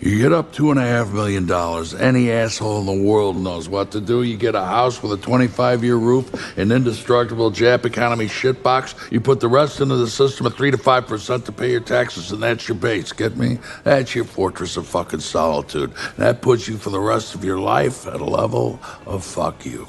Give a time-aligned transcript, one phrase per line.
[0.00, 1.94] You get up two and a half million dollars.
[1.94, 4.22] Any asshole in the world knows what to do.
[4.22, 9.12] You get a house with a 25 year roof, an indestructible Jap economy shitbox.
[9.12, 12.32] You put the rest into the system at 3 to 5% to pay your taxes,
[12.32, 13.12] and that's your base.
[13.12, 13.58] Get me?
[13.84, 15.92] That's your fortress of fucking solitude.
[16.18, 19.86] That puts you for the rest of your life at a level of fuck you.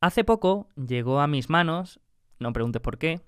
[0.00, 1.98] Hace poco llegó a mis manos,
[2.38, 3.20] no preguntes por qué,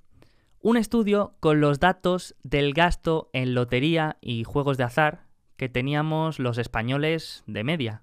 [0.60, 5.25] un estudio con los datos del gasto en lotería y juegos de azar
[5.56, 8.02] que teníamos los españoles de media.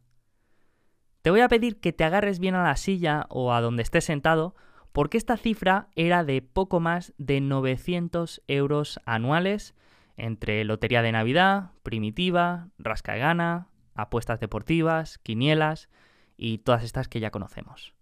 [1.21, 4.05] Te voy a pedir que te agarres bien a la silla o a donde estés
[4.05, 4.55] sentado,
[4.91, 9.73] porque esta cifra era de poco más de 900 euros anuales
[10.17, 15.89] entre lotería de Navidad, primitiva, rasca gana, apuestas deportivas, quinielas
[16.37, 17.93] y todas estas que ya conocemos.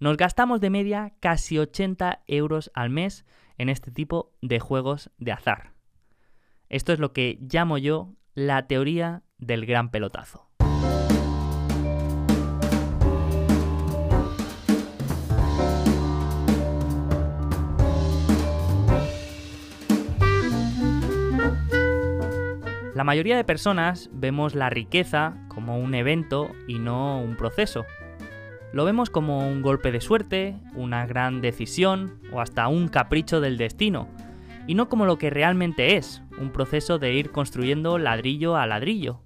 [0.00, 3.24] Nos gastamos de media casi 80 euros al mes
[3.56, 5.72] en este tipo de juegos de azar.
[6.68, 10.46] Esto es lo que llamo yo la teoría del gran pelotazo.
[22.94, 27.86] La mayoría de personas vemos la riqueza como un evento y no un proceso.
[28.72, 33.58] Lo vemos como un golpe de suerte, una gran decisión o hasta un capricho del
[33.58, 34.06] destino,
[34.68, 39.20] y no como lo que realmente es, un proceso de ir construyendo ladrillo a ladrillo.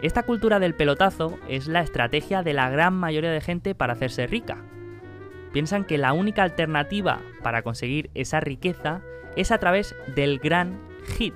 [0.00, 4.26] Esta cultura del pelotazo es la estrategia de la gran mayoría de gente para hacerse
[4.26, 4.58] rica.
[5.52, 9.02] Piensan que la única alternativa para conseguir esa riqueza
[9.34, 10.78] es a través del gran
[11.16, 11.34] hit.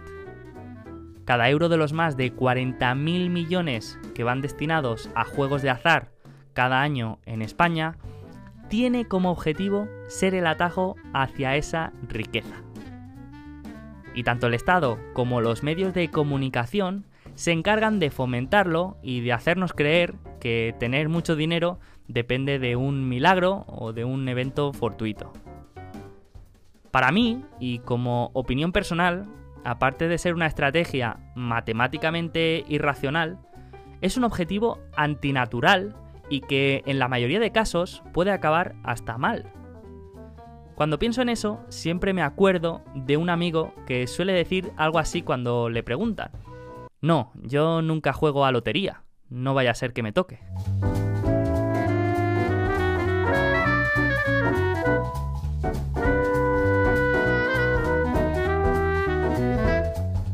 [1.24, 6.10] Cada euro de los más de 40.000 millones que van destinados a juegos de azar
[6.52, 7.96] cada año en España
[8.68, 12.62] tiene como objetivo ser el atajo hacia esa riqueza.
[14.14, 19.32] Y tanto el Estado como los medios de comunicación se encargan de fomentarlo y de
[19.32, 25.33] hacernos creer que tener mucho dinero depende de un milagro o de un evento fortuito.
[26.90, 29.27] Para mí, y como opinión personal,
[29.64, 33.39] aparte de ser una estrategia matemáticamente irracional,
[34.02, 35.96] es un objetivo antinatural
[36.28, 39.51] y que en la mayoría de casos puede acabar hasta mal.
[40.83, 45.23] Cuando pienso en eso, siempre me acuerdo de un amigo que suele decir algo así
[45.23, 46.33] cuando le preguntan.
[47.01, 50.41] No, yo nunca juego a lotería, no vaya a ser que me toque.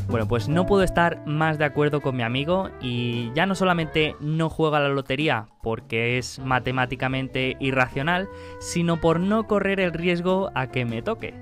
[0.09, 4.17] Bueno, pues no puedo estar más de acuerdo con mi amigo y ya no solamente
[4.21, 8.27] no juega a la lotería porque es matemáticamente irracional,
[8.59, 11.35] sino por no correr el riesgo a que me toque.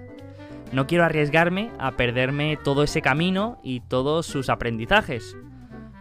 [0.72, 5.36] No quiero arriesgarme a perderme todo ese camino y todos sus aprendizajes.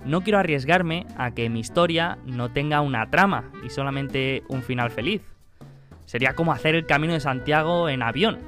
[0.04, 4.90] No quiero arriesgarme a que mi historia no tenga una trama y solamente un final
[4.90, 5.22] feliz.
[6.06, 8.40] Sería como hacer el camino de Santiago en avión,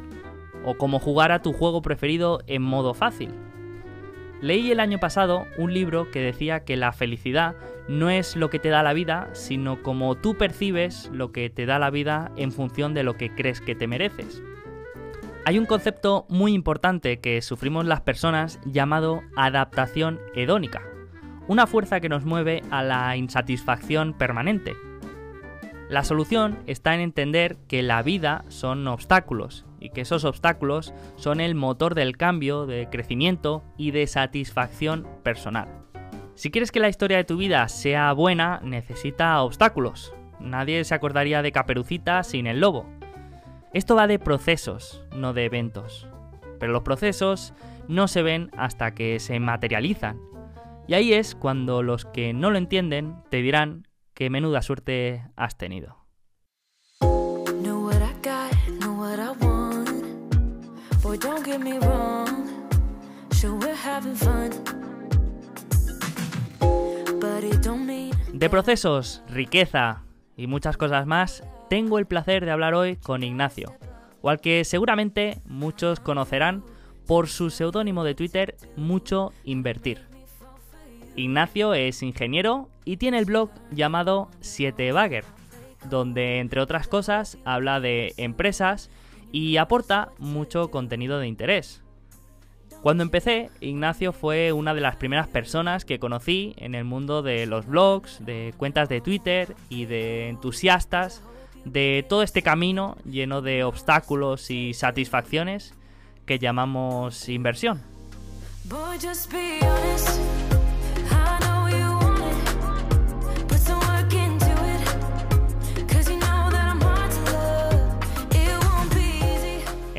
[0.66, 3.32] o como jugar a tu juego preferido en modo fácil.
[4.42, 7.56] Leí el año pasado un libro que decía que la felicidad
[7.88, 11.66] no es lo que te da la vida, sino como tú percibes lo que te
[11.66, 14.44] da la vida en función de lo que crees que te mereces.
[15.46, 20.84] Hay un concepto muy importante que sufrimos las personas llamado adaptación hedónica,
[21.48, 24.76] una fuerza que nos mueve a la insatisfacción permanente.
[25.90, 31.56] La solución está en entender que la vida son obstáculos que esos obstáculos son el
[31.56, 35.68] motor del cambio, de crecimiento y de satisfacción personal.
[36.36, 40.14] Si quieres que la historia de tu vida sea buena, necesita obstáculos.
[40.40, 42.86] Nadie se acordaría de Caperucita sin el lobo.
[43.74, 46.08] Esto va de procesos, no de eventos.
[46.60, 47.54] Pero los procesos
[47.88, 50.20] no se ven hasta que se materializan.
[50.88, 55.58] Y ahí es cuando los que no lo entienden te dirán qué menuda suerte has
[55.58, 56.07] tenido.
[68.34, 70.04] De procesos, riqueza
[70.36, 73.76] y muchas cosas más, tengo el placer de hablar hoy con Ignacio,
[74.22, 76.64] o al que seguramente muchos conocerán
[77.08, 80.02] por su seudónimo de Twitter Mucho Invertir.
[81.16, 85.24] Ignacio es ingeniero y tiene el blog llamado 7bagger,
[85.90, 88.92] donde entre otras cosas habla de empresas
[89.32, 91.84] y aporta mucho contenido de interés.
[92.82, 97.46] Cuando empecé, Ignacio fue una de las primeras personas que conocí en el mundo de
[97.46, 101.24] los blogs, de cuentas de Twitter y de entusiastas
[101.66, 105.74] de todo este camino lleno de obstáculos y satisfacciones
[106.26, 107.82] que llamamos inversión.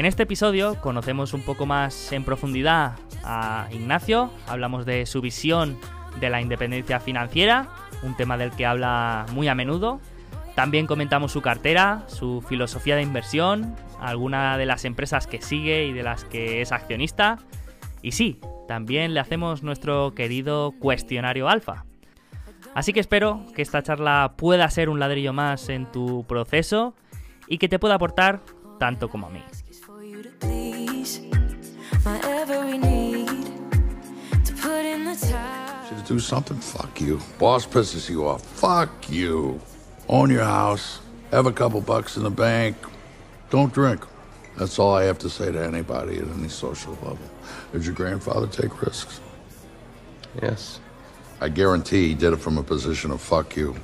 [0.06, 2.92] Este episodio conocemos un poco más en profundidad
[3.24, 5.76] a Ignacio, hablamos de su visión
[6.20, 7.68] de la independencia financiera,
[8.04, 10.00] un tema del que habla muy a menudo.
[10.54, 15.92] También comentamos su cartera, su filosofía de inversión, alguna de las empresas que sigue y
[15.92, 17.38] de las que es accionista.
[18.02, 21.84] Y sí, también le hacemos nuestro querido cuestionario alfa.
[22.74, 26.94] Así que espero que esta charla pueda ser un ladrillo más en tu proceso
[27.48, 28.42] y que te pueda aportar
[28.78, 29.42] tanto como a mí.
[36.08, 36.56] Do something?
[36.56, 37.20] Fuck you.
[37.38, 38.42] Boss pisses you off.
[38.42, 39.60] Fuck you.
[40.08, 41.00] Own your house.
[41.30, 42.76] Have a couple bucks in the bank.
[43.50, 44.02] Don't drink.
[44.56, 47.18] That's all I have to say to anybody at any social level.
[47.72, 49.20] Did your grandfather take risks?
[50.42, 50.80] Yes.
[51.42, 53.76] I guarantee he did it from a position of fuck you.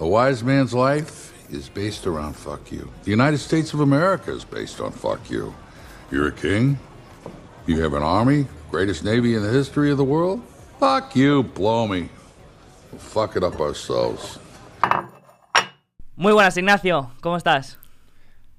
[0.00, 2.90] A wise man's life is based around fuck you.
[3.04, 5.54] The United States of America is based on fuck you.
[6.10, 6.78] You're a king.
[7.66, 10.42] You have an army, greatest navy in the history of the world.
[10.78, 12.08] Fuck you, blow me.
[12.98, 14.38] fuck it up ourselves.
[16.16, 17.10] Muy buenas, Ignacio.
[17.20, 17.78] ¿Cómo estás?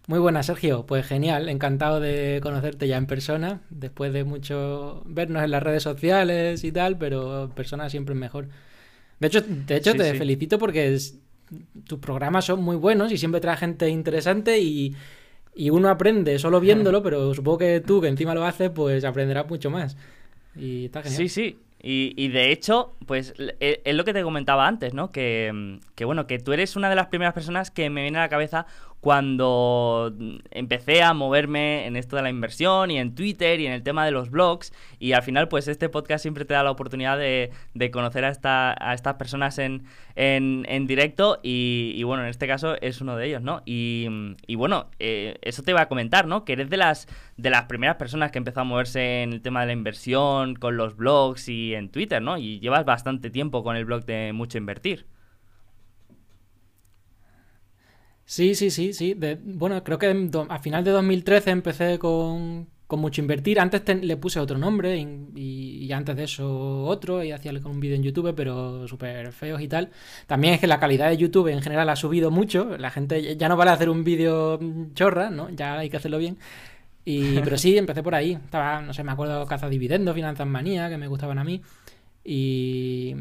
[0.07, 0.85] Muy buenas, Sergio.
[0.85, 5.83] Pues genial, encantado de conocerte ya en persona, después de mucho vernos en las redes
[5.83, 8.49] sociales y tal, pero en persona siempre es mejor.
[9.19, 10.97] De hecho, de hecho te felicito porque
[11.85, 14.95] tus programas son muy buenos y siempre trae gente interesante y,
[15.55, 19.49] y uno aprende solo viéndolo, pero supongo que tú, que encima lo haces, pues aprenderás
[19.49, 19.97] mucho más.
[20.55, 21.17] Y está genial.
[21.17, 21.59] Sí, sí.
[21.87, 25.11] Y, de hecho, pues e, es lo que te comentaba antes, ¿no?
[25.11, 28.21] Que, que, bueno, que tú eres una de las primeras personas que me viene a
[28.21, 28.65] la cabeza
[29.05, 30.15] cuando
[30.49, 34.03] empecé a moverme en esto de la inversión y en Twitter y en el tema
[34.03, 37.51] de los blogs y al final pues este podcast siempre te da la oportunidad de,
[37.91, 39.83] conocer a, esta, a estas personas en,
[40.15, 43.61] en, directo y, bueno, en este caso es uno de ellos, ¿no?
[43.63, 44.07] Y,
[44.55, 46.43] bueno, eh, eso te iba a comentar, ¿no?
[46.43, 49.61] Que eres de las, de las primeras personas que empezó a moverse en el tema
[49.61, 52.39] de la inversión con los blogs y en Twitter, ¿no?
[52.39, 55.05] Y llevas bastante tiempo con el blog de Mucho Invertir.
[58.25, 59.15] Sí, sí, sí, sí.
[59.43, 63.59] bueno, creo que a final de 2013 empecé con, mucho invertir.
[63.59, 68.03] Antes le puse otro nombre y, antes de eso otro y hacía un vídeo en
[68.03, 69.91] YouTube, pero súper feos y tal.
[70.27, 72.77] También es que la calidad de YouTube en general ha subido mucho.
[72.77, 74.59] La gente ya no vale hacer un vídeo
[74.95, 75.49] chorra, ¿no?
[75.51, 76.37] Ya hay que hacerlo bien.
[77.05, 78.33] Y, pero sí, empecé por ahí.
[78.33, 81.61] Estaba, no sé, me acuerdo Caza Dividendos, Finanzas Manía, que me gustaban a mí.
[82.23, 83.15] Y,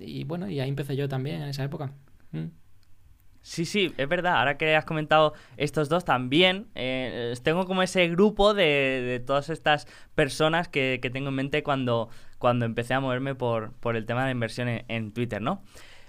[0.00, 1.92] y bueno, y ahí empecé yo también en esa época.
[2.32, 2.63] Mm.
[3.44, 4.38] Sí, sí, es verdad.
[4.38, 9.86] Ahora que has comentado estos dos también, eh, tengo como ese grupo de, todas estas
[10.14, 12.08] personas que, tengo en mente cuando,
[12.38, 15.62] cuando empecé a moverme por, por el tema de la inversión en, en Twitter, ¿no?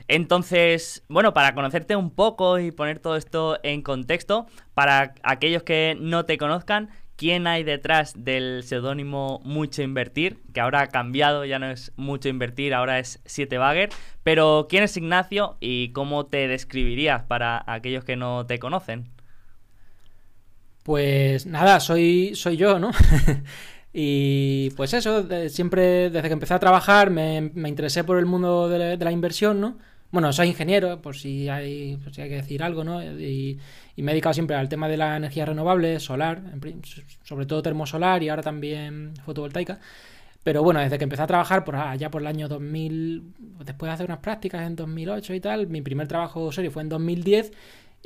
[0.07, 5.97] Entonces, bueno, para conocerte un poco y poner todo esto en contexto, para aquellos que
[5.99, 11.59] no te conozcan, quién hay detrás del seudónimo Mucho Invertir, que ahora ha cambiado, ya
[11.59, 13.89] no es Mucho Invertir, ahora es 7 Bagger.
[14.23, 19.09] Pero ¿quién es Ignacio y cómo te describirías para aquellos que no te conocen?
[20.83, 22.91] Pues nada, soy, soy yo, ¿no?
[23.93, 28.97] y pues eso, siempre desde que empecé a trabajar me, interesé por el mundo de
[28.97, 29.77] la inversión, ¿no?
[30.11, 33.03] Bueno, soy ingeniero, por si hay, por si hay que decir algo, ¿no?
[33.03, 33.59] Y,
[33.97, 36.41] me he dedicado siempre al tema de la energía renovable, solar,
[37.23, 39.79] sobre todo termosolar y ahora también fotovoltaica.
[40.43, 43.33] Pero bueno, desde que empecé a trabajar por allá por el año 2000,
[43.65, 46.89] después de hacer unas prácticas en 2008 y tal, mi primer trabajo serio fue en
[46.89, 47.51] 2010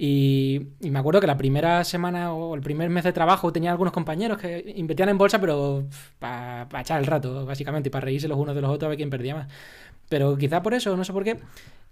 [0.01, 3.91] y, me acuerdo que la primera semana o el primer mes de trabajo tenía algunos
[3.91, 5.83] compañeros que invertían en bolsa, pero
[6.19, 8.97] para echar el rato, básicamente, y para reírse los unos de los otros a ver
[8.97, 9.47] quién perdía más.
[10.07, 11.37] Pero quizá por eso, no sé por qué,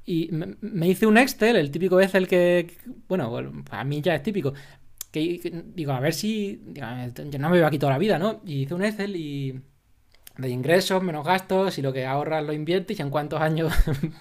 [0.09, 2.77] y me, hice un Excel, el típico Excel que,
[3.09, 3.37] bueno,
[3.71, 4.53] a mí ya es típico.
[5.11, 6.61] Que, digo, a ver si.
[6.73, 8.41] yo no me veo aquí toda la vida, ¿no?
[8.45, 9.61] Y hice un Excel y.
[10.37, 13.73] De ingresos, menos gastos, y lo que ahorras lo inviertes, y en cuántos años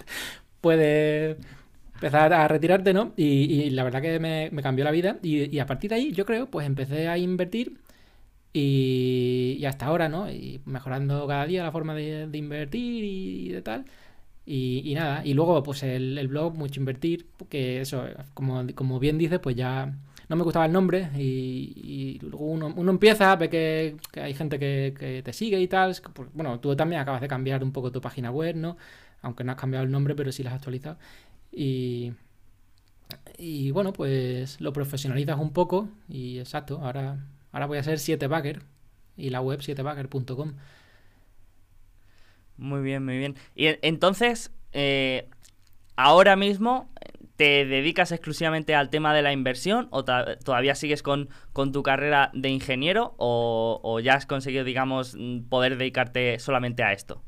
[0.61, 1.37] puedes
[1.95, 3.13] empezar a retirarte, ¿no?
[3.17, 5.19] Y, la verdad que me, cambió la vida.
[5.23, 7.79] Y, a partir de ahí, yo creo, pues empecé a invertir.
[8.53, 10.31] Y, hasta ahora, ¿no?
[10.31, 13.87] Y mejorando cada día la forma de invertir y de tal.
[14.49, 19.41] Y, nada, y luego pues el, blog, mucho invertir, que eso, como, como bien dice,
[19.41, 19.93] pues ya
[20.29, 25.23] no me gustaba el nombre y, luego uno, uno, empieza, ve que, hay gente que,
[25.25, 25.97] te sigue y tal.
[26.13, 28.77] Pues, bueno, tú también acabas de cambiar un poco tu página web, ¿no?
[29.23, 30.99] Aunque no has cambiado el nombre, pero sí la has actualizado.
[31.53, 32.13] Y,
[33.39, 37.19] y bueno, pues lo profesionalizas un poco y exacto, ahora,
[37.53, 38.63] ahora voy a ser 7bagger
[39.17, 40.55] y la web 7bagger.com.
[42.59, 43.37] Muy bien, muy bien.
[43.55, 45.29] Y entonces, eh,
[45.97, 46.91] ahora mismo,
[47.37, 52.31] ¿Te dedicas exclusivamente al tema de la inversión o todavía sigues con, con, tu carrera
[52.33, 55.17] de ingeniero o, ya has conseguido, digamos,
[55.51, 57.23] poder dedicarte solamente a esto?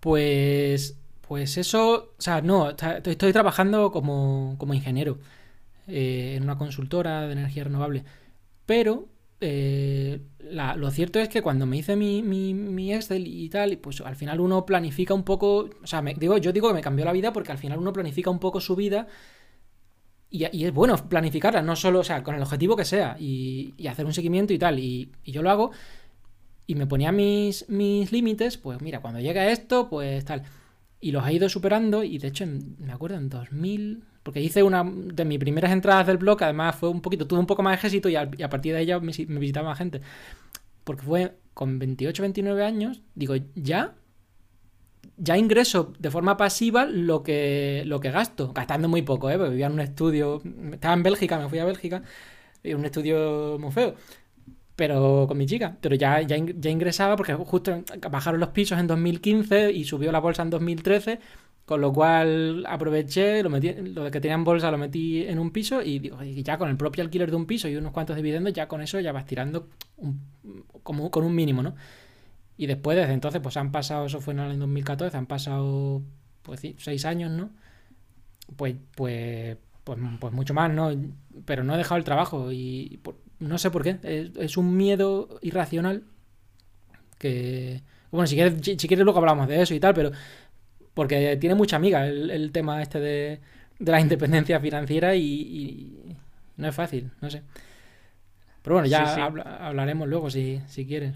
[0.00, 0.98] Pues,
[1.28, 5.18] pues eso, o sea, no, estoy trabajando como, como ingeniero
[5.86, 8.04] eh, en una consultora de energía renovable,
[8.64, 9.06] pero
[9.40, 14.16] eh, lo cierto es que cuando me hice mi, mi, Excel y tal, pues al
[14.16, 17.12] final uno planifica un poco, o sea, me, digo, yo digo que me cambió la
[17.12, 19.06] vida porque al final uno planifica un poco su vida
[20.30, 24.06] y, es bueno planificarla, no solo, o sea, con el objetivo que sea y, hacer
[24.06, 25.70] un seguimiento y tal, y, yo lo hago
[26.66, 30.42] y me ponía mis, mis límites, pues mira, cuando llega esto, pues tal,
[31.00, 32.46] y los he ido superando y de hecho
[32.78, 36.88] me acuerdo en 2000 porque hice una de mis primeras entradas del blog, además fue
[36.88, 39.68] un poquito, tuve un poco más de ejército y a, partir de ella me, visitaba
[39.68, 40.00] más gente.
[40.82, 43.94] Porque fue con 28, 29 años, digo, ya,
[45.18, 49.36] ya ingreso de forma pasiva lo que, lo que gasto, gastando muy poco, ¿eh?
[49.36, 52.02] Porque vivía en un estudio, estaba en Bélgica, me fui a Bélgica,
[52.62, 53.94] en un estudio muy feo
[54.76, 55.76] pero con mi chica.
[55.80, 60.18] Pero ya, ya, ya, ingresaba porque justo bajaron los pisos en 2015 y subió la
[60.18, 61.20] bolsa en 2013
[61.64, 65.50] con lo cual aproveché, lo, metí, lo que tenía en bolsa lo metí en un
[65.50, 68.68] piso y, ya con el propio alquiler de un piso y unos cuantos dividendos, ya
[68.68, 69.68] con eso ya vas tirando
[70.82, 71.74] como con un mínimo, ¿no?
[72.56, 76.02] Y después, desde entonces, pues han pasado, eso fue en el 2014, han pasado,
[76.42, 77.50] pues seis años, ¿no?
[78.56, 80.92] Pues, pues, pues, pues mucho más, ¿no?
[81.46, 83.00] Pero no he dejado el trabajo y
[83.40, 83.98] no sé por qué.
[84.02, 86.04] Es, es un miedo irracional
[87.18, 87.82] que...
[88.10, 90.12] Bueno, si quieres, si quieres luego hablamos de eso y tal, pero
[90.94, 93.40] porque tiene mucha amiga el, tema este de,
[93.80, 96.16] la independencia financiera y,
[96.56, 97.42] no es fácil, no sé.
[98.62, 99.26] Pero bueno, ya
[99.60, 101.14] hablaremos luego si, si quieres.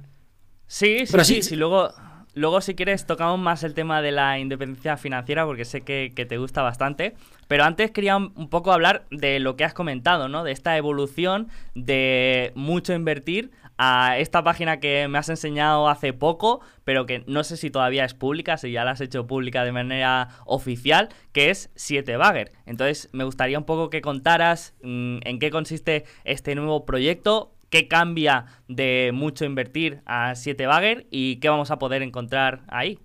[0.66, 1.94] Sí, sí, sí, sí, luego,
[2.34, 6.26] luego si quieres tocamos más el tema de la independencia financiera porque sé que, que,
[6.26, 7.14] te gusta bastante.
[7.46, 10.44] Pero antes quería un poco hablar de lo que has comentado, ¿no?
[10.44, 16.60] De esta evolución de mucho invertir a esta página que me has enseñado hace poco,
[16.84, 19.72] pero que no sé si todavía es pública, si ya la has hecho pública de
[19.72, 22.50] manera oficial, que es 7Bagger.
[22.66, 27.86] Entonces, me gustaría un poco que contaras mm, en qué consiste este nuevo proyecto, qué
[27.86, 32.98] cambia de mucho invertir a 7Bagger y qué vamos a poder encontrar ahí.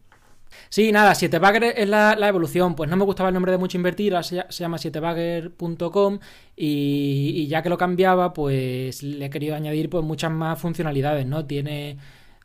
[0.69, 2.75] Sí, nada, 7bagger es la, evolución.
[2.75, 6.19] Pues no me gustaba el nombre de mucho invertir, ahora se, llama 7bagger.com
[6.55, 11.45] y, ya que lo cambiaba, pues le he querido añadir pues muchas más funcionalidades, ¿no?
[11.45, 11.97] Tiene,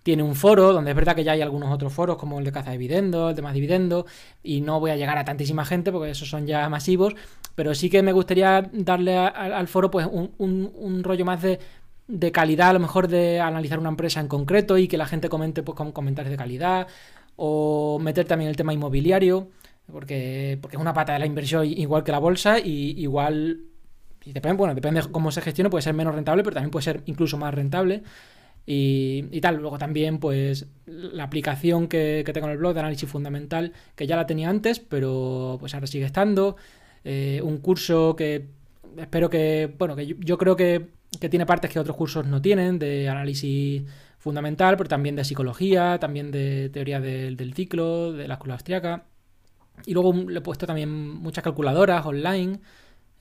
[0.03, 2.53] tiene un foro, donde es verdad que ya hay algunos otros foros, como el de
[2.53, 4.07] caza de dividendos, el de más dividendos,
[4.43, 7.15] y no voy a llegar a tantísima gente porque esos son ya masivos,
[7.55, 11.59] pero sí que me gustaría darle al foro pues un, un, rollo más de,
[12.07, 15.29] de calidad, a lo mejor de analizar una empresa en concreto y que la gente
[15.29, 16.87] comente pues, con comentarios de calidad,
[17.41, 19.49] o meter también el tema inmobiliario,
[19.91, 23.61] porque, porque es una pata de la inversión igual que la bolsa y igual,
[24.25, 26.83] y depende, bueno, depende de cómo se gestione, puede ser menos rentable, pero también puede
[26.83, 28.03] ser incluso más rentable.
[28.71, 33.73] Y, tal, luego también pues la aplicación que, tengo en el blog de análisis fundamental,
[33.95, 36.57] que ya la tenía antes, pero pues ahora sigue estando.
[37.05, 38.47] Eh, un curso que
[38.99, 42.79] espero que, bueno, que yo, creo que, que, tiene partes que otros cursos no tienen,
[42.79, 43.85] de análisis
[44.29, 49.05] fundamental, pero también de psicología, también de teoría del, ciclo, de la escuela austriaca.
[49.87, 52.61] Y luego le he puesto también muchas calculadoras online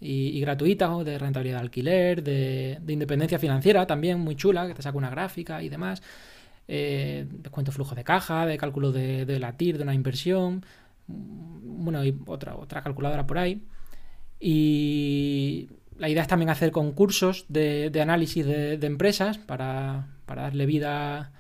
[0.02, 4.98] y, gratuitas de rentabilidad de alquiler, de, independencia financiera también, muy chula, que te saca
[4.98, 6.02] una gráfica y demás.
[6.68, 10.66] Eh, descuento flujo de caja, de cálculo de, de la TIR, de una inversión.
[11.08, 13.64] Bueno, y otra, otra calculadora por ahí.
[14.42, 21.32] Y la idea es también hacer concursos de, análisis de, empresas para, darle vida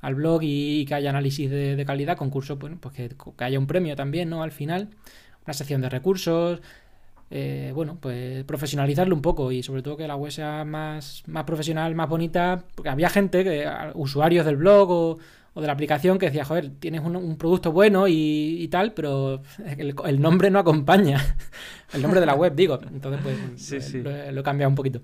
[0.00, 3.96] al blog y, que haya análisis de, calidad, concursos, bueno, pues que, haya un premio
[3.96, 4.42] también, ¿no?
[4.42, 4.90] Al final,
[5.46, 6.60] una sección de recursos,
[7.30, 11.44] eh, bueno, pues profesionalizarlo un poco y sobre todo que la web sea más, más
[11.44, 15.18] profesional, más bonita, porque había gente, que usuarios del blog o,
[15.54, 19.42] o de la aplicación que decía, joder, tienes un, producto bueno y, tal, pero
[19.76, 21.20] el, nombre no acompaña.
[21.92, 22.78] el nombre de la web, digo.
[22.90, 25.02] Entonces, pues Lo, he cambiado un poquito.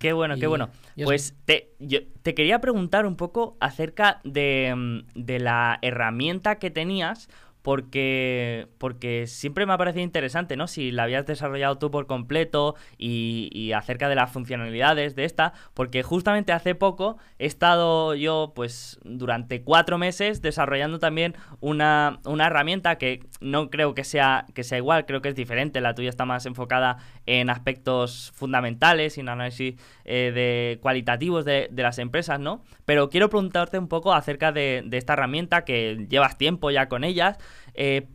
[0.00, 0.70] Qué bueno, qué bueno.
[1.04, 6.70] Pues te, yo, te quería preguntar un poco acerca de, mm, de la herramienta que
[6.70, 7.28] tenías
[7.62, 10.66] porque, porque siempre me ha parecido interesante, ¿no?
[10.66, 16.02] Si la habías desarrollado tú por completo y, acerca de las funcionalidades de esta, porque
[16.02, 22.96] justamente hace poco he estado yo, pues, durante cuatro meses desarrollando también una, una herramienta
[22.96, 26.24] que no creo que sea, que sea igual, creo que es diferente, la tuya está
[26.24, 29.74] más enfocada en aspectos fundamentales y en análisis
[30.04, 32.62] eh, de cualitativos de, de, las empresas, ¿no?
[32.84, 37.04] Pero quiero preguntarte un poco acerca de, de esta herramienta que llevas tiempo ya con
[37.04, 37.38] ellas,
[37.74, 38.06] Eh,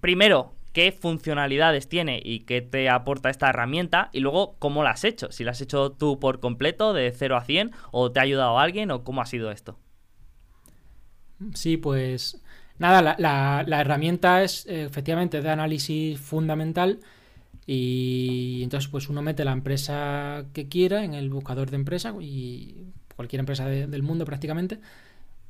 [0.00, 5.04] primero, qué funcionalidades tiene y qué te aporta esta herramienta y luego cómo la has
[5.04, 5.32] hecho.
[5.32, 8.58] Si la has hecho tú por completo, de 0 a 100, o te ha ayudado
[8.58, 9.78] alguien, o cómo ha sido esto.
[11.54, 12.42] Sí, pues
[12.78, 17.00] nada, la, herramienta es efectivamente de análisis fundamental
[17.66, 22.86] y entonces pues uno mete la empresa que quiera en el buscador de empresa y
[23.16, 24.80] cualquier empresa del mundo prácticamente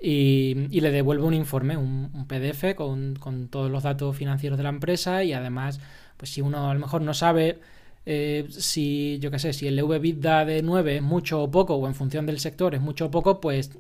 [0.01, 5.25] y, le devuelve un informe, un, PDF con, todos los datos financieros de la empresa
[5.25, 5.81] y además,
[6.17, 7.59] pues si uno a lo mejor no sabe
[8.07, 11.87] eh, si, yo qué sé, si el EBITDA de 9 es mucho o poco o
[11.87, 13.71] en función del sector es mucho o poco, pues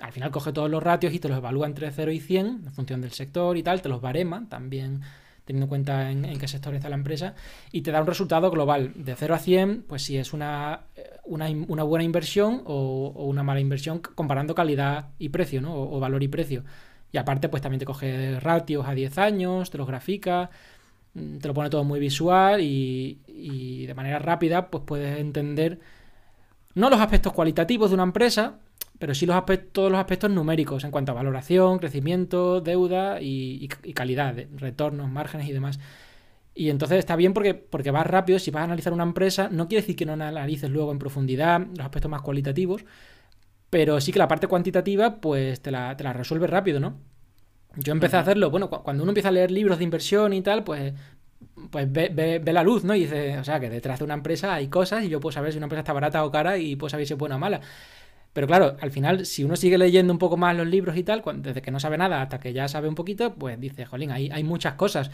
[0.00, 2.72] al final coge todos los ratios y te los evalúa entre 0 y 100 en
[2.72, 5.00] función del sector y tal, te los barema también
[5.44, 7.34] teniendo en cuenta en, qué sector está la empresa,
[7.72, 10.84] y te da un resultado global de 0 a 100, pues si es una,
[11.24, 15.74] una, buena inversión o, una mala inversión comparando calidad y precio, ¿no?
[15.74, 16.64] O, valor y precio.
[17.12, 20.50] Y aparte, pues también te coge ratios a 10 años, te los grafica,
[21.14, 25.78] mm, te lo pone todo muy visual y de manera rápida, pues puedes entender
[26.74, 28.58] no los aspectos cualitativos de una empresa,
[29.04, 33.68] pero sí los aspectos, todos los aspectos numéricos en cuanto a valoración, crecimiento, deuda y,
[33.92, 35.78] calidad, retornos, márgenes y demás.
[36.54, 39.68] Y entonces está bien porque, porque vas rápido, si vas a analizar una empresa, no
[39.68, 42.86] quiere decir que no analices luego en profundidad los aspectos más cualitativos,
[43.68, 46.98] pero sí que la parte cuantitativa pues te la, te la resuelve rápido, ¿no?
[47.76, 50.64] Yo empecé a hacerlo, bueno, cuando uno empieza a leer libros de inversión y tal,
[50.64, 50.94] pues
[51.70, 52.08] pues ve,
[52.42, 52.94] ve, la luz, ¿no?
[52.94, 55.52] Y dice, o sea, que detrás de una empresa hay cosas y yo puedo saber
[55.52, 57.60] si una empresa está barata o cara y puedo saber si es buena o mala.
[58.34, 61.22] Pero claro, al final, si uno sigue leyendo un poco más los libros y tal,
[61.36, 64.28] desde que no sabe nada hasta que ya sabe un poquito, pues dice, jolín, ahí
[64.32, 65.10] hay muchas cosas.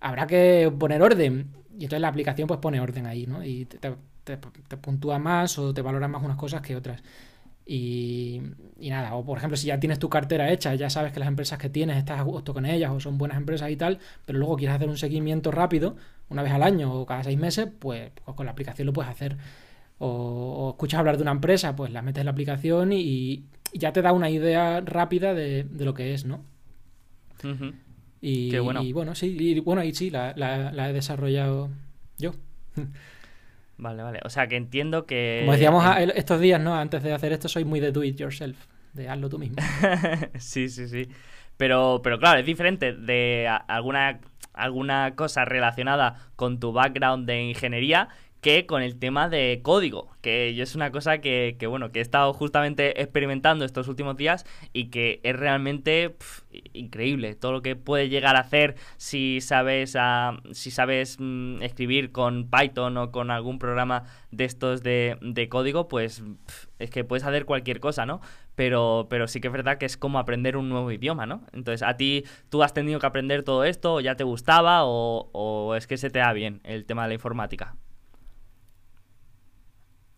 [0.00, 1.52] Habrá que poner orden.
[1.78, 3.44] Y entonces la aplicación pues pone orden ahí, ¿no?
[3.44, 3.78] Y te,
[4.24, 7.02] te, puntúa más o te valora más unas cosas que otras.
[7.66, 8.40] Y,
[8.80, 11.28] y, nada, o por ejemplo, si ya tienes tu cartera hecha, ya sabes que las
[11.28, 14.38] empresas que tienes estás a gusto con ellas o son buenas empresas y tal, pero
[14.38, 15.96] luego quieres hacer un seguimiento rápido,
[16.30, 19.10] una vez al año o cada seis meses, pues, pues con la aplicación lo puedes
[19.10, 19.36] hacer
[19.98, 24.00] o, escuchas hablar de una empresa, pues la metes en la aplicación y, ya te
[24.00, 26.44] da una idea rápida de, lo que es, ¿no?
[28.22, 28.82] y, bueno.
[28.82, 29.14] y, bueno.
[29.14, 31.70] sí, y bueno, y sí, la, la, he desarrollado
[32.18, 32.32] yo.
[33.78, 34.20] Vale, vale.
[34.24, 35.40] O sea, que entiendo que...
[35.40, 36.74] Como decíamos estos días, ¿no?
[36.74, 38.56] Antes de hacer esto, soy muy de do it yourself,
[38.94, 39.56] de hazlo tú mismo.
[40.38, 41.08] sí, sí, sí.
[41.56, 44.20] Pero, pero claro, es diferente de alguna,
[44.54, 48.08] alguna cosa relacionada con tu background de ingeniería
[48.46, 52.02] que con el tema de código, que yo es una cosa que, bueno, que he
[52.02, 56.16] estado justamente experimentando estos últimos días y que es realmente
[56.72, 62.12] increíble todo lo que puede llegar a hacer si sabes, ah, si sabes mm, escribir
[62.12, 66.22] con Python o con algún programa de estos de, código, pues
[66.78, 68.20] es que puedes hacer cualquier cosa, ¿no?
[68.54, 71.42] Pero, pero sí que es verdad que es como aprender un nuevo idioma, ¿no?
[71.52, 75.30] Entonces, ¿a ti tú has tenido que aprender todo esto o ya te gustaba o,
[75.32, 77.74] o es que se te da bien el tema de la informática?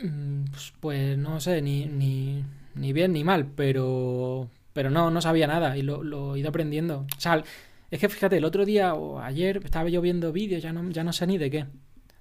[0.01, 5.21] Mm, pues, pues, no sé, ni, ni, ni, bien ni mal, pero, pero no, no
[5.21, 7.07] sabía nada y lo, he ido aprendiendo.
[7.17, 7.43] O sea,
[7.91, 11.03] es que fíjate, el otro día o ayer estaba yo viendo vídeos, ya no, ya
[11.05, 11.67] no sé ni de qué,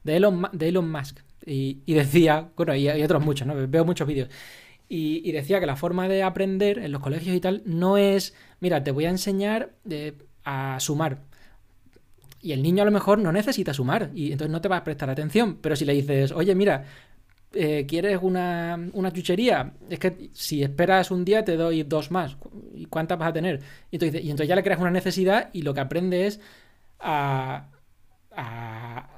[0.04, 1.20] de Elon, de Elon Musk.
[1.46, 3.56] Y, decía, bueno, y, hay otros muchos, ¿no?
[3.68, 4.30] Veo muchos vídeos.
[4.90, 8.84] Y, decía que la forma de aprender en los colegios y tal no es, mira,
[8.84, 10.14] te voy a enseñar eh,
[10.44, 11.20] a sumar.
[12.42, 14.84] Y el niño a lo mejor no necesita sumar y entonces no te va a
[14.84, 15.58] prestar atención.
[15.62, 16.86] Pero si le dices, oye, mira,
[17.54, 18.78] eh, ¿quieres una,
[19.14, 19.74] chuchería?
[19.90, 22.38] Es que si esperas un día te doy dos más.
[22.74, 23.62] ¿Y cuántas vas a tener?
[23.90, 26.40] Y entonces, ya le creas una necesidad y lo que aprende es
[27.00, 27.68] a,
[28.36, 29.10] a,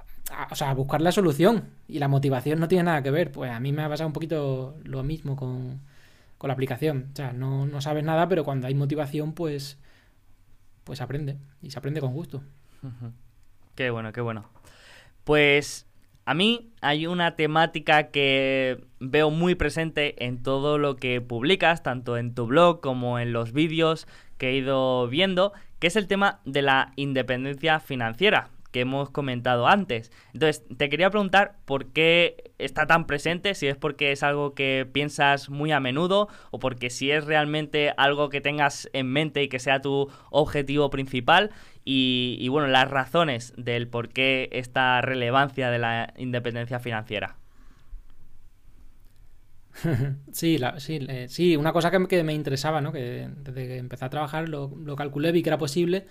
[0.76, 1.70] buscar la solución.
[1.88, 3.32] Y la motivación no tiene nada que ver.
[3.32, 5.82] Pues a mí me ha pasado un poquito lo mismo con,
[6.42, 7.10] la aplicación.
[7.14, 9.80] O sea, no, no sabes nada, pero cuando hay motivación, pues,
[10.84, 11.38] pues aprende.
[11.62, 12.44] Y se aprende con gusto.
[13.76, 14.46] Qué bueno, qué bueno.
[15.24, 15.89] Pues
[16.30, 22.18] a mí hay una temática que veo muy presente en todo lo que publicas, tanto
[22.18, 26.40] en tu blog como en los vídeos que he ido viendo, que es el tema
[26.46, 30.12] de la independencia financiera que hemos comentado antes.
[30.32, 34.88] Entonces, te quería preguntar por qué está tan presente, si es porque es algo que
[34.92, 39.50] piensas muy a menudo o porque si es realmente algo que tengas en mente y
[39.50, 41.52] que sea tu objetivo principal
[41.92, 47.38] y, bueno, las razones del por qué esta relevancia de la independencia financiera.
[50.32, 52.92] Sí, sí, sí, una cosa que, me interesaba, ¿no?
[52.92, 56.06] Que desde que empecé a trabajar lo, calculé, vi que era posible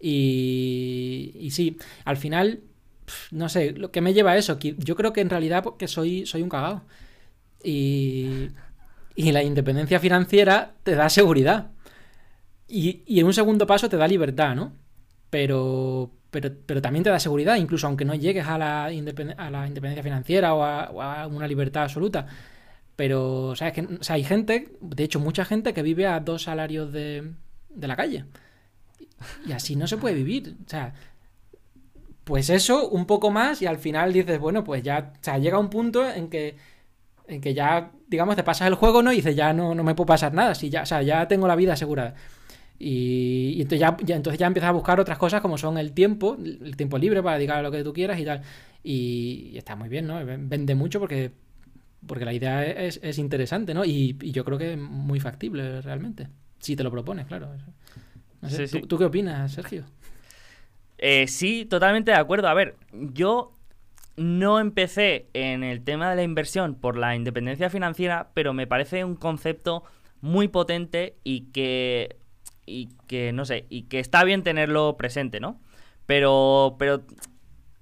[0.00, 2.62] y, y, sí, al final,
[3.30, 6.26] no sé, lo que me lleva a eso, yo creo que en realidad porque soy,
[6.26, 6.82] soy un cagado
[7.62, 8.48] y,
[9.14, 11.72] y la independencia financiera te da seguridad
[12.68, 14.72] y, y en un segundo paso te da libertad, ¿no?
[15.30, 19.66] pero, pero, pero también te da seguridad, incluso aunque no llegues a la, a la
[19.66, 22.26] independencia financiera o a, una libertad absoluta.
[22.96, 23.74] Pero, ¿sabes?
[23.74, 27.32] Que, o sea, hay gente, de hecho, mucha gente que vive a dos salarios de,
[27.68, 28.24] de la calle.
[29.46, 30.56] Y así no se puede vivir.
[30.66, 30.94] O sea,
[32.28, 35.58] pues eso, un poco más, y al final dices, bueno, pues ya, o sea, llega
[35.58, 36.56] un punto en que,
[37.26, 39.10] en que ya, digamos, te pasas el juego, ¿no?
[39.14, 41.48] Y dices, ya no, no me puede pasar nada, si ya, o sea, ya tengo
[41.48, 42.16] la vida asegurada.
[42.78, 46.76] Y, entonces, ya, entonces ya empiezas a buscar otras cosas como son el tiempo, el
[46.76, 48.42] tiempo libre para dedicar a lo que tú quieras y tal.
[48.84, 50.20] Y, está muy bien, ¿no?
[50.22, 51.32] Vende mucho porque,
[52.06, 53.86] porque la idea es, interesante, ¿no?
[53.86, 56.28] Y, yo creo que es muy factible realmente.
[56.58, 57.48] Si te lo propones, claro.
[58.86, 59.86] ¿tú, qué opinas, Sergio?
[60.98, 62.48] Eh, sí, totalmente de acuerdo.
[62.48, 63.52] A ver, yo
[64.16, 69.04] no empecé en el tema de la inversión por la independencia financiera, pero me parece
[69.04, 69.84] un concepto
[70.20, 72.16] muy potente y que
[72.68, 75.60] y que, no sé, y que está bien tenerlo presente, ¿no?
[76.06, 77.02] Pero, pero,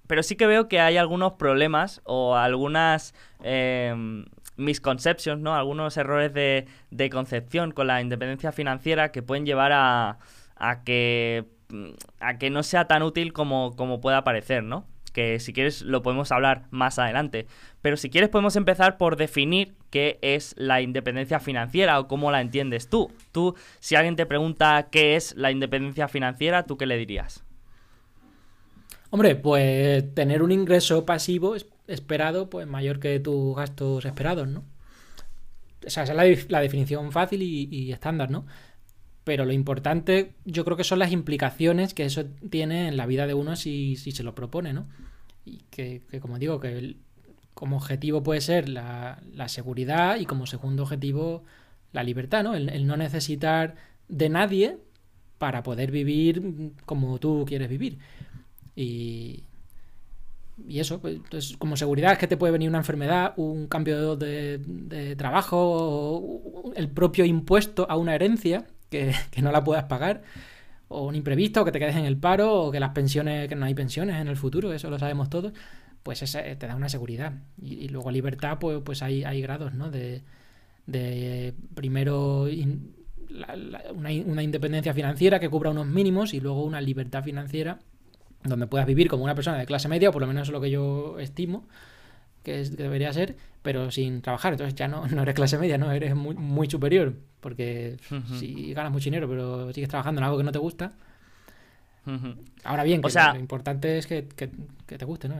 [0.07, 4.25] pero sí que veo que hay algunos problemas o algunas eh,
[4.57, 5.55] misconceptions, ¿no?
[5.57, 10.19] Algunos errores de, de, concepción con la independencia financiera que pueden llevar a,
[10.57, 11.45] a que
[12.21, 14.87] a que no sea tan útil como, como pueda parecer, ¿no?
[15.17, 17.47] que si quieres lo podemos hablar más adelante.
[17.81, 22.43] Pero si quieres podemos empezar por definir qué es la independencia financiera o cómo la
[22.43, 23.11] entiendes tú.
[23.33, 27.43] Tú, si alguien te pregunta qué es la independencia financiera, ¿tú qué le dirías?
[29.09, 34.65] Hombre, pues tener un ingreso pasivo esperado, pues mayor que tus gastos esperados, ¿no?
[35.87, 38.45] O sea, esa es la, definición fácil y, estándar, ¿no?
[39.27, 43.27] Pero lo importante, yo creo que son las implicaciones que eso tiene en la vida
[43.27, 44.87] de uno si, si se lo propone, ¿no?
[45.47, 46.97] y que, como digo, que
[47.55, 51.45] como objetivo puede ser la, seguridad y como segundo objetivo
[51.93, 52.55] la libertad, ¿no?
[52.55, 53.77] El, no necesitar
[54.09, 54.79] de nadie
[55.39, 57.99] para poder vivir como tú quieres vivir.
[58.75, 59.45] Y,
[60.67, 65.15] y eso, pues, como seguridad es que te puede venir una enfermedad, un cambio de
[65.17, 68.67] trabajo, el propio impuesto a una herencia
[69.31, 70.23] que, no la puedas pagar
[70.89, 73.67] o un imprevisto, que te quedes en el paro, o que las pensiones, que no
[73.67, 75.53] hay pensiones en el futuro, eso lo sabemos todos,
[76.05, 77.33] pues te da una seguridad.
[77.61, 79.91] Y, luego libertad, pues, pues hay, hay grados, ¿no?
[79.91, 80.23] De,
[80.87, 82.47] de primero
[83.95, 87.81] una, una, independencia financiera que cubra unos mínimos y luego una libertad financiera
[88.45, 90.61] donde puedas vivir como una persona de clase media, o por lo menos es lo
[90.61, 91.67] que yo estimo,
[92.47, 94.53] que, es, debería ser, pero sin trabajar.
[94.53, 97.15] Entonces ya no, no eres clase media, no eres muy, muy superior.
[97.41, 97.97] Porque
[98.39, 100.93] si ganas mucho dinero, pero sigues trabajando en algo que no te gusta.
[102.63, 105.37] Ahora bien, o sea, lo importante es que, te guste, ¿no?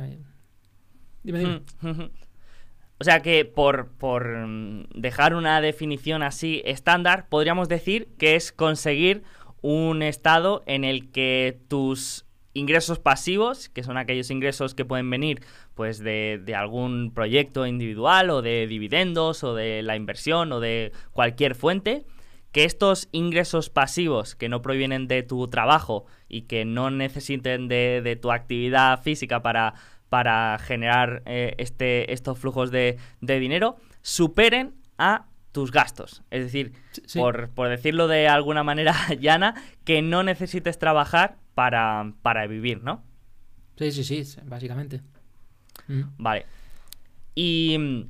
[1.23, 1.63] Dime, dime.
[2.99, 8.53] O sea que por, por mm, dejar una definición así estándar, podríamos decir que es
[8.53, 9.23] conseguir
[9.61, 12.26] un estado en el que tus
[12.57, 15.43] ingresos pasivos, que son aquellos ingresos que pueden venir
[15.75, 20.93] pues de, de, algún proyecto individual o de dividendos o de la inversión o de
[21.13, 22.05] cualquier fuente,
[22.53, 28.01] que estos ingresos pasivos que no provienen de tu trabajo y que no necesiten de,
[28.03, 29.75] de tu actividad física para,
[30.09, 36.23] para generar eh, este, estos flujos de, de dinero, superen a tus gastos.
[36.31, 36.73] Es decir,
[37.15, 43.03] Por, por, decirlo de alguna manera llana, que no necesites trabajar para, para vivir, ¿no?
[43.79, 45.01] Sí, sí, sí, básicamente.
[45.89, 46.03] Mm.
[46.19, 46.45] Vale.
[47.35, 48.07] Y,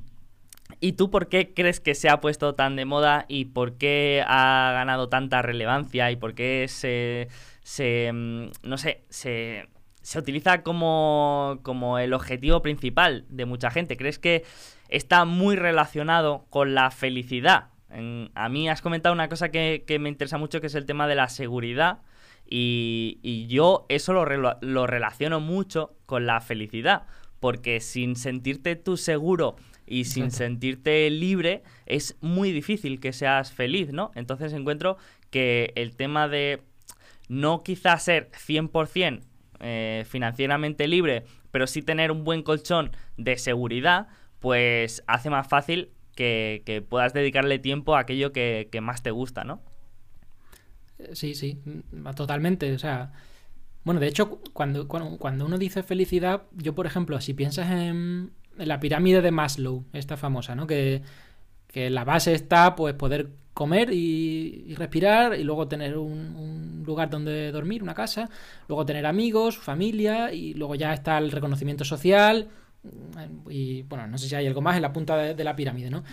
[0.81, 4.21] ¿Y tú por qué crees que se ha puesto tan de moda y por qué
[4.27, 7.29] ha ganado tanta relevancia y por qué se,
[7.63, 9.69] se mm, no sé, se,
[10.01, 13.95] se utiliza como, como el objetivo principal de mucha gente?
[13.95, 14.43] ¿Crees que
[14.89, 17.69] está muy relacionado con la felicidad?
[18.35, 21.07] a mí has comentado una cosa que, que, me interesa mucho, que es el tema
[21.07, 21.99] de la seguridad.
[22.49, 24.25] Y, y yo eso lo,
[24.61, 27.03] lo relaciono mucho con la felicidad
[27.39, 29.55] porque sin sentirte tú seguro
[29.85, 34.11] y sin sentirte libre es muy difícil que seas feliz, ¿no?
[34.15, 34.97] Entonces encuentro
[35.29, 36.61] que el tema de
[37.29, 39.21] no quizás ser 100%
[39.59, 44.07] eh, financieramente libre, pero sí tener un buen colchón de seguridad,
[44.39, 49.43] pues hace más fácil que, puedas dedicarle tiempo a aquello que, que más te gusta,
[49.43, 49.61] ¿no?
[51.13, 51.59] Sí, sí,
[52.15, 52.73] totalmente.
[52.73, 53.11] O sea,
[53.83, 58.79] bueno, de hecho, cuando, cuando, uno dice felicidad, yo, por ejemplo, si piensas en, la
[58.79, 60.67] pirámide de Maslow, esta famosa, ¿no?
[60.67, 61.01] Que,
[61.73, 67.83] la base está, pues, poder comer y, respirar y luego tener un, lugar donde dormir,
[67.83, 68.29] una casa,
[68.67, 72.49] luego tener amigos, familia y luego ya está el reconocimiento social
[73.49, 76.03] y, bueno, no sé si hay algo más en la punta de la pirámide, ¿no?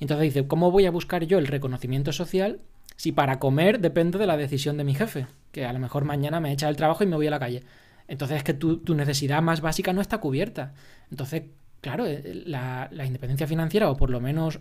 [0.00, 2.60] Entonces dice, ¿cómo voy a buscar yo el reconocimiento social
[2.96, 6.40] si para comer depende de la decisión de mi jefe, que a lo mejor mañana
[6.40, 7.62] me echa el trabajo y me voy a la calle.
[8.08, 10.74] Entonces es que tu, tu necesidad más básica no está cubierta.
[11.10, 11.44] Entonces,
[11.80, 14.60] claro, eh, la, la independencia financiera, o por lo menos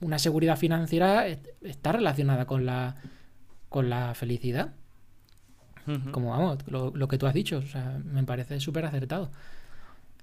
[0.00, 1.26] una seguridad financiera,
[1.62, 2.96] está relacionada con la,
[3.68, 4.74] con la felicidad.
[6.12, 9.30] Como vamos, lo, lo, que tú has dicho, o sea, me parece súper acertado.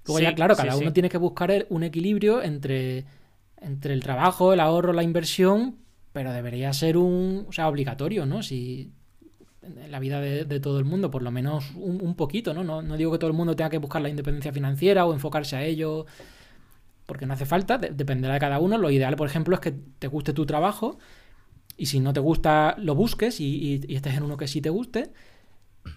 [0.06, 0.92] Luego Sí, ya, claro, sí, cada uno sí.
[0.92, 3.04] tiene que buscar el- un equilibrio entre,
[3.60, 5.76] entre el trabajo, el ahorro, la inversión,
[6.12, 8.42] pero debería ser un, o sea, obligatorio, ¿no?
[8.42, 8.92] Si
[9.62, 12.64] en la vida de, todo el mundo, por lo menos un, poquito, ¿no?
[12.64, 12.82] ¿no?
[12.82, 15.64] No digo que todo el mundo tenga que buscar la independencia financiera o enfocarse a
[15.64, 16.06] ello,
[17.06, 18.76] porque no hace falta, de- dependerá de cada uno.
[18.76, 20.98] Lo ideal, por ejemplo, es que te guste tu trabajo
[21.76, 25.12] y si no te gusta, lo busques y, estés en uno que sí te guste.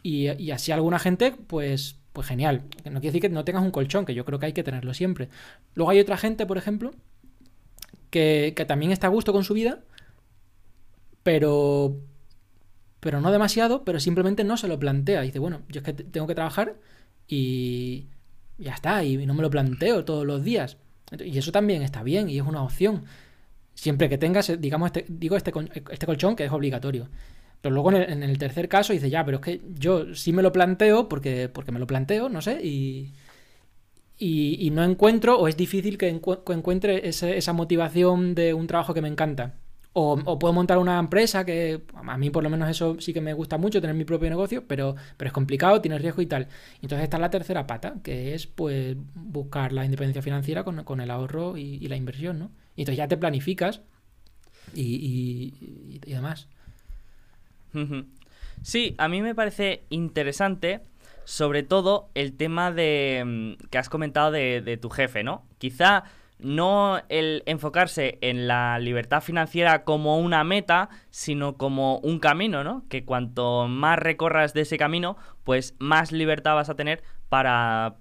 [0.03, 2.63] Y, y así alguna gente, pues, pues genial.
[2.85, 4.93] No quiere decir que no tengas un colchón, que yo creo que hay que tenerlo
[4.93, 5.29] siempre.
[5.73, 6.91] Luego hay otra gente, por ejemplo,
[8.09, 9.79] que, que también está a gusto con su vida,
[11.25, 11.97] pero,
[12.99, 15.21] pero no demasiado, pero simplemente no se lo plantea.
[15.21, 16.75] Dice, bueno, yo es que te- tengo que trabajar
[17.27, 18.07] y
[18.57, 20.77] ya está, y no me lo planteo todos los días.
[21.23, 23.05] Y eso también está bien y es una opción.
[23.75, 25.53] Siempre que tengas, digamos, este, digo, este,
[25.91, 27.09] este colchón que es obligatorio.
[27.61, 30.51] Pero luego en el, tercer caso dice, ya, pero es que yo sí me lo
[30.53, 33.13] planteo porque, porque me lo planteo, no sé, y,
[34.17, 38.93] y, no encuentro, o es difícil que, que encuentre ese- esa motivación de un trabajo
[38.93, 39.55] que me encanta.
[39.97, 43.21] O, o puedo montar una empresa que a mí por lo menos eso sí que
[43.21, 46.49] me gusta mucho, tener mi propio negocio, pero, pero es complicado, tiene riesgo y tal.
[46.81, 51.09] Entonces está la tercera pata, que es pues buscar la independencia financiera con, con el
[51.11, 52.51] ahorro y, y la inversión, ¿no?
[52.75, 53.81] Y entonces ya te planificas
[54.73, 56.47] y, y- y- demás.
[58.61, 60.81] Sí, a mí me parece interesante,
[61.23, 65.45] sobre todo el tema de mm, que has comentado de, de tu jefe, ¿no?
[65.57, 66.03] Quizá
[66.39, 72.83] no el enfocarse en la libertad financiera como una meta, sino como un camino, ¿no?
[72.89, 77.95] Que cuanto más recorras de ese camino, pues más libertad vas a tener para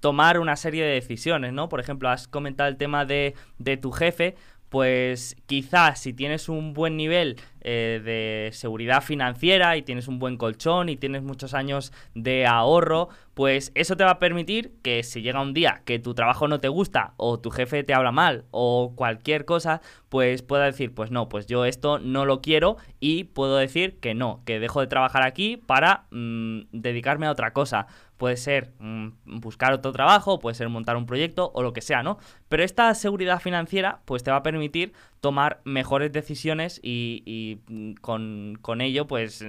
[0.00, 1.68] tomar una serie de decisiones, ¿no?
[1.68, 4.36] Por ejemplo, has comentado el tema de, de tu jefe,
[4.68, 10.36] pues quizás si tienes un buen nivel eh, de seguridad financiera y tienes un buen
[10.36, 15.20] colchón y tienes muchos años de ahorro, pues eso te va a permitir que si
[15.20, 18.46] llega un día que tu trabajo no te gusta o tu jefe te habla mal
[18.50, 23.24] o cualquier cosa, pues pueda decir, pues no, pues yo esto no lo quiero y
[23.24, 27.86] puedo decir que no, que dejo de trabajar aquí para mm, dedicarme a otra cosa.
[28.16, 32.02] Puede ser mm, buscar otro trabajo, puede ser montar un proyecto o lo que sea,
[32.02, 32.16] ¿no?
[32.48, 38.58] Pero esta seguridad financiera pues te va a permitir tomar mejores decisiones y, mm, con,
[38.62, 39.44] con ello pues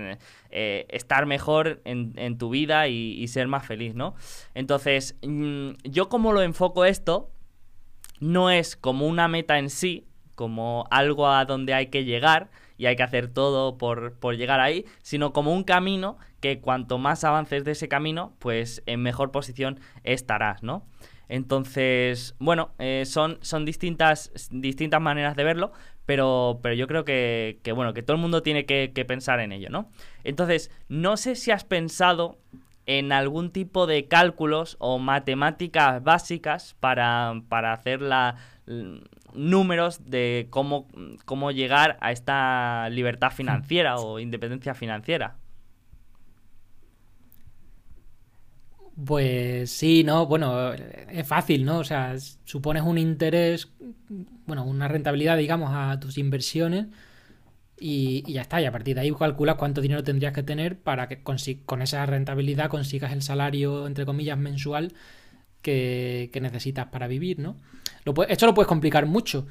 [0.50, 3.77] eh, estar mejor en, en tu vida y, y ser más feliz,
[4.54, 7.32] Entonces, mm, yo como lo enfoco esto,
[8.20, 12.86] no es como una meta en sí, como algo a donde hay que llegar y
[12.86, 17.24] hay que hacer todo por, por llegar ahí, sino como un camino que cuanto más
[17.24, 20.86] avances de ese camino, pues en mejor posición estarás, ¿no?
[21.30, 25.72] Entonces, bueno, eh, son, son distintas, distintas maneras de verlo,
[26.06, 29.40] pero, pero yo creo que, que, bueno, que todo el mundo tiene que, que pensar
[29.40, 29.90] en ello, ¿no?
[30.24, 32.38] Entonces, no sé si has pensado
[32.88, 38.36] en algún tipo de cálculos o matemáticas básicas para, para hacer la,
[38.68, 39.02] l-
[39.34, 40.88] números de cómo,
[41.26, 45.38] cómo llegar a esta libertad financiera o independencia financiera.
[49.06, 50.26] Pues sí, ¿no?
[50.26, 51.80] Bueno, es fácil, ¿no?
[51.80, 53.72] O sea, supones un interés,
[54.48, 56.88] bueno, una rentabilidad, digamos, a tus inversiones
[57.80, 58.62] y, ya está.
[58.62, 61.82] Y a partir de ahí calculas cuánto dinero tendrías que tener para que consi- con
[61.82, 64.94] esa rentabilidad consigas el salario, entre comillas, mensual
[65.62, 67.58] que, que necesitas para vivir, ¿no?
[68.30, 69.48] Esto lo puedes complicar mucho.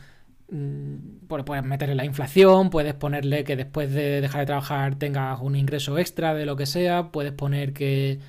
[0.51, 5.57] Mm, Puedes meterle la inflación, puedes ponerle que después de dejar de trabajar tengas un
[5.57, 8.21] ingreso extra de lo que sea, puedes poner que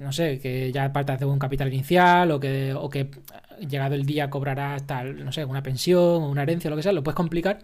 [0.00, 3.10] no sé, que ya partas de un capital inicial o que, o que
[3.68, 6.92] llegado el día cobrarás tal, no sé, una pensión o una herencia lo que sea,
[6.92, 7.58] lo puedes complicar.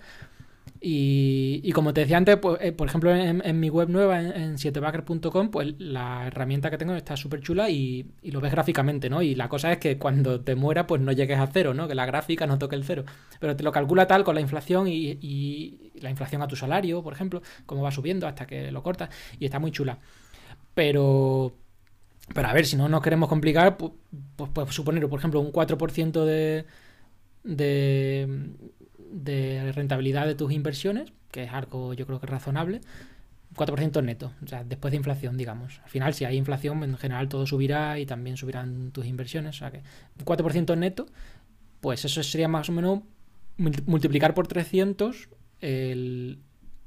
[0.82, 4.32] Y, y como te decía antes, pues, eh, por ejemplo, en, mi web nueva, en,
[4.32, 9.10] en 7backer.com, pues la herramienta que tengo está súper chula y, y lo ves gráficamente,
[9.10, 9.20] ¿no?
[9.20, 11.86] Y la cosa es que cuando te muera, pues no llegues a cero, ¿no?
[11.86, 13.04] Que la gráfica no toque el cero.
[13.40, 17.02] Pero te lo calcula tal con la inflación y, y la inflación a tu salario,
[17.02, 19.10] por ejemplo, cómo va subiendo hasta que lo cortas.
[19.38, 19.98] Y está muy chula.
[20.74, 21.54] Pero...
[22.34, 23.94] Pero a ver, si no nos queremos complicar, pu-
[24.36, 26.64] pues puedes suponer, por ejemplo, un 4% de,
[27.44, 28.50] de,
[29.10, 32.80] de rentabilidad de tus inversiones, que es algo yo creo que razonable.
[33.56, 35.80] 4% neto, o sea, después de inflación, digamos.
[35.82, 39.56] Al final, si hay inflación, en general todo subirá y también subirán tus inversiones.
[39.56, 39.78] O sea que
[40.18, 41.06] un 4% neto,
[41.80, 43.00] pues eso sería más o menos
[43.58, 45.28] mul- multiplicar por 300
[45.60, 46.38] el,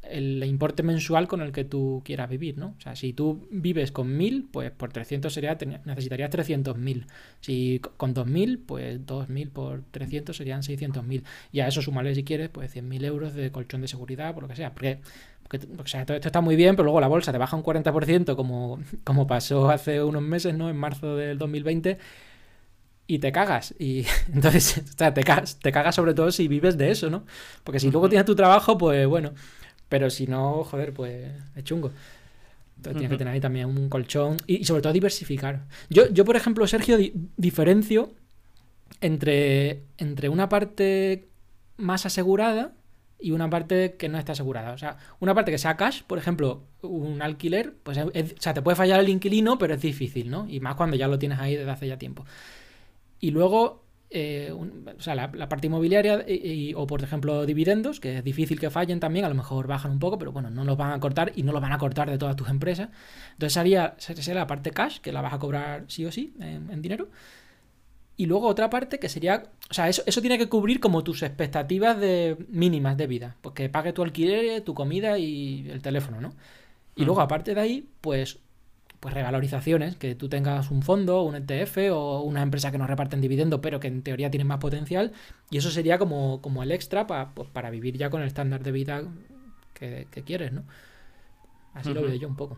[0.09, 2.75] el- importe mensual con el que tú quieras vivir, ¿no?
[2.77, 7.07] O sea, si tú vives con 1000, pues por 300 sería, necesitarías 300.000.
[7.41, 11.23] Si con 2000, pues 2000 por 300 serían 600.000.
[11.51, 14.49] Y a eso sumarle, si quieres, pues 100.000 euros de colchón de seguridad, por lo
[14.49, 14.73] que sea.
[14.73, 14.99] Porque,
[15.77, 18.35] o sea, todo esto está muy bien, pero luego la bolsa te baja un 40%,
[18.35, 20.69] como, como pasó hace unos meses, ¿no?
[20.69, 21.97] En marzo del 2020
[23.07, 23.75] y te cagas.
[23.79, 27.25] Y entonces, o sea, te cagas, te cagas sobre todo si vives de eso, ¿no?
[27.63, 29.33] Porque si luego tienes tu trabajo, pues bueno.
[29.89, 31.91] Pero si no, joder, pues es chungo.
[32.77, 35.65] Entonces tienes que tener ahí también un colchón y, sobre todo diversificar.
[35.89, 36.97] Yo, yo por ejemplo, Sergio,
[37.37, 38.11] diferencio
[38.99, 41.27] entre, entre una parte
[41.77, 42.73] más asegurada
[43.19, 44.73] y una parte que no está asegurada.
[44.73, 48.61] O sea, una parte que sea cash, por ejemplo, un alquiler, pues o sea, te
[48.61, 50.45] puede fallar el inquilino, pero es difícil, ¿no?
[50.49, 52.25] Y más cuando ya lo tienes ahí desde hace ya tiempo.
[53.21, 53.82] Y luego,
[54.15, 56.23] eh, o sea, la, parte inmobiliaria
[56.75, 59.97] o, por ejemplo, dividendos, que es difícil que fallen también, a lo mejor bajan un
[59.97, 62.19] poco, pero bueno, no los van a cortar y no los van a cortar de
[62.19, 62.89] todas tus empresas.
[63.31, 66.79] Entonces sería, sería la parte cash, que la vas a cobrar sí o sí en,
[66.83, 67.09] dinero.
[68.15, 71.23] Y luego otra parte que sería, o sea, eso, eso tiene que cubrir como tus
[71.23, 76.21] expectativas de mínimas de vida, pues que pague tu alquiler, tu comida y el teléfono,
[76.21, 76.35] ¿no?
[76.95, 78.37] Y luego aparte de ahí, pues
[79.03, 83.19] pues revalorizaciones, que tú tengas un fondo, un ETF o una empresa que no reparten
[83.19, 85.11] dividendo, pero que en teoría tiene más potencial,
[85.49, 88.71] y eso sería como, como el extra pues, para vivir ya con el estándar de
[88.71, 89.03] vida
[89.73, 90.63] que, quieres, ¿no?
[91.73, 92.57] Así lo veo yo un poco.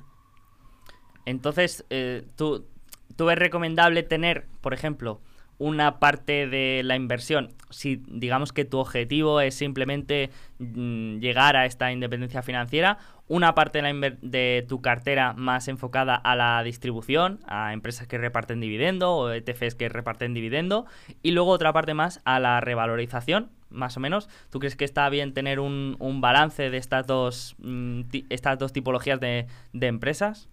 [1.25, 2.67] Entonces, eh, ¿tú,
[3.15, 5.21] ¿tú ves recomendable tener, por ejemplo,
[5.57, 11.65] una parte de la inversión, si digamos que tu objetivo es simplemente mm, llegar a
[11.65, 18.07] esta independencia financiera, una parte de, tu cartera más enfocada a la distribución, a empresas
[18.07, 20.85] que reparten dividendo o ETFs que reparten dividendo,
[21.23, 24.29] y luego otra parte más a la revalorización, más o menos.
[24.51, 29.19] ¿Tú crees que está bien tener un, balance de estas dos, mm, estas dos tipologías
[29.19, 30.49] de, empresas?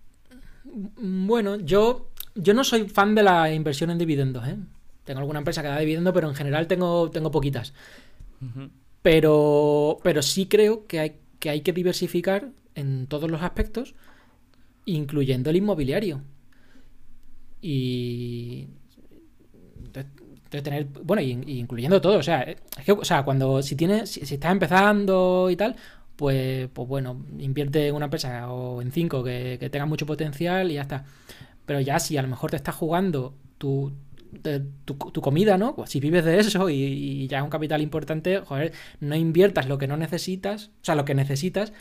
[0.64, 4.56] Bueno, yo, yo no soy fan de la inversión en dividendos, ¿eh?
[5.12, 7.74] Tengo alguna empresa que da dividendo, pero en general tengo, tengo poquitas.
[9.02, 13.94] pero, pero sí creo que hay, que hay que diversificar en todos los aspectos,
[14.86, 16.22] incluyendo el inmobiliario.
[17.60, 18.68] Y
[19.92, 24.20] de tener, bueno, incluyendo todo, o sea, es que, o sea, cuando si tienes, si,
[24.22, 25.76] estás empezando y tal,
[26.16, 30.70] pues, pues bueno, invierte en una empresa o en cinco que, que tenga mucho potencial
[30.70, 31.04] y ya está.
[31.66, 33.92] Pero ya si a lo mejor te estás jugando tu,
[34.84, 35.74] tu, comida, ¿no?
[35.74, 39.78] Pues si vives de eso y, ya es un capital importante, joder, no inviertas lo
[39.78, 41.72] que no necesitas, o sea, lo que necesitas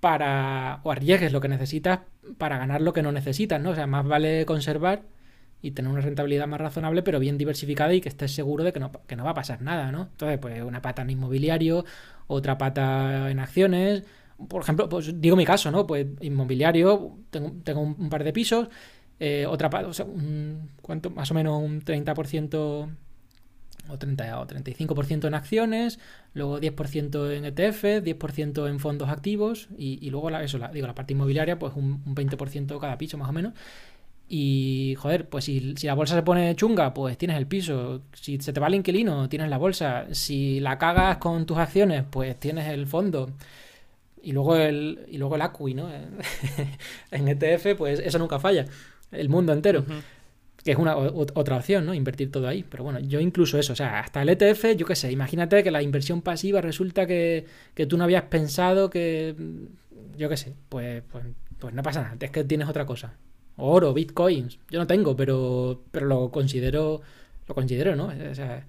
[0.00, 2.00] para, o arriesgues lo que necesitas
[2.38, 3.70] para ganar lo que no necesitas, ¿no?
[3.70, 5.02] O sea, más vale conservar
[5.62, 8.80] y tener una rentabilidad más razonable, pero bien diversificada y que estés seguro de que
[8.80, 10.02] no, que no va a pasar nada, ¿no?
[10.12, 11.84] Entonces, pues una pata en inmobiliario,
[12.26, 14.04] otra pata en acciones,
[14.48, 15.86] por ejemplo, pues digo mi caso, ¿no?
[15.86, 18.68] Pues inmobiliario, tengo, tengo un par de pisos,
[19.20, 21.10] eh, otra o sea, un, ¿cuánto?
[21.10, 22.88] más o menos un 30%
[23.88, 25.98] o 30 o 35% en acciones,
[26.32, 31.12] luego 10% en ETF, 10% en fondos activos y, luego la, eso, digo, la parte
[31.12, 33.52] inmobiliaria, pues un, 20% cada piso más o menos.
[34.26, 38.02] Y joder, pues si, si, la bolsa se pone chunga, pues tienes el piso.
[38.14, 40.06] Si se te va el inquilino, tienes la bolsa.
[40.12, 43.30] Si la cagas con tus acciones, pues tienes el fondo.
[44.22, 45.90] Y luego el, y luego el ACUI, ¿no?
[47.10, 48.64] en ETF, pues eso nunca falla
[49.14, 49.84] el mundo entero.
[50.62, 51.92] Que es una otra opción, ¿no?
[51.92, 52.64] Invertir todo ahí.
[52.68, 55.70] Pero bueno, yo incluso eso, o sea, hasta el ETF, yo qué sé, imagínate que
[55.70, 57.46] la inversión pasiva resulta que,
[57.88, 59.34] tú no habías pensado que.
[60.16, 61.24] Yo qué sé, pues, pues,
[61.58, 63.14] pues no pasa nada, es que tienes otra cosa.
[63.56, 64.58] Oro, bitcoins.
[64.70, 67.02] Yo no tengo, pero, pero lo considero.
[67.46, 68.06] Lo considero, ¿no?
[68.06, 68.66] O sea,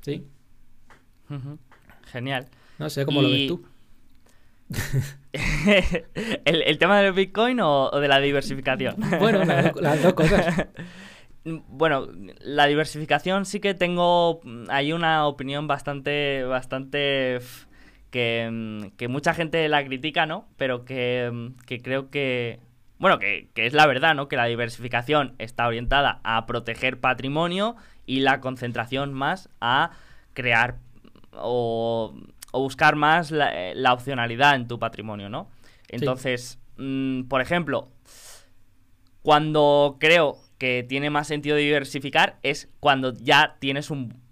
[0.00, 0.24] sí.
[2.10, 2.46] Genial.
[2.78, 3.64] No sé cómo lo ves tú.
[6.44, 8.96] ¿El, tema del Bitcoin o, de la diversificación?
[9.20, 10.66] bueno, las, dos cosas.
[11.68, 12.08] Bueno,
[12.40, 17.38] la diversificación sí que tengo hay una opinión bastante, bastante
[18.10, 20.48] que, mucha gente la critica, ¿no?
[20.56, 21.52] Pero que,
[21.84, 22.58] creo que,
[22.98, 24.26] bueno, que, que, es la verdad, ¿no?
[24.26, 27.76] Que la diversificación está orientada a proteger patrimonio
[28.06, 29.92] y la concentración más a
[30.34, 30.78] crear
[31.32, 32.12] o
[32.56, 35.50] o buscar más eh, la, opcionalidad en tu patrimonio, ¿no?
[35.88, 37.90] Entonces, mm, por ejemplo,
[39.20, 44.22] cuando creo que tiene más sentido diversificar es cuando ya tienes un,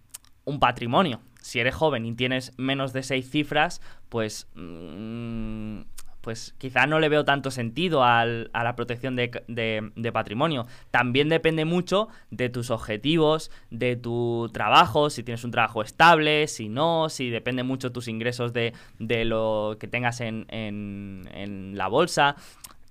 [0.58, 1.20] patrimonio.
[1.42, 5.80] Si eres joven y tienes menos de seis cifras, pues mm,
[6.24, 10.66] pues quizá no le veo tanto sentido al, a la protección de, de, patrimonio.
[10.90, 16.70] También depende mucho de tus objetivos, de tu trabajo, si tienes un trabajo estable, si
[16.70, 21.88] no, si depende mucho tus ingresos de, de lo que tengas en, en, en la
[21.88, 22.36] bolsa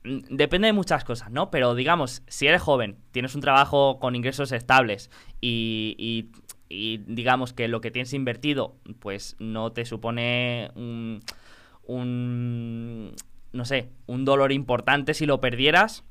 [0.03, 1.49] mm, depende de muchas cosas, ¿no?
[1.49, 5.09] Pero digamos, si eres joven, tienes un trabajo con ingresos estables
[5.41, 5.95] y,
[6.69, 11.21] y digamos que lo que tienes invertido, pues no te supone un
[11.86, 13.13] un,
[13.51, 16.03] no sé, un dolor importante si lo perdieras,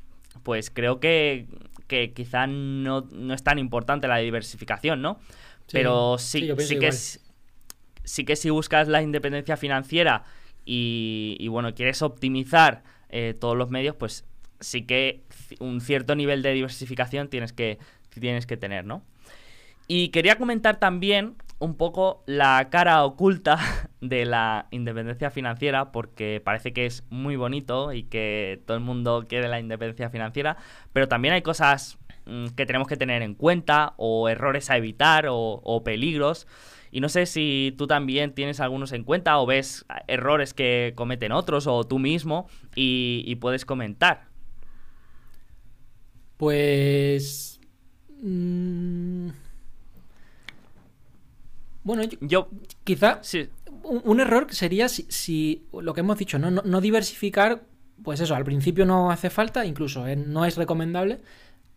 [0.42, 1.46] pues creo que,
[1.86, 5.18] que quizá no, no, es tan importante la diversificación, ¿no?
[5.70, 10.24] Pero sí, sí, que sí que si buscas la independencia financiera
[10.64, 14.24] y, bueno, quieres optimizar eh, todos los medios, pues
[14.60, 15.22] sí que
[15.58, 17.78] un cierto nivel de diversificación tienes que,
[18.10, 19.02] tienes que tener, ¿no?
[19.88, 23.56] Y quería comentar también un poco la cara oculta
[24.00, 29.26] de la independencia financiera, porque parece que es muy bonito y que todo el mundo
[29.28, 30.56] quiere la independencia financiera,
[30.92, 35.26] pero también hay cosas mm, que tenemos que tener en cuenta, o errores a evitar,
[35.30, 36.48] o, peligros.
[36.90, 41.32] Y no sé si tú también tienes algunos en cuenta o ves errores que cometen
[41.32, 44.26] otros o tú mismo y, puedes comentar.
[46.36, 47.60] Pues...
[48.20, 49.30] Mm,
[51.84, 52.48] bueno, yo,
[52.84, 53.48] quizá sí.
[53.84, 56.50] un, error sería si, lo que hemos dicho, ¿no?
[56.50, 57.64] No, diversificar,
[58.02, 60.16] pues eso, al principio no hace falta, incluso ¿eh?
[60.16, 61.20] no es recomendable,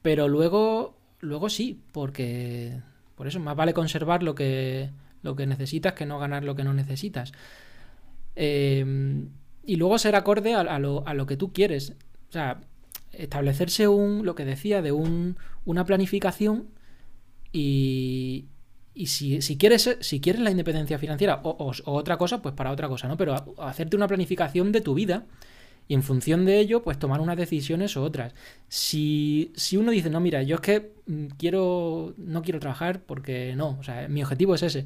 [0.02, 2.80] pero luego, luego sí, porque
[3.16, 4.92] por eso más vale conservar lo que,
[5.24, 7.32] lo que necesitas que no ganar lo que no necesitas.
[8.36, 9.30] Em,
[9.66, 11.96] y luego ser acorde a, lo, a, lo, que tú quieres.
[12.30, 12.62] O sea,
[13.12, 16.68] establecerse un, lo que decía, de un, una planificación
[17.52, 18.46] y,
[18.96, 22.88] y si, si, quieres, si quieres la independencia financiera o, otra cosa, pues para otra
[22.88, 23.18] cosa, ¿no?
[23.18, 25.26] Pero hacerte una planificación de tu vida
[25.88, 28.34] y en función de ello, pues tomar unas decisiones o otras.
[28.70, 33.54] Si, si uno dice, no, mira, yo es que mm, quiero, no quiero trabajar porque
[33.56, 34.86] no, o sea, mi objetivo es ese,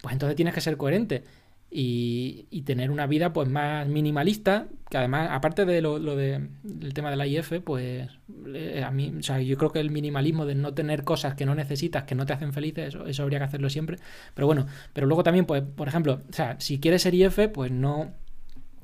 [0.00, 1.24] pues entonces tienes que ser coherente
[1.70, 7.10] y, tener una vida pues más minimalista, que además, aparte de lo, de, del tema
[7.10, 8.08] de la IF, pues
[8.54, 11.46] eh, a mí, o sea, yo creo que el minimalismo de no tener cosas que
[11.46, 13.98] no necesitas, que no te hacen felices, eso, eso habría que hacerlo siempre.
[14.34, 17.70] Pero bueno, pero luego también, pues, por ejemplo, o sea, si quieres ser IF, pues
[17.70, 18.12] no,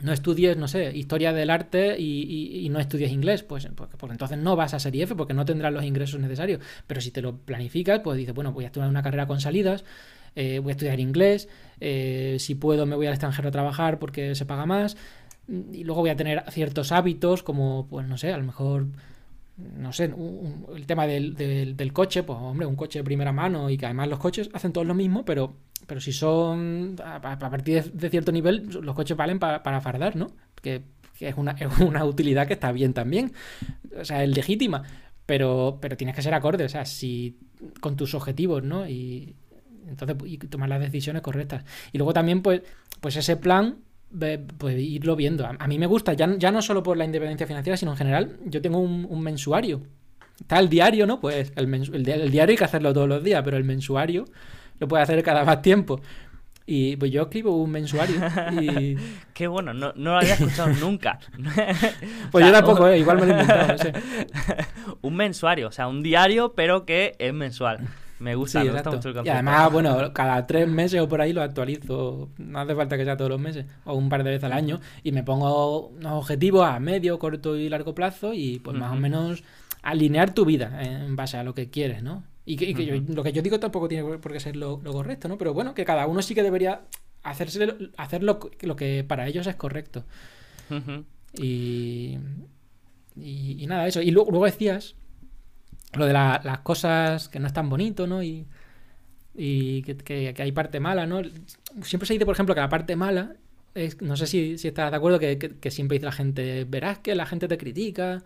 [0.01, 4.39] no estudies, no sé, historia del arte y, no estudies inglés, pues porque, porque, entonces
[4.39, 6.61] no vas a ser IF porque no tendrás los ingresos necesarios.
[6.87, 9.85] Pero si te lo planificas, pues dices, bueno, voy a estudiar una carrera con salidas,
[10.37, 11.49] eh, voy a estudiar inglés,
[11.81, 14.97] eh, si puedo me voy al extranjero a trabajar porque se paga más,
[15.49, 18.87] y luego voy a tener ciertos hábitos como, pues no sé, a lo mejor,
[19.57, 20.12] no sé,
[20.75, 24.09] el tema del, del, coche, pues hombre, un coche de primera mano y que además
[24.09, 25.55] los coches hacen todos lo mismo, pero,
[25.87, 30.29] pero si son, a, partir de, cierto nivel, los coches valen para fardar, ¿no?
[30.62, 30.83] Que,
[31.20, 33.33] es, una, es una utilidad que está bien también,
[33.99, 34.83] o sea, es legítima.
[35.27, 37.39] Pero, pero tienes que ser acorde, o sea, si
[37.81, 38.87] con tus objetivos, ¿no?
[38.87, 39.37] Y,
[39.89, 41.64] entonces, y tomar las decisiones correctas.
[41.93, 42.62] Y luego también, pues,
[43.01, 43.78] pues ese plan,
[44.59, 45.47] pues irlo viendo.
[45.47, 48.39] A, mí me gusta, ya, ya, no solo por la independencia financiera, sino en general,
[48.45, 49.82] yo tengo un, mensuario.
[50.41, 51.20] Está el diario, ¿no?
[51.20, 54.24] Pues el, el, diario hay que hacerlo todos los días, pero el mensuario
[54.78, 56.01] lo puede hacer cada más tiempo.
[56.66, 58.16] Y pues yo escribo un mensuario.
[58.61, 58.97] Y...
[59.35, 61.18] Qué bueno, no, no, lo había escuchado nunca.
[62.30, 63.93] pues yo tampoco, eh, igual me lo he inventado, no sé.
[65.03, 67.80] un mensuario, o sea, un diario, pero que es mensual.
[68.25, 69.27] Me gusta, me gusta mucho el concepto.
[69.27, 72.31] Y además, bueno, cada tres meses o por ahí lo actualizo.
[72.39, 74.81] No hace falta que sea todos los meses, o un par de veces al año.
[75.03, 78.97] Y me pongo unos objetivos a medio, corto y largo plazo y pues más o
[78.97, 79.45] menos
[79.83, 82.25] alinear tu vida en base a lo que quieres, ¿no?
[82.47, 85.37] Y que, lo que yo digo tampoco tiene por qué ser lo, correcto, ¿no?
[85.37, 86.81] Pero bueno, que cada uno sí que debería
[87.22, 90.05] hacerse, hacer lo, que para ellos es correcto.
[91.35, 92.18] y,
[93.16, 94.01] y, nada, eso.
[94.01, 94.95] Y luego, luego decías
[95.97, 98.22] lo de las cosas que no es tan bonito, ¿no?
[98.22, 98.47] Y,
[99.34, 101.22] y que, hay parte mala, ¿no?
[101.82, 103.34] Siempre se dice, por ejemplo, que la parte mala
[103.74, 107.14] es, no sé si, si estás de acuerdo, que, siempre dice la gente, verás que
[107.14, 108.22] la gente te critica,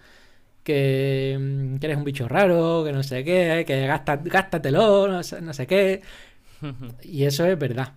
[0.63, 1.33] que,
[1.81, 5.67] eres un bicho raro, que no sé qué, que gasta, gástatelo, no sé, no sé
[5.67, 6.03] qué.
[7.03, 7.95] Y eso es verdad.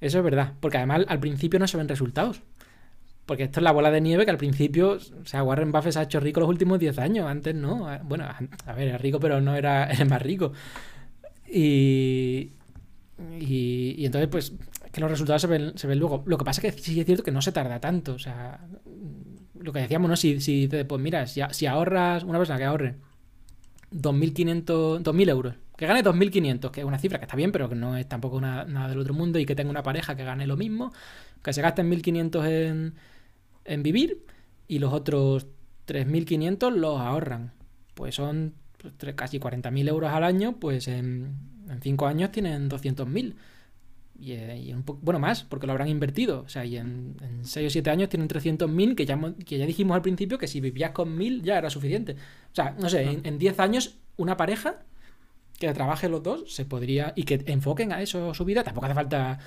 [0.00, 0.54] Eso es verdad.
[0.60, 2.40] Porque además al principio no se ven resultados.
[3.26, 5.98] Porque esto es la bola de nieve que al principio, o sea, Warren Buffett se
[5.98, 7.88] ha hecho rico los últimos 10 años, antes no.
[8.04, 10.52] Bueno, a ver, era rico, pero no era, el más rico.
[11.48, 12.52] Y,
[13.40, 14.52] y, entonces, pues,
[14.92, 16.22] que los resultados se ven, se ven luego.
[16.26, 18.14] Lo que pasa es que sí es cierto que no se tarda tanto.
[18.14, 18.60] O sea,
[19.58, 20.16] lo que decíamos, ¿no?
[20.16, 22.94] Si, si pues mira, si, si ahorras, una persona que ahorre
[23.92, 27.74] 2.500, 2.000 euros, que gane 2.500, que es una cifra que está bien, pero que
[27.74, 30.56] no es tampoco nada del otro mundo, y que tenga una pareja que gane lo
[30.56, 30.92] mismo,
[31.42, 32.94] que se gaste 1.500 en
[33.66, 34.24] en vivir
[34.68, 35.46] y los otros
[35.86, 37.52] 3.500 los ahorran.
[37.94, 41.34] Pues son pues, casi 40.000 euros al año, pues en,
[41.68, 43.34] en 5 años tienen 200.000.
[44.18, 46.42] Y, eh, y un poco, bueno, más, porque lo habrán invertido.
[46.42, 49.66] O sea, y en, en 6 o 7 años tienen 300.000, que ya, que ya
[49.66, 52.12] dijimos al principio que si vivías con 1.000 ya era suficiente.
[52.12, 54.80] O sea, no sé, en, en 10 años una pareja
[55.58, 58.94] que trabaje los dos se podría y que enfoquen a eso su vida, tampoco hace
[58.94, 59.38] falta,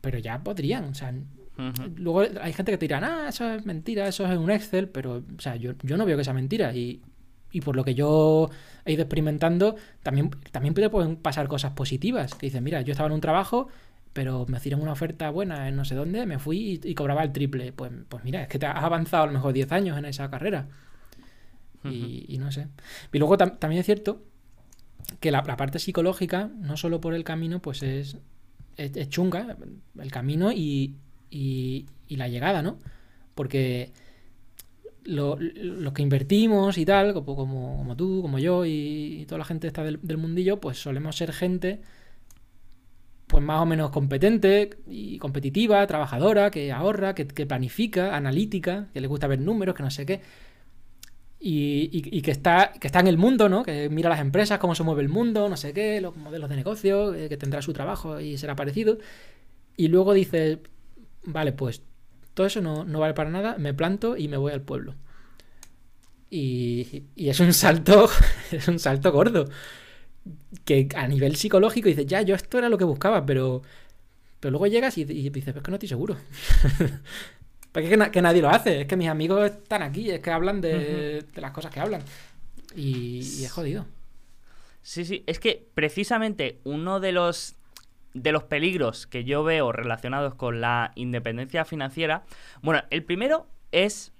[0.00, 1.12] pero ya podrían, o sea,
[1.96, 5.22] Luego hay gente que te dirá, ah, eso es mentira, eso es un Excel, pero,
[5.36, 7.00] o sea, yo, yo no veo que sea mentira y,
[7.52, 8.50] y por lo que yo
[8.84, 13.14] he ido experimentando, también, también pueden pasar cosas positivas, que dices, mira, yo estaba en
[13.14, 13.68] un trabajo,
[14.12, 17.22] pero me hicieron una oferta buena en no sé dónde, me fui y, y cobraba
[17.22, 19.96] el triple, pues, pues mira, es que te has avanzado a lo mejor 10 años
[19.98, 20.68] en esa carrera.
[21.82, 22.68] Y, y no sé.
[23.12, 24.22] Y luego tam- también es cierto
[25.20, 28.18] que la, la parte psicológica, no solo por el camino, pues es,
[28.76, 29.56] es, es chunga,
[30.00, 30.96] el camino y,
[31.30, 32.78] y, la llegada, ¿no?
[33.34, 33.92] Porque
[35.04, 39.82] lo, lo que invertimos y tal, como, tú, como yo y, toda la gente esta
[39.84, 41.80] del, mundillo, pues solemos ser gente
[43.26, 49.06] pues más o menos competente y competitiva, trabajadora, que ahorra, que, planifica, analítica, que le
[49.06, 50.20] gusta ver números, que no sé qué.
[51.42, 53.62] Y, y- que, está, que está en el mundo, ¿no?
[53.62, 56.56] Que mira las empresas, cómo se mueve el mundo, no sé qué, los modelos de
[56.56, 58.98] negocio, eh, que tendrá su trabajo y será parecido.
[59.76, 60.60] Y luego dice,
[61.24, 61.82] vale, pues
[62.34, 64.94] todo eso no, no vale para nada, me planto y me voy al pueblo.
[66.30, 68.08] Y, y es un salto,
[68.52, 69.48] es un salto gordo.
[70.64, 73.62] Que a nivel psicológico dices, ya, yo esto era lo que buscaba, pero,
[74.40, 76.16] pero luego llegas y, y dices, es que no estoy seguro.
[77.72, 80.20] Porque es que, na- que nadie lo hace, es que mis amigos están aquí, es
[80.20, 82.02] que hablan de, de las cosas que hablan.
[82.76, 83.86] Y, y es jodido.
[84.82, 87.54] Sí, sí, es que precisamente uno de los
[88.14, 92.24] de los peligros que yo veo relacionados con la independencia financiera,
[92.62, 94.12] bueno, el primero es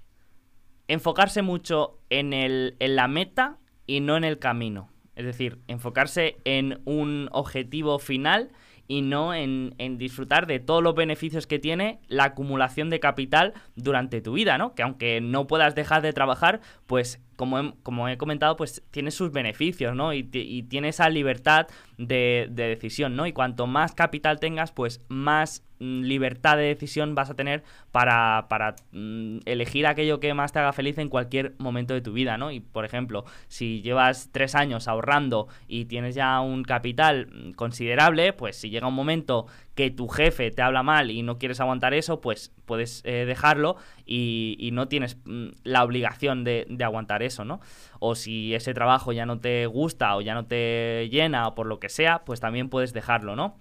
[0.87, 4.89] enfocarse mucho en el en la meta y no en el camino.
[5.15, 8.51] Es decir, enfocarse en un objetivo final
[8.87, 13.53] y no en, en disfrutar de todos los beneficios que tiene la acumulación de capital
[13.75, 14.73] durante tu vida, ¿no?
[14.75, 19.09] Que aunque no puedas dejar de trabajar, pues como he, como he comentado, pues tiene
[19.09, 20.13] sus beneficios, ¿no?
[20.13, 21.65] Y, y tiene esa libertad
[21.97, 23.25] de, de decisión, ¿no?
[23.25, 28.45] Y cuanto más capital tengas, pues más mm, libertad de decisión vas a tener para,
[28.47, 32.37] para mm, elegir aquello que más te haga feliz en cualquier momento de tu vida,
[32.37, 32.51] ¿no?
[32.51, 38.33] Y por ejemplo, si llevas tres años ahorrando y tienes ya un capital mm, considerable,
[38.33, 39.47] pues si llega un momento
[39.81, 43.77] que tu jefe te habla mal y no quieres aguantar eso, pues puedes eh, dejarlo
[44.05, 47.61] y, y no tienes mm, la obligación de, de aguantar eso, ¿no?
[47.99, 51.65] O si ese trabajo ya no te gusta o ya no te llena o por
[51.65, 53.57] lo que sea, pues también puedes dejarlo, ¿no?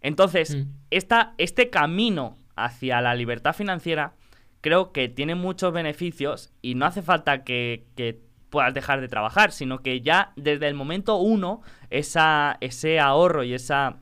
[0.00, 0.70] Entonces, Mm.
[0.90, 4.14] esta, este camino hacia la libertad financiera
[4.62, 9.52] creo que tiene muchos beneficios y no hace falta que, que puedas dejar de trabajar,
[9.52, 13.98] sino que ya desde el momento uno, esa, ese ahorro y esa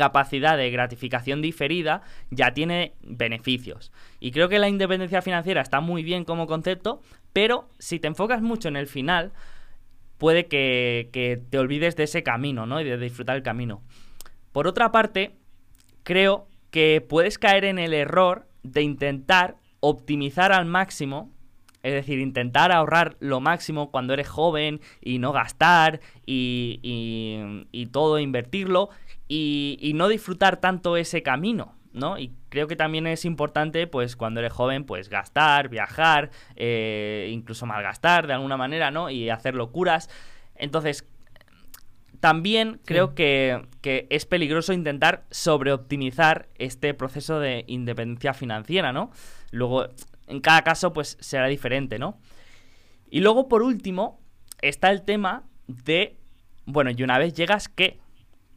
[0.00, 3.92] capacidad de gratificación diferida ya tiene beneficios.
[4.18, 7.02] Y creo que la independencia financiera está muy bien como concepto,
[7.34, 9.32] pero si te enfocas mucho en el final,
[10.16, 12.80] puede que, te olvides de ese camino, ¿no?
[12.80, 13.82] Y de disfrutar el camino.
[14.52, 15.36] Por otra parte,
[16.02, 21.30] creo que puedes caer en el error de intentar optimizar al máximo,
[21.82, 28.88] es decir, intentar ahorrar lo máximo cuando eres joven y no gastar y todo invertirlo
[29.30, 32.18] y, y no disfrutar tanto ese camino, ¿no?
[32.18, 37.64] Y creo que también es importante, pues, cuando eres joven, pues, gastar, viajar, eh, incluso
[37.64, 39.08] malgastar de alguna manera, ¿no?
[39.08, 40.10] Y hacer locuras.
[40.56, 41.06] Entonces,
[42.18, 49.12] también creo que, que es peligroso intentar sobreoptimizar este proceso de independencia financiera, ¿no?
[49.52, 49.86] Luego,
[50.26, 52.18] en cada caso, pues será diferente, ¿no?
[53.08, 54.18] Y luego, por último,
[54.60, 56.16] está el tema de,
[56.66, 58.00] bueno, y una vez llegas, ¿qué?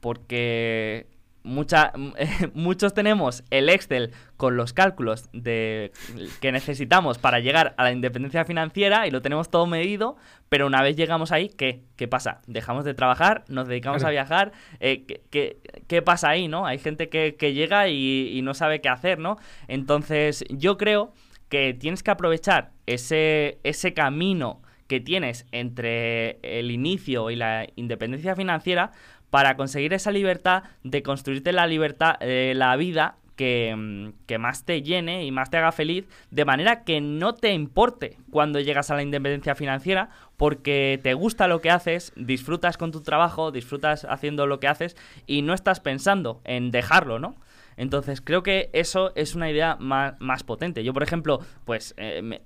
[0.03, 1.07] Porque
[1.43, 1.93] mucha,
[2.53, 5.93] muchos tenemos el Excel con los cálculos de,
[6.41, 10.17] que necesitamos para llegar a la independencia financiera y lo tenemos todo medido,
[10.49, 11.83] pero una vez llegamos ahí, ¿qué?
[11.95, 12.41] ¿Qué pasa?
[12.47, 13.45] ¿Dejamos de trabajar?
[13.47, 14.09] ¿Nos dedicamos Claro.
[14.09, 14.51] a viajar?
[14.81, 16.65] Eh, ¿qué, qué, qué pasa ahí, no?
[16.65, 19.37] Hay gente que, que llega y, y no sabe qué hacer, ¿no?
[19.69, 21.13] Entonces, yo creo
[21.47, 28.35] que tienes que aprovechar ese, ese camino que tienes entre el inicio y la independencia
[28.35, 28.91] financiera
[29.33, 34.63] para conseguir esa libertad de construirte la libertad, eh, la vida que, mm, que más
[34.63, 38.91] te llene y más te haga feliz, de manera que no te importe cuando llegas
[38.91, 44.05] a la independencia financiera, porque te gusta lo que haces, disfrutas con tu trabajo, disfrutas
[44.07, 47.35] haciendo lo que haces y no estás pensando en dejarlo, ¿no?
[47.75, 50.83] Entonces, creo que eso es una idea más, potente.
[50.83, 52.39] Yo, por ejemplo, pues, eh,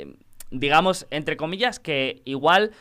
[0.52, 2.72] digamos, entre comillas, que igual,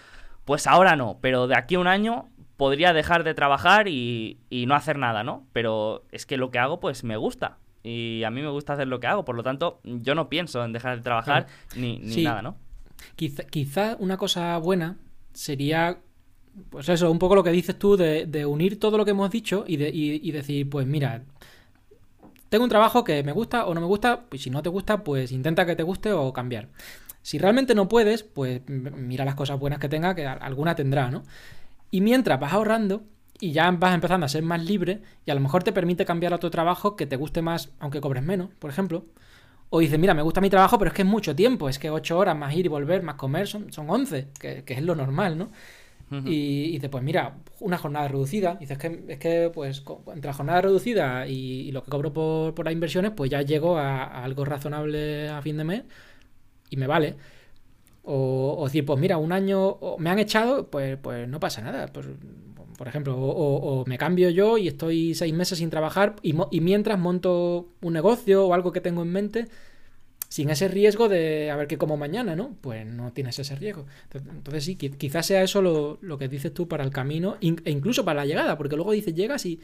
[0.44, 4.74] pues ahora no, pero de aquí a un año podría dejar de trabajar y, no
[4.74, 5.46] hacer nada, ¿no?
[5.52, 7.58] Pero es que lo que hago, pues me gusta.
[7.82, 10.64] Y a mí me gusta hacer lo que hago, por lo tanto, yo no pienso
[10.64, 11.46] en dejar de trabajar
[11.76, 12.56] ni, nada, ¿no?
[13.14, 14.96] Quizá, quizá una cosa buena
[15.32, 15.98] sería
[16.70, 19.64] pues eso, un poco lo que dices tú de, unir todo lo que hemos dicho
[19.66, 21.22] y, de, y, decir, pues mira,
[22.48, 25.04] tengo un trabajo que me gusta o no me gusta, pues si no te gusta,
[25.04, 26.68] pues intenta que te guste o cambiar.
[27.22, 31.24] Si realmente no puedes, pues mira las cosas buenas que tenga, que alguna tendrá, ¿no?
[31.96, 33.04] Y mientras vas ahorrando
[33.40, 36.34] y ya vas empezando a ser más libre y a lo mejor te permite cambiar
[36.34, 39.06] a otro trabajo que te guste más, aunque cobres menos, por ejemplo.
[39.70, 41.88] O dices, mira, me gusta mi trabajo, pero es que es mucho tiempo, es que
[41.88, 44.94] 8 horas más ir y volver, más comer, son, son 11, que, que es lo
[44.94, 45.48] normal, ¿no?
[46.26, 48.56] y, dices, pues mira, una jornada reducida.
[48.56, 49.82] dices que es que, pues,
[50.12, 53.78] entre la jornada reducida y, lo que cobro por, por, las inversiones, pues ya llego
[53.78, 55.82] a, algo razonable a fin de mes
[56.68, 57.16] y me vale.
[58.08, 61.88] O, decir, pues mira, un año me han echado, pues, pues no pasa nada.
[61.88, 62.06] Pues,
[62.78, 67.68] por ejemplo, o, me cambio yo y estoy seis meses sin trabajar y, mientras monto
[67.80, 69.48] un negocio o algo que tengo en mente
[70.28, 72.56] sin ese riesgo de a ver qué como mañana, ¿no?
[72.60, 73.86] Pues no tienes ese riesgo.
[74.12, 78.20] Entonces sí, quizás sea eso lo, que dices tú para el camino e incluso para
[78.20, 79.60] la llegada, porque luego dices, llegas y,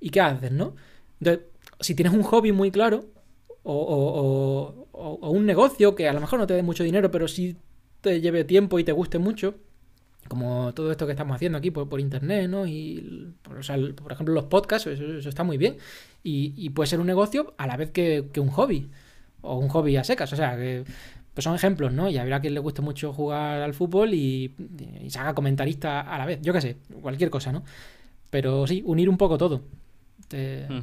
[0.00, 0.74] y ¿qué haces, no?
[1.20, 1.46] Entonces,
[1.80, 3.06] si tienes un hobby muy claro
[3.62, 7.56] o, o, un negocio que a lo mejor no te dé mucho dinero, pero sí
[8.00, 9.54] te lleve tiempo y te guste mucho,
[10.28, 12.66] como todo esto que estamos haciendo aquí por, por internet, ¿no?
[12.66, 13.60] Y, por,
[13.94, 15.76] por ejemplo, los podcasts, eso, está muy bien.
[16.22, 18.90] Y, puede ser un negocio a la vez que, que un hobby
[19.42, 20.32] o un hobby a secas.
[20.32, 20.84] O sea, que
[21.34, 22.10] pues son ejemplos, ¿no?
[22.10, 24.54] Y habrá quien le guste mucho jugar al fútbol y,
[25.08, 26.40] se haga comentarista a la vez.
[26.42, 27.64] Yo qué sé, cualquier cosa, ¿no?
[28.30, 29.62] Pero sí, unir un poco todo.
[30.30, 30.82] Yo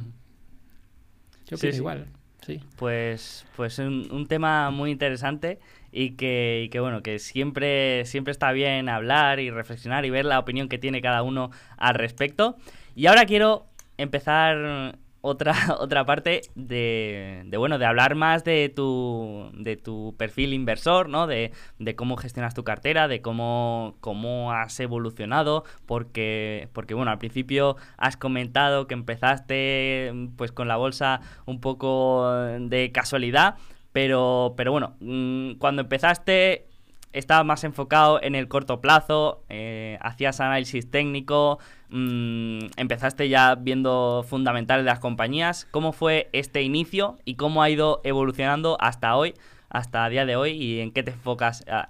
[1.58, 2.06] creo igual.
[2.44, 2.60] Sí.
[2.76, 5.58] Pues, pues un, un, tema muy interesante
[5.98, 10.38] y que, que, bueno, que siempre, siempre está bien hablar y reflexionar y ver la
[10.38, 12.56] opinión que tiene cada uno al respecto.
[12.94, 19.50] Y ahora quiero empezar otra, otra parte de, de, bueno, de hablar más de tu,
[19.54, 21.26] de tu perfil inversor, ¿no?
[21.26, 27.18] De, de, cómo gestionas tu cartera, de cómo, cómo has evolucionado, porque, porque, bueno, al
[27.18, 33.56] principio has comentado que empezaste pues con la bolsa un poco de casualidad,
[33.98, 36.68] pero, pero bueno, mm, cuando empezaste
[37.12, 44.24] estabas más enfocado en el corto plazo, eh, hacías análisis técnico, mm, empezaste ya viendo
[44.24, 45.66] fundamentales de las compañías.
[45.72, 49.34] ¿Cómo fue este inicio y cómo ha ido evolucionando hasta hoy,
[49.68, 51.88] hasta el día de hoy y en qué te enfocas ah,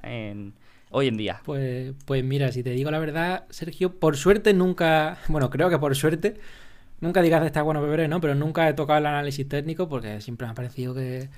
[0.88, 1.42] hoy en día?
[1.44, 5.78] Pues, pues mira, si te digo la verdad, Sergio, por suerte nunca, bueno, creo que
[5.78, 6.40] por suerte,
[7.02, 8.22] nunca digas de está bueno beber, ¿no?
[8.22, 11.28] Pero nunca he tocado el análisis técnico porque siempre me ha parecido que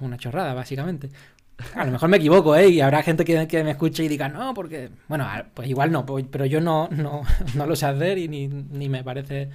[0.00, 1.10] una chorrada, básicamente.
[1.74, 2.68] A lo mejor me equivoco, ¿eh?
[2.68, 4.90] Y habrá gente que, me escuche y diga, no, porque.
[5.08, 7.22] Bueno, pues igual no, pues, pero yo no, no,
[7.54, 9.50] no lo sé hacer y ni, ni, me parece.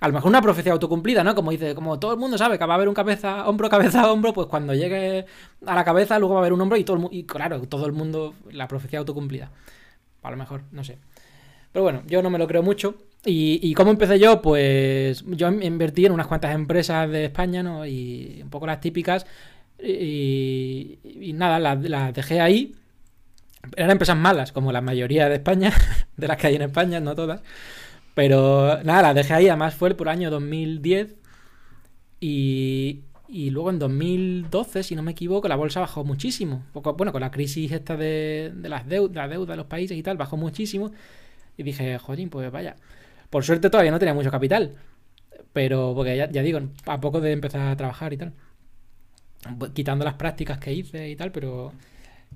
[0.00, 1.34] A lo mejor una profecía autocumplida, ¿no?
[1.34, 4.10] Como dice, como todo el mundo sabe que va a haber un cabeza, hombro, cabeza,
[4.12, 5.26] hombro, pues cuando llegue
[5.64, 7.86] a la cabeza, luego va a haber un hombro y todo el, y claro, todo
[7.86, 9.50] el mundo, la profecía autocumplida.
[10.22, 10.98] A lo mejor, no sé.
[11.72, 12.96] Pero bueno, yo no me lo creo mucho.
[13.24, 14.42] ¿Y, y cómo empecé yo?
[14.42, 17.86] Pues yo invertí en unas cuantas empresas de España, ¿no?
[17.86, 19.26] Y un poco las típicas.
[19.84, 22.74] Y, nada, las dejé ahí.
[23.76, 25.72] Eran empresas malas, como la mayoría de España,
[26.16, 27.42] de las que hay en España, no todas.
[28.14, 31.14] Pero nada, las dejé ahí, además fue por año 2010.
[32.20, 36.64] Y, y luego en 2012, si no me equivoco, la bolsa bajó muchísimo.
[36.72, 40.16] Bueno, con la crisis esta de, de las deudas, deuda de los países y tal,
[40.16, 40.92] bajó muchísimo.
[41.56, 42.76] Y dije, joder, pues vaya.
[43.30, 44.72] Por suerte todavía no tenía mucho capital.
[45.52, 48.32] Pero, porque ya digo, a poco de empezar a trabajar y tal
[49.74, 51.72] quitando las prácticas que hice y tal, pero...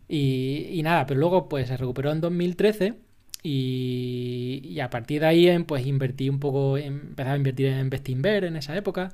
[0.08, 2.94] Y, nada, pero luego pues se recuperó en 2013
[3.42, 8.56] y, a partir de ahí pues invertí un poco, empezaba a invertir en Bestinver en
[8.56, 9.10] esa época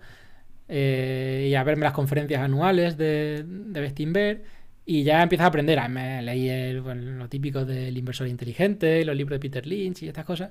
[0.69, 4.43] eh, y a verme las conferencias anuales de, de
[4.87, 6.77] y ya empiezo a aprender, ah, me leí el,
[7.19, 10.51] lo típico del inversor inteligente, los libros de Peter Lynch y estas cosas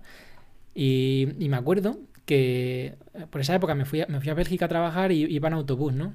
[0.76, 2.96] y, me acuerdo que
[3.30, 5.54] por esa época me fui a, me fui a Bélgica a trabajar y iba en
[5.56, 6.14] autobús, ¿no?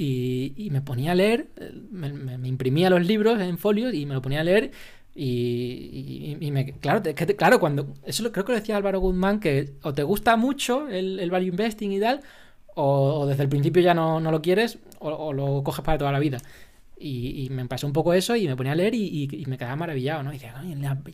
[0.00, 1.48] Y, me ponía a leer,
[1.90, 4.70] me, imprimía los libros en folios y me lo ponía a leer.
[5.12, 7.02] Y, me, claro,
[7.36, 7.94] claro, cuando.
[8.04, 11.48] Eso creo que lo decía Álvaro Guzmán, que o te gusta mucho el, el value
[11.48, 12.20] investing y tal,
[12.76, 16.20] o, desde el principio ya no, no lo quieres, o, lo coges para toda la
[16.20, 16.38] vida.
[16.96, 20.22] Y, me pasó un poco eso y me ponía a leer y, me quedaba maravillado,
[20.22, 20.30] ¿no?
[20.30, 20.54] Y decía,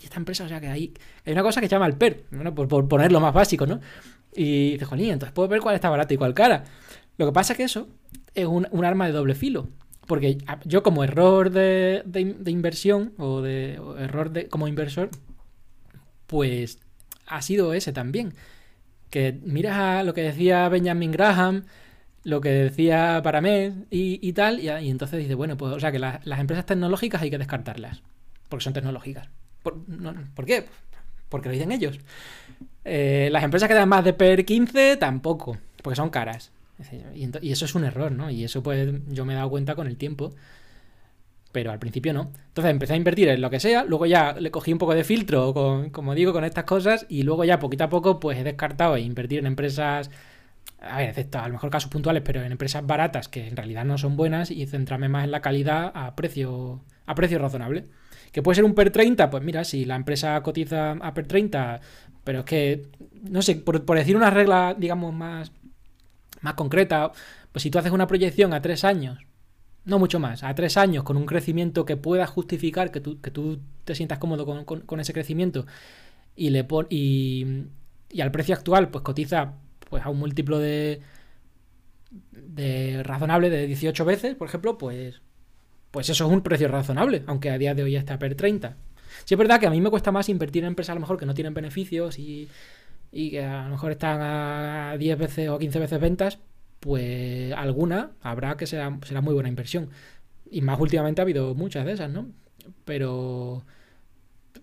[0.02, 0.92] esta empresa, o sea, que hay,
[1.24, 2.24] hay una cosa que se llama el PER,
[2.54, 3.80] por, por poner lo más básico, ¿no?
[4.36, 6.64] Y dices, jolín, entonces puedo ver cuál está barato y cuál cara.
[7.16, 7.88] Lo que pasa es que eso
[8.34, 9.68] es un, un arma de doble filo.
[10.06, 15.10] Porque yo como error de, de, inversión o de error de, como inversor,
[16.26, 16.78] pues
[17.26, 18.34] ha sido ese también.
[19.08, 21.64] Que miras a lo que decía Benjamin Graham,
[22.22, 25.98] lo que decía Paramed y, y tal, y, entonces dices, bueno, pues o sea que
[25.98, 28.02] las empresas tecnológicas hay que descartarlas,
[28.48, 29.28] porque son tecnológicas.
[29.62, 29.78] ¿Por,
[30.34, 30.66] ¿por qué?
[31.30, 31.98] Porque lo dicen ellos.
[32.84, 36.52] Eh, las empresas que dan más de PER 15 tampoco, porque son caras.
[37.14, 38.30] Y, eso es un error, ¿no?
[38.30, 40.34] Y eso pues yo me he dado cuenta con el tiempo.
[41.52, 42.32] Pero al principio no.
[42.48, 45.04] Entonces empecé a invertir en lo que sea, luego ya le cogí un poco de
[45.04, 48.44] filtro, con, como digo, con estas cosas, y luego ya poquito a poco pues he
[48.44, 50.10] descartado e invertir en empresas,
[50.80, 53.84] a ver, excepto a lo mejor casos puntuales, pero en empresas baratas que en realidad
[53.84, 57.86] no son buenas y centrarme más en la calidad a precio, a precio razonable.
[58.32, 61.80] Que puede ser un PER 30, pues mira, si la empresa cotiza a PER 30,
[62.24, 62.82] pero es que,
[63.30, 65.52] no sé, por, por decir una regla, digamos, más
[66.44, 67.10] más concreta,
[67.50, 69.18] pues si tú haces una proyección a tres años,
[69.84, 73.30] no mucho más, a tres años con un crecimiento que pueda justificar que tú, que
[73.30, 75.66] tú te sientas cómodo con, ese crecimiento
[76.36, 77.64] y, le y,
[78.10, 79.54] y, al precio actual pues cotiza
[79.90, 81.00] pues a un múltiplo de,
[82.32, 85.20] de razonable de 18 veces, por ejemplo, pues,
[85.90, 88.76] pues eso es un precio razonable, aunque a día de hoy está per 30.
[89.24, 91.18] Sí es verdad que a mí me cuesta más invertir en empresas a lo mejor
[91.18, 92.48] que no tienen beneficios y
[93.14, 96.40] y que a lo mejor están a 10 veces o 15 veces ventas,
[96.80, 99.90] pues alguna habrá que será, será muy buena inversión.
[100.50, 102.28] Y más últimamente ha habido muchas de esas, ¿no?
[102.84, 103.64] Pero,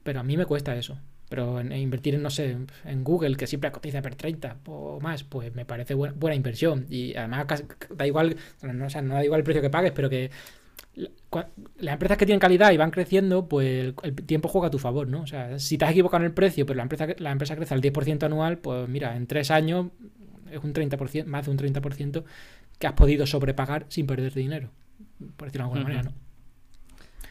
[0.03, 0.97] pero a mí me cuesta eso.
[1.29, 5.55] Pero invertir en, no sé, en Google, que siempre cotiza per 30 o más, pues
[5.55, 6.85] me parece buena, buena inversión.
[6.89, 7.47] Y además
[7.95, 10.29] da igual, no, o sea, no da igual el precio que pagues, pero que
[10.95, 15.07] las empresas que tienen calidad y van creciendo, pues el, tiempo juega a tu favor,
[15.07, 15.21] ¿no?
[15.21, 17.73] O sea, si te has equivocado en el precio, pero la empresa, la empresa crece
[17.73, 19.87] al 10% anual, pues mira, en tres años
[20.51, 22.23] es un 30%, más de un 30%
[22.77, 24.69] que has podido sobrepagar sin perder dinero,
[25.37, 26.13] por decirlo de alguna manera, ¿no?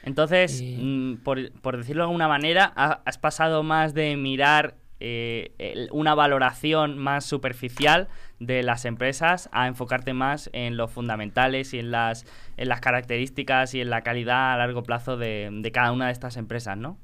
[0.03, 6.15] Entonces, mm, por, por, decirlo de alguna manera, has pasado más de mirar eh, una
[6.15, 12.27] valoración más superficial de las empresas a enfocarte más en los fundamentales y en las,
[12.59, 16.37] en las características y en la calidad a largo plazo de, cada una de estas
[16.37, 16.99] empresas, ¿no?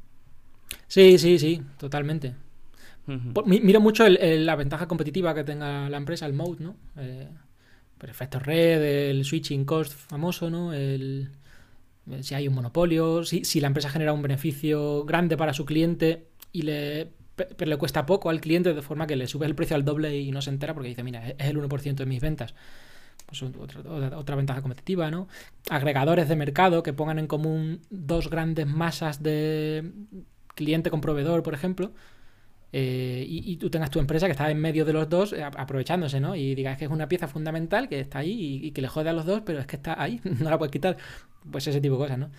[0.86, 2.34] Sí, sí, sí, totalmente.
[3.07, 6.76] Miro mucho la ventaja competitiva que tenga la empresa, el mode, ¿no?
[6.97, 7.28] Eh,
[7.97, 10.74] por efecto red, el switching cost famoso, ¿no?
[10.74, 11.30] El,
[12.20, 16.26] si hay un monopolio, si, si la empresa genera un beneficio grande para su cliente
[16.53, 19.76] y le pero le cuesta poco al cliente de forma que le sube el precio
[19.76, 22.55] al doble y no se entera porque dice, mira, es el 1% de mis ventas.
[23.26, 23.80] Pues otra,
[24.16, 25.26] otra, ventaja competitiva, ¿no?
[25.68, 29.91] Agregadores de mercado que pongan en común dos grandes masas de
[30.55, 31.93] cliente con proveedor, por ejemplo,
[32.72, 36.20] eh, y, tú tengas tu empresa que está en medio de los dos eh, aprovechándose,
[36.20, 36.34] ¿no?
[36.34, 39.12] Y digas que es una pieza fundamental que está ahí y, que le jode a
[39.12, 40.97] los dos, pero es que está ahí, no la puedes quitar.
[41.51, 42.30] Pues ese tipo de cosas, ¿no?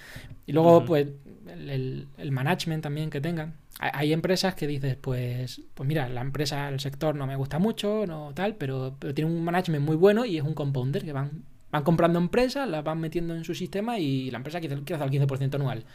[0.46, 1.08] Y luego, pues,
[1.50, 3.56] el, management también que tengan.
[3.80, 8.06] Hay empresas que dices, pues, pues mira, la empresa, el sector no me gusta mucho,
[8.08, 11.44] no tal, pero, pero tiene un management muy bueno y es un compounder que van,
[11.72, 15.28] van comprando empresas, las van metiendo en su sistema y la empresa quiere, hacer el
[15.28, 15.86] 15% anual.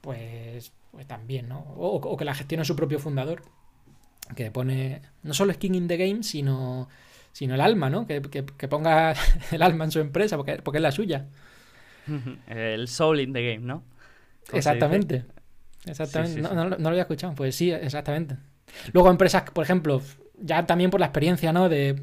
[0.00, 1.60] Pues, pues también, ¿no?
[1.76, 3.42] O, que la gestione su propio fundador,
[4.34, 6.88] que pone no solo skin in the game, sino,
[7.32, 8.06] sino el alma, ¿no?
[8.06, 8.20] Que,
[8.68, 9.14] ponga
[9.52, 11.26] el alma en su empresa, porque, porque es la suya.
[12.48, 13.82] El soul in the game, ¿no?
[14.52, 15.24] Exactamente.
[15.86, 16.40] Exactamente.
[16.40, 17.34] no, lo había escuchado.
[17.34, 18.36] Pues sí, exactamente.
[18.92, 20.02] Luego empresas, por ejemplo,
[20.40, 21.68] ya también por la experiencia, ¿no?
[21.68, 22.02] De.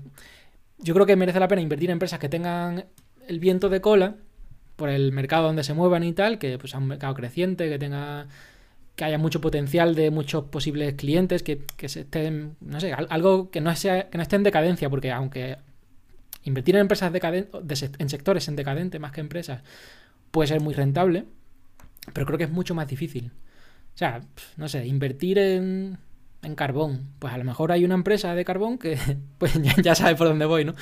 [0.77, 2.85] Yo creo que merece la pena invertir en empresas que tengan
[3.27, 4.15] el viento de cola
[4.75, 7.79] por el mercado donde se muevan y tal, que pues sea un mercado creciente, que
[7.79, 8.27] tenga
[8.95, 13.59] que haya mucho potencial de muchos posibles clientes, que, se estén, no sé, algo que
[13.59, 15.57] no, sea, que no esté en decadencia, porque aunque
[16.43, 19.63] invertir en empresas decadentes, en sectores en decadente más que empresas,
[20.31, 21.25] puede ser muy rentable,
[22.13, 23.31] pero creo que es mucho más difícil.
[23.93, 24.21] O sea,
[24.57, 25.97] no sé, invertir en,
[26.41, 27.09] en carbón.
[27.19, 28.97] Pues a lo mejor hay una empresa de carbón que
[29.37, 30.75] pues ya, sabe por dónde voy, ¿no?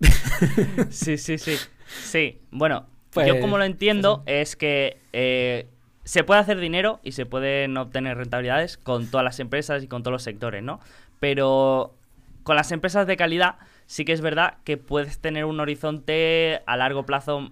[0.90, 1.56] sí, sí, sí.
[2.02, 5.68] Sí, bueno, yo pues, como lo entiendo pues es que eh,
[6.04, 10.02] se puede hacer dinero y se pueden obtener rentabilidades con todas las empresas y con
[10.02, 10.80] todos los sectores, ¿no?
[11.20, 11.96] Pero
[12.42, 13.56] con las empresas de calidad
[13.86, 17.50] sí que es verdad que puedes tener un horizonte a largo plazo mm,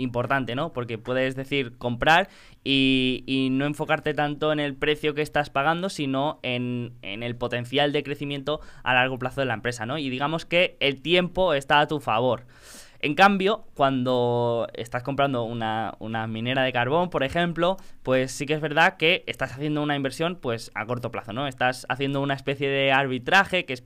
[0.00, 0.72] importante, ¿no?
[0.72, 2.28] Porque puedes decir comprar
[2.64, 7.92] y, no enfocarte tanto en el precio que estás pagando, sino en, en, el potencial
[7.92, 9.98] de crecimiento a largo plazo de la empresa, ¿no?
[9.98, 12.44] Y digamos que el tiempo está a tu favor.
[13.02, 18.52] En cambio, cuando estás comprando una, una, minera de carbón, por ejemplo, pues sí que
[18.52, 21.46] es verdad que estás haciendo una inversión pues a corto plazo, ¿no?
[21.46, 23.82] Estás haciendo una especie de arbitraje que,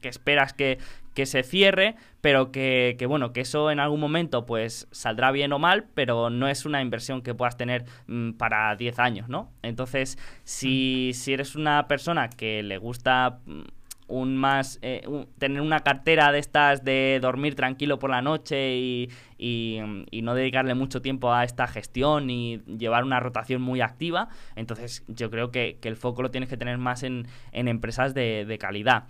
[0.00, 0.78] que esperas que,
[1.14, 5.52] que se cierre, pero que, que, bueno, que eso en algún momento pues saldrá bien
[5.52, 9.52] o mal, pero no es una inversión que puedas tener mm, para 10 años, ¿no?
[9.62, 13.62] Entonces, si, si eres una persona que le gusta mm,
[14.08, 15.02] un más eh,
[15.38, 19.80] tener una cartera de estas de dormir tranquilo por la noche y, y,
[20.22, 25.30] no dedicarle mucho tiempo a esta gestión y llevar una rotación muy activa entonces yo
[25.30, 28.58] creo que, que el foco lo tienes que tener más en, en empresas de, de
[28.58, 29.04] calidad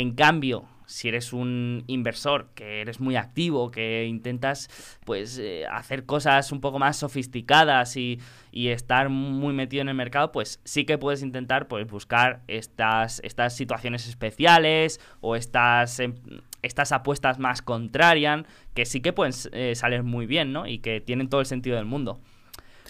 [0.00, 4.70] en cambio si eres un inversor, que eres muy activo, que intentas
[5.04, 8.20] pues eh, hacer cosas un poco más sofisticadas y,
[8.52, 13.54] estar muy metido en el mercado, pues sí que puedes intentar pues buscar estas, estas
[13.54, 16.14] situaciones especiales o estas, em,
[16.62, 20.66] estas apuestas más contrarian, que sí que pueden eh, salir muy bien, ¿no?
[20.66, 22.18] Y que tienen todo el sentido del mundo.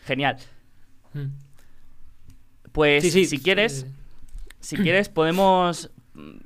[0.04, 0.38] Genial.
[1.12, 1.26] Mm.
[2.72, 3.86] Pues si quieres,
[4.60, 5.90] si quieres podemos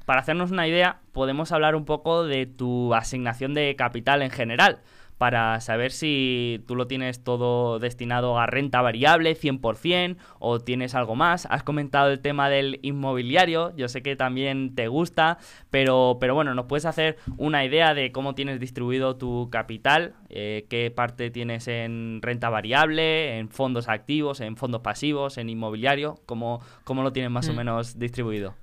[0.05, 4.81] para hacernos una idea, podemos hablar un poco de tu asignación de capital en general,
[5.23, 11.14] para saber si tú lo tienes todo destinado a renta variable 100% o tienes algo
[11.14, 11.47] más.
[11.49, 15.39] Has comentado el tema del inmobiliario, yo sé que también te gusta,
[15.70, 20.66] pero, pero bueno, nos puedes hacer una idea de cómo tienes distribuido tu capital, eh,
[20.68, 26.61] qué parte tienes en renta variable, en fondos activos, en fondos pasivos, en inmobiliario, cómo,
[26.83, 27.57] cómo lo tienes más o mm.
[27.57, 28.57] menos distribuido.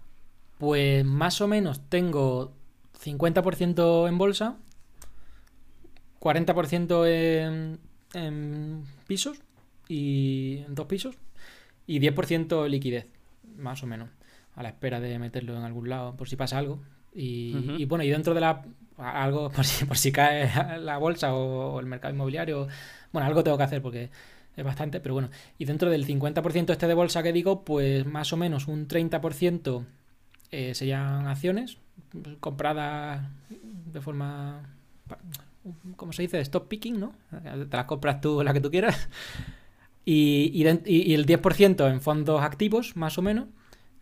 [0.60, 2.54] Pues más o menos tengo
[3.04, 4.58] 50% en bolsa,
[6.20, 7.80] 40% en,
[8.14, 9.42] en pisos
[9.88, 11.16] y en dos pisos
[11.88, 13.08] y 10% liquidez,
[13.58, 14.10] más o menos,
[14.56, 16.80] a la espera de meterlo en algún lado por si pasa algo.
[17.16, 18.64] Y, bueno, y dentro de la
[18.98, 22.68] algo por si, por si cae la bolsa o, el mercado inmobiliario,
[23.12, 24.12] bueno, algo tengo que hacer porque
[24.56, 28.34] es bastante, pero bueno, y dentro del 50% este de bolsa que digo, pues más
[28.34, 29.86] o menos un 30%
[30.52, 31.78] eh, serían acciones
[32.40, 33.30] compradas
[33.92, 34.70] de forma,
[35.96, 36.40] ¿cómo se dice?
[36.42, 37.14] Stop picking, ¿no?
[37.70, 39.10] Te las compras tú la que tú quieras.
[40.06, 43.46] Y, y, el 10% en fondos activos, más o menos,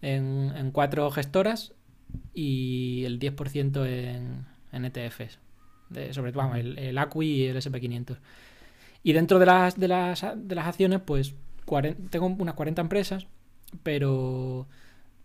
[0.02, 1.74] en, cuatro gestoras
[2.34, 5.40] y el 10% en, en ETFs.
[6.12, 8.20] sobre todo, vamos, el, el ACUI y el SP500.
[9.04, 11.36] Y dentro de las, de las, de las acciones, pues
[12.10, 13.28] tengo unas 40 empresas,
[13.84, 14.68] pero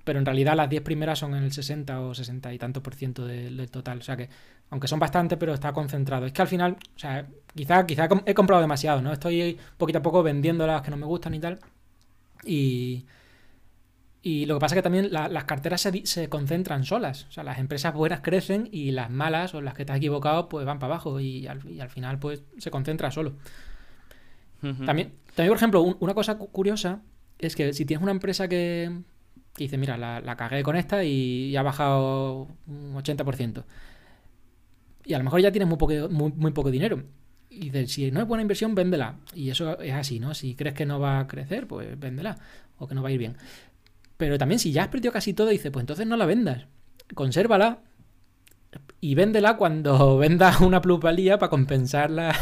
[0.05, 2.95] pero en realidad las 10 primeras son en el 60 o 60 y tanto por
[2.95, 3.99] ciento del, total.
[3.99, 4.29] O sea que,
[4.71, 6.27] aunque son bastantes, pero está concentrado.
[6.27, 9.13] Es que al final, o sea, quizá, quizá he comprado demasiado, ¿no?
[9.13, 11.61] Estoy poquito a poco vendiendo las que no me gustan y tal.
[12.45, 13.07] Y,
[14.23, 17.27] y lo que pasa es que también las carteras se, se, concentran solas.
[17.29, 20.49] O sea, las empresas buenas crecen y las malas o las que te has equivocado,
[20.49, 23.35] pues van para abajo y al, y al final, pues se concentra solo.
[24.61, 27.03] también, también, por ejemplo, una cosa curiosa
[27.39, 29.03] es que si tienes una empresa que,
[29.55, 33.65] que dice, mira, la, la cagué con esta y, ha bajado un 80%.
[35.05, 37.03] Y a lo mejor ya tienes muy poco, muy, poco dinero.
[37.51, 39.17] Y dices, si no es buena inversión, véndela.
[39.35, 40.35] Y eso es así, ¿no?
[40.35, 42.39] Si crees que no va a crecer, pues véndela.
[42.79, 43.37] O que no va a ir bien.
[44.17, 46.67] Pero también si ya has perdido casi todo, dices, pues entonces no la vendas.
[47.15, 47.81] Consérvala
[49.01, 52.35] y véndela cuando vendas una plusvalía para compensar la,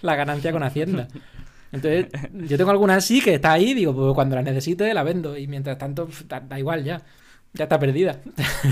[0.00, 1.08] la ganancia con Hacienda.
[1.72, 5.36] Entonces, yo tengo alguna así que está ahí, digo, pues cuando la necesite la vendo.
[5.36, 7.02] Y mientras tanto, da, igual ya.
[7.54, 8.20] Ya está perdida.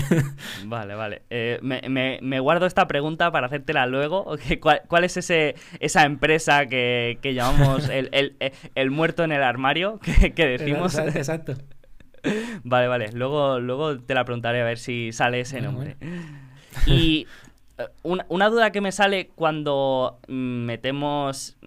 [0.65, 1.23] Vale, vale.
[1.31, 4.37] Eh, me, guardo esta pregunta para hacértela luego.
[4.61, 9.99] ¿Cuál, cuál es ese, esa empresa que, llamamos el, muerto en el armario?
[10.35, 10.95] Que, decimos.
[11.15, 11.55] Exacto.
[12.63, 13.11] Vale, vale.
[13.13, 15.97] Luego, luego te la preguntaré a ver si sale ese nombre.
[16.85, 17.25] Y
[17.79, 21.57] eh, una, una, duda que me sale cuando metemos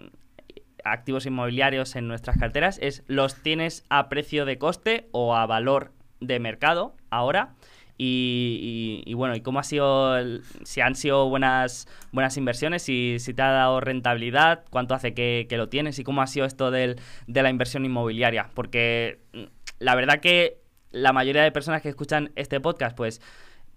[0.85, 5.93] activos inmobiliarios en nuestras carteras es los tienes a precio de coste o a valor
[6.21, 7.55] de mercado ahora.
[8.03, 10.17] Y, bueno, y cómo ha sido,
[10.65, 15.47] si han sido buenas, buenas inversiones, si, si te ha dado rentabilidad, cuánto hace que,
[15.51, 18.49] lo tienes y cómo ha sido esto del, de la inversión inmobiliaria.
[18.55, 19.43] Porque mm,
[19.81, 20.63] la verdad que
[20.93, 23.21] la mayoría de personas que escuchan este podcast, pues,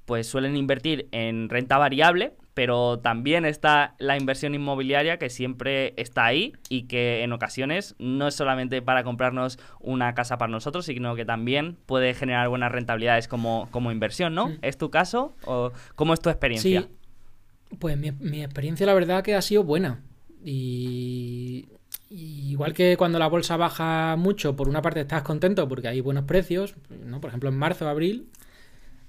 [0.05, 6.25] pues suelen invertir en renta variable, pero también está la inversión inmobiliaria que siempre está
[6.25, 11.15] ahí y que en ocasiones no es solamente para comprarnos una casa para nosotros, sino
[11.15, 14.51] que también puede generar buenas rentabilidades como, como inversión, ¿no?
[14.61, 16.81] ¿Es tu caso o cómo es tu experiencia?
[16.81, 20.01] Sí, pues mi, mi experiencia la verdad que ha sido buena
[20.43, 21.67] y
[22.09, 26.25] igual que cuando la bolsa baja mucho, por una parte estás contento porque hay buenos
[26.25, 27.19] precios, ¿no?
[27.19, 28.29] Por ejemplo, en marzo, abril,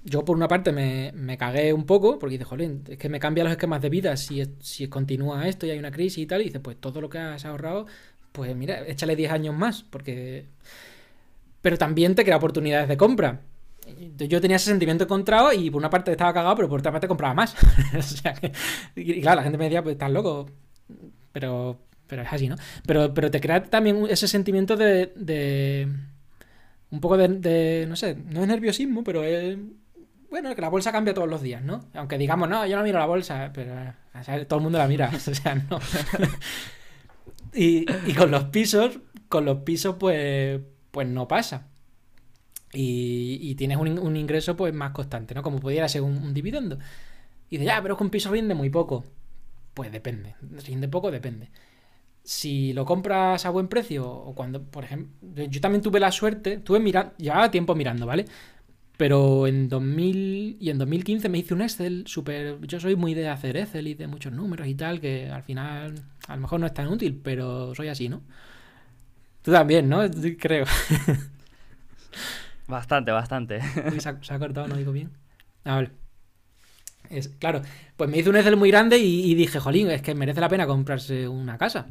[0.05, 3.19] yo por una parte me, me cagué un poco porque dice, jolín, es que me
[3.19, 6.41] cambia los esquemas de vida si, si continúa esto y hay una crisis y tal.
[6.41, 7.87] Y dice, pues todo lo que has ahorrado,
[8.31, 10.45] pues mira, échale 10 años más porque...
[11.61, 13.41] Pero también te crea oportunidades de compra.
[14.17, 17.07] Yo tenía ese sentimiento encontrado y por una parte estaba cagado, pero por otra parte
[17.07, 17.55] compraba más.
[17.97, 18.35] o sea
[18.95, 20.51] y claro, la gente me decía, pues estás loco.
[21.31, 22.55] Pero, pero es así, ¿no?
[22.85, 25.89] Pero, pero te crea también ese sentimiento de, de
[26.91, 29.57] un poco de, de, no sé, no es nerviosismo, pero es
[30.41, 31.85] bueno, que la bolsa cambia todos los días, ¿no?
[31.93, 33.73] Aunque digamos, no, yo no miro la bolsa, pero
[34.47, 35.79] todo el mundo la mira, o sea, no.
[37.53, 40.59] y, con los pisos, con los pisos, pues,
[40.91, 41.67] pues no pasa.
[42.73, 45.41] Y, tienes un, ingreso pues más constante, ¿no?
[45.41, 46.79] Como pudiera ser un, dividendo.
[47.49, 49.05] Y dices, ya, pero es que un piso rinde muy poco.
[49.73, 50.35] Pues depende.
[50.67, 51.49] Rinde poco, depende.
[52.23, 56.57] Si lo compras a buen precio, o cuando, por ejemplo, yo también tuve la suerte,
[56.57, 58.25] tuve mirando, llevaba tiempo mirando, ¿vale?
[58.97, 62.59] Pero en 2000 y en 2015 me hice un Excel súper...
[62.61, 65.95] Yo soy muy de hacer Excel y de muchos números y tal, que al final
[66.27, 68.21] a lo mejor no es tan útil, pero soy así, ¿no?
[69.41, 70.01] Tú también, ¿no?
[70.39, 70.65] Creo.
[72.67, 73.61] Bastante, bastante.
[73.99, 75.11] Se ha, cortado, no digo bien.
[75.65, 75.91] A ver.
[77.11, 77.61] Es, claro,
[77.95, 80.49] pues me hice un Excel muy grande y, y dije, jolín, es que merece la
[80.49, 81.87] pena comprarse una casa.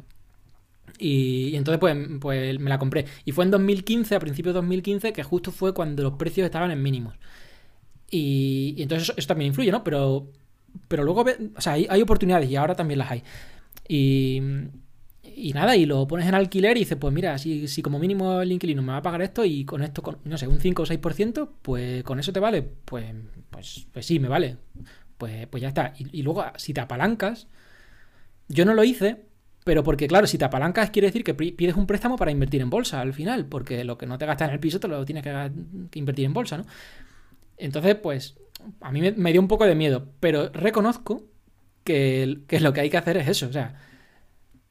[0.97, 3.05] Y, entonces pues, pues me la compré.
[3.25, 6.71] Y fue en 2015, a principios de 2015, que justo fue cuando los precios estaban
[6.71, 7.15] en mínimos.
[8.09, 9.83] Y, entonces eso, también influye, ¿no?
[9.83, 10.27] Pero,
[10.87, 11.25] pero luego,
[11.55, 13.23] o sea, hay, oportunidades y ahora también las hay.
[13.87, 14.41] Y,
[15.23, 18.41] y nada, y lo pones en alquiler y dices, pues mira, si, si como mínimo
[18.41, 20.83] el inquilino me va a pagar esto y con esto, con, no sé, un 5
[20.83, 22.61] o 6%, pues con eso te vale.
[22.63, 23.13] Pues,
[23.49, 24.57] pues, pues sí, me vale.
[25.17, 25.93] Pues, pues ya está.
[25.97, 27.47] Y, y luego, si te apalancas,
[28.47, 29.25] yo no lo hice
[29.65, 32.69] pero porque, claro, si te apalancas quiere decir que pides un préstamo para invertir en
[32.69, 35.23] bolsa al final, porque lo que no te gastas en el piso te lo tienes
[35.23, 36.65] que, invertir en bolsa, ¿no?
[37.57, 38.37] Entonces, pues,
[38.79, 41.23] a mí me, dio un poco de miedo, pero reconozco
[41.83, 43.73] que, lo que hay que hacer es eso, o sea,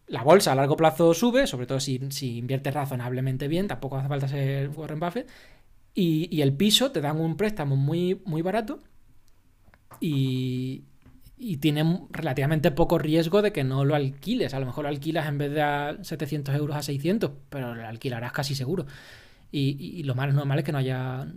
[0.06, 4.08] la bolsa a largo plazo sube, sobre todo si, si inviertes razonablemente bien, tampoco hace
[4.08, 5.28] falta ser Warren Buffett,
[5.92, 8.78] y, y el piso te dan un préstamo muy, muy barato
[9.98, 10.84] y,
[11.36, 14.54] y tiene relativamente poco riesgo de que no lo alquiles.
[14.54, 17.86] A lo mejor lo alquilas en vez de a 700 euros a 600, pero lo
[17.86, 18.86] alquilarás casi seguro.
[19.50, 21.28] Y, lo más normal es que no haya,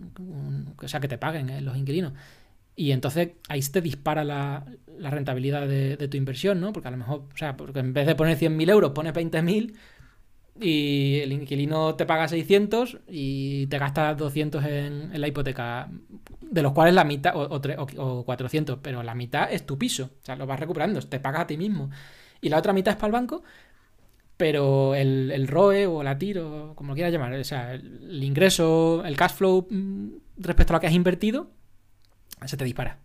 [0.82, 2.14] o sea, que te paguen eh, los inquilinos.
[2.74, 4.64] Y entonces ahí te dispara la,
[4.98, 6.72] rentabilidad de, de, tu inversión, ¿no?
[6.72, 9.72] Porque a lo mejor, o sea, porque en vez de poner 100.000 euros, pones 20.000
[10.60, 15.88] y el inquilino te paga 600 y te gastas 200 en, la hipoteca,
[16.40, 17.60] de los cuales la mitad, o,
[17.96, 21.42] o, 400, pero la mitad es tu piso, o sea, lo vas recuperando, te pagas
[21.42, 21.90] a ti mismo.
[22.40, 23.42] Y la otra mitad es para el banco,
[24.36, 26.40] pero el, el ROE o la TIR,
[26.74, 30.80] como lo quieras llamar, o sea, el ingreso, el cash flow mm, respecto a lo
[30.80, 31.50] que has invertido,
[32.44, 32.98] se te dispara.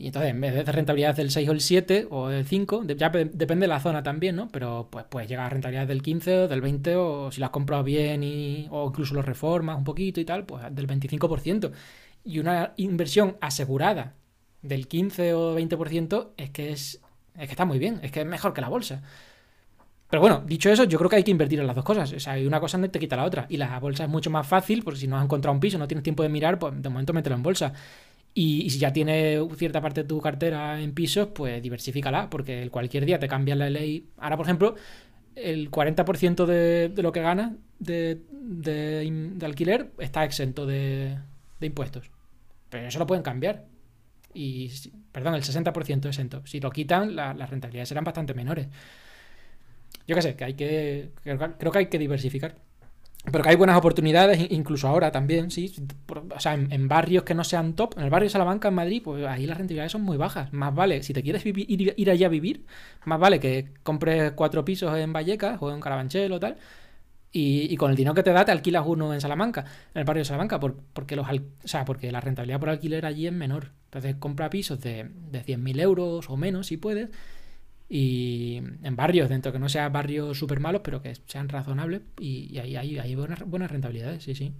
[0.00, 3.10] Y entonces, en vez de rentabilidad del 6 o el 7 o del 5, ya
[3.10, 4.48] depende de la zona también, ¿no?
[4.48, 7.52] Pero pues puedes llegar a rentabilidad del 15 o del 20 o si lo has
[7.52, 11.70] comprado bien y, o incluso lo reformas un poquito y tal, pues del 25%.
[12.24, 14.14] Y una inversión asegurada
[14.62, 17.00] del 15 o 20% es que es,
[17.34, 19.02] es que está muy bien, es que es mejor que la bolsa.
[20.10, 22.12] Pero bueno, dicho eso, yo creo que hay que invertir en las dos cosas.
[22.12, 23.46] O sea, hay una cosa no te quita la otra.
[23.48, 25.86] Y la bolsa es mucho más fácil, porque si no has encontrado un piso, no
[25.86, 27.72] tienes tiempo de mirar, pues de momento mételo en bolsa.
[28.32, 33.04] Y, si ya tiene cierta parte de tu cartera en pisos, pues diversifícala, porque cualquier
[33.04, 34.08] día te cambia la ley.
[34.18, 34.76] Ahora, por ejemplo,
[35.34, 41.18] el 40% de, de, lo que ganas de, de, alquiler está exento de,
[41.60, 42.10] impuestos.
[42.68, 43.66] Pero eso lo pueden cambiar.
[44.32, 44.70] Y,
[45.10, 46.46] perdón, el 60% exento.
[46.46, 48.68] Si lo quitan, las rentabilidades serán bastante menores.
[50.06, 51.10] Yo qué sé, que hay que.
[51.22, 52.56] Creo que hay que diversificar.
[53.24, 55.72] Pero que hay buenas oportunidades, incluso ahora también, sí.
[56.08, 59.02] o sea, en, barrios que no sean top, en el barrio de Salamanca, en Madrid,
[59.04, 60.52] pues ahí las rentabilidades son muy bajas.
[60.54, 62.64] Más vale, si te quieres ir, ir, allá a vivir,
[63.04, 66.56] más vale que compres cuatro pisos en Vallecas o en Carabanchel o tal.
[67.32, 69.64] Y, con el dinero que te da, te alquilas uno en Salamanca,
[69.94, 73.26] en el barrio de Salamanca, porque, los, o sea, porque la rentabilidad por alquiler allí
[73.26, 73.70] es menor.
[73.84, 77.10] Entonces compra pisos de, de 100.000 euros o menos, si puedes
[77.92, 82.56] y en barrios, dentro que no sean barrios súper malos, pero que sean razonables y,
[82.58, 84.52] ahí hay, buenas, buenas rentabilidades, sí, sí.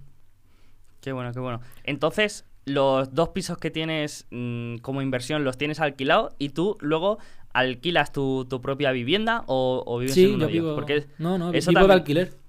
[0.99, 1.61] Qué bueno, qué bueno.
[1.85, 7.19] Entonces, los dos pisos que tienes mm, como inversión los tienes alquilados y tú luego
[7.53, 10.75] alquilas tu, propia vivienda o, vives en uno vivo...
[10.75, 12.33] Porque no, no, eso vivo de alquiler.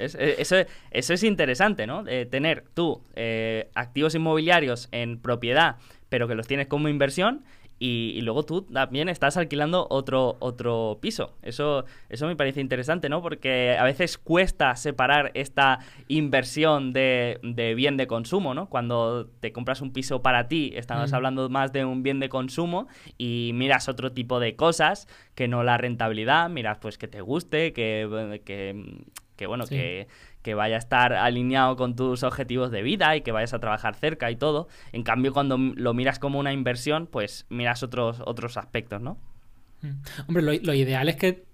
[0.00, 0.56] Eh, eso,
[0.90, 2.04] eso, es interesante, ¿no?
[2.30, 5.76] tener tú eh, activos inmobiliarios en propiedad,
[6.08, 7.44] pero que los tienes como inversión
[7.82, 11.32] y, luego tú también estás alquilando otro, otro piso.
[11.40, 13.22] Eso, eso me parece interesante, ¿no?
[13.22, 17.40] Porque a veces cuesta separar esta inversión de,
[17.74, 18.68] bien de consumo, ¿no?
[18.68, 22.86] Cuando te compras un piso para ti, estamos hablando más de un bien de consumo
[23.16, 27.72] y miras otro tipo de cosas que no la rentabilidad, miras pues que te guste,
[27.72, 30.06] que, que, bueno, que
[30.42, 33.94] que vaya a estar alineado con tus objetivos de vida y que vayas a trabajar
[33.94, 34.68] cerca y todo.
[34.92, 39.18] En cambio, cuando lo miras como una inversión, pues miras otros, otros aspectos, ¿no?
[39.82, 40.28] Mm.
[40.28, 41.44] Hombre, lo, ideal es que,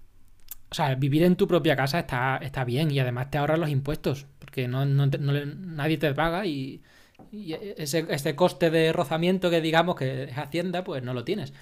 [0.69, 3.69] o sea, vivir en tu propia casa está, está bien y además te ahorras los
[3.69, 6.81] impuestos, porque no, nadie te paga y,
[7.31, 11.53] ese, ese coste de rozamiento que digamos que es Hacienda, pues no lo tienes.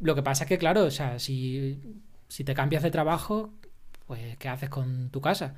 [0.00, 3.52] Lo que pasa es que, claro, o sea, si, si te cambias de trabajo,
[4.06, 5.54] pues ¿qué haces con tu casa?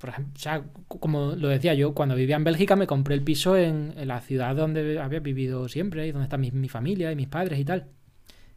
[0.00, 3.22] Por ejemplo, o sea, como lo decía yo, cuando vivía en Bélgica me compré el
[3.22, 7.28] piso en, la ciudad donde había vivido siempre y donde está mi, familia y mis
[7.28, 7.86] padres y tal,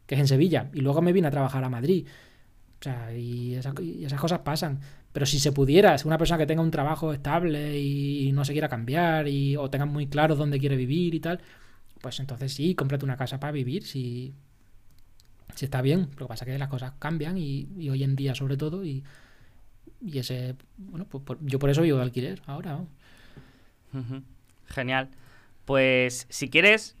[0.06, 0.70] que es en Sevilla.
[0.72, 2.06] Y luego me vine a trabajar a Madrid.
[2.80, 4.80] O sea, y, esas cosas pasan.
[5.12, 8.52] Pero si se pudiera, si una persona que tenga un trabajo estable y, no se
[8.52, 11.40] quiera cambiar y, o tenga muy claro dónde quiere vivir y tal,
[12.00, 14.32] pues entonces sí, cómprate una casa para vivir si,
[15.54, 16.08] si está bien.
[16.16, 18.82] Lo que pasa es que las cosas cambian y, y hoy en día sobre todo
[18.82, 19.04] y
[20.04, 22.80] y ese, bueno, pues yo por eso vivo alquiler ahora.
[24.66, 25.08] Genial.
[25.64, 26.96] Pues si quieres,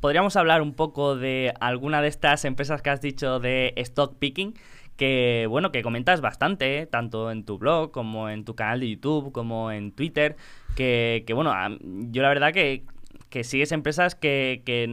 [0.00, 4.54] podríamos hablar un poco de alguna de estas empresas que has dicho de stock picking,
[4.96, 9.32] que bueno, que comentas bastante, tanto en tu blog como en tu canal de YouTube,
[9.32, 10.36] como en Twitter,
[10.74, 12.84] que, que bueno, yo la verdad que
[13.28, 14.86] que sigues empresas que, que,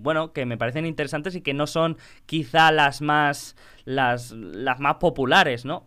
[0.00, 4.96] bueno, que me parecen interesantes y que no son quizá las más las, las más
[4.96, 5.86] populares, ¿no?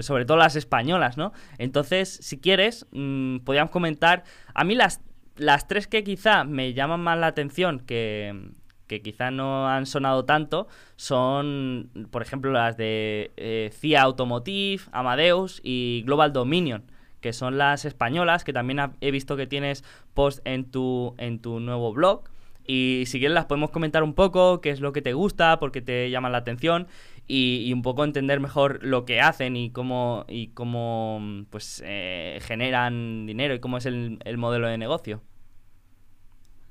[0.00, 1.32] Sobre todo las españolas, ¿no?
[1.58, 4.24] Entonces, si quieres, mmm, podríamos comentar.
[4.54, 5.02] A mí las,
[5.36, 8.52] las tres que quizá me llaman más la atención, que,
[8.86, 10.66] que quizá no han sonado tanto,
[10.96, 16.84] son, por ejemplo, las de eh, CIA Automotive, Amadeus y Global Dominion
[17.22, 21.60] que son las españolas, que también he visto que tienes post en tu, en tu
[21.60, 22.24] nuevo blog.
[22.66, 25.72] Y si quieres las podemos comentar un poco, qué es lo que te gusta, por
[25.72, 26.86] qué te llama la atención
[27.26, 33.26] y, un poco entender mejor lo que hacen y cómo, y cómo pues, eh, generan
[33.26, 35.22] dinero y cómo es el, modelo de negocio.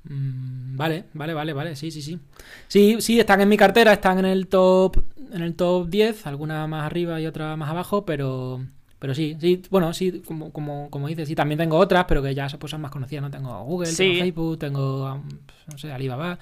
[0.04, 2.20] Mm, vale, vale, vale, vale, sí, sí, sí.
[2.68, 4.98] Sí, sí, están en mi cartera, están en el top,
[5.32, 8.62] en el top 10, alguna más arriba y otra más abajo, pero
[9.02, 12.36] pero sí, sí, bueno, sí, como, como, como dices, sí, también tengo otras, pero que
[12.36, 13.32] ya pues, son más conocidas, ¿no?
[13.32, 15.24] Tengo Google, tengo Facebook, tengo,
[15.72, 16.38] no sé, Alibaba,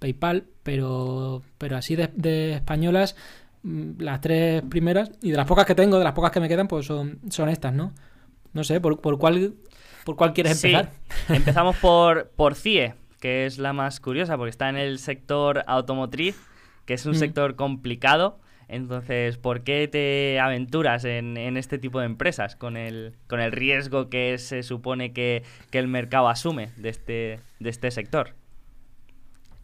[0.00, 3.16] PayPal, pero, pero así de, españolas,
[3.62, 6.48] mm, las tres primeras, y de las pocas que tengo, de las pocas que me
[6.50, 7.94] quedan, pues son, son estas, ¿no?
[8.52, 9.54] No sé, ¿por, por cuál,
[10.04, 10.90] por cuál quieres empezar?
[11.30, 16.36] Empezamos por, por CIE, que es la más curiosa, porque está en el sector automotriz,
[16.84, 17.18] que es un mm.
[17.18, 18.40] sector complicado
[18.74, 24.62] entonces, ¿por qué te aventuras en, este tipo de empresas con el, riesgo que se
[24.62, 28.34] supone que, el mercado asume de este, de este sector?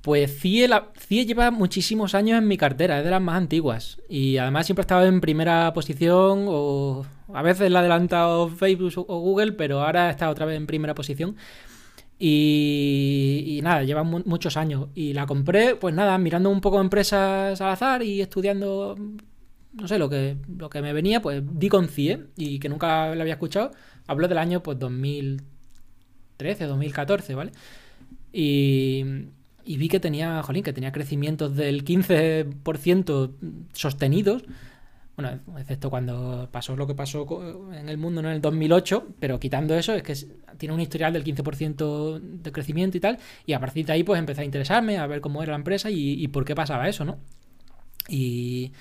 [0.03, 4.01] Pues CIE, lleva muchísimos años en mi cartera, es de las más antiguas.
[4.09, 7.05] Y además siempre ha estado en primera posición, o
[7.35, 10.95] a veces la ha adelantado Facebook o Google, pero ahora está otra vez en primera
[10.95, 11.37] posición.
[12.23, 14.89] Y, nada, lleva muchos años.
[14.95, 18.95] Y la compré, pues nada, mirando un poco empresas al azar y estudiando,
[19.73, 23.15] no sé, lo que, lo que me venía, pues di con CIE y que nunca
[23.15, 23.71] lo había escuchado.
[24.07, 27.53] Hablo del año pues 2013, 2014, ¿vale?
[28.35, 29.03] Y,
[29.65, 33.31] y vi que tenía, jolín, que tenía crecimientos del 15%
[33.73, 34.45] sostenidos
[35.21, 37.27] bueno, excepto cuando pasó lo que pasó
[37.73, 40.15] en el mundo en el 2008, pero quitando eso, es que
[40.57, 44.19] tiene un historial del 15% de crecimiento y tal, y a partir de ahí pues
[44.19, 47.19] empecé a interesarme, a ver cómo era la empresa y, por qué pasaba eso, ¿no?
[48.09, 48.73] Y,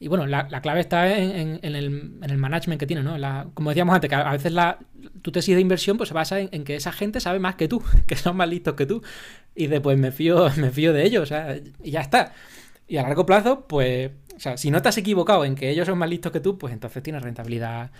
[0.00, 3.16] y bueno, la, clave está en, el, management que tiene, ¿no?
[3.54, 4.78] como decíamos antes, que a veces la,
[5.22, 7.82] tu tesis de inversión pues se basa en, que esa gente sabe más que tú,
[8.06, 9.02] que son más listos que tú.
[9.54, 12.32] Y después me fío, me fío de ellos, o sea, y ya está.
[12.86, 15.86] Y a largo plazo, pues o sea, si no te has equivocado en que ellos
[15.86, 17.90] son más listos que tú, pues entonces tienes rentabilidad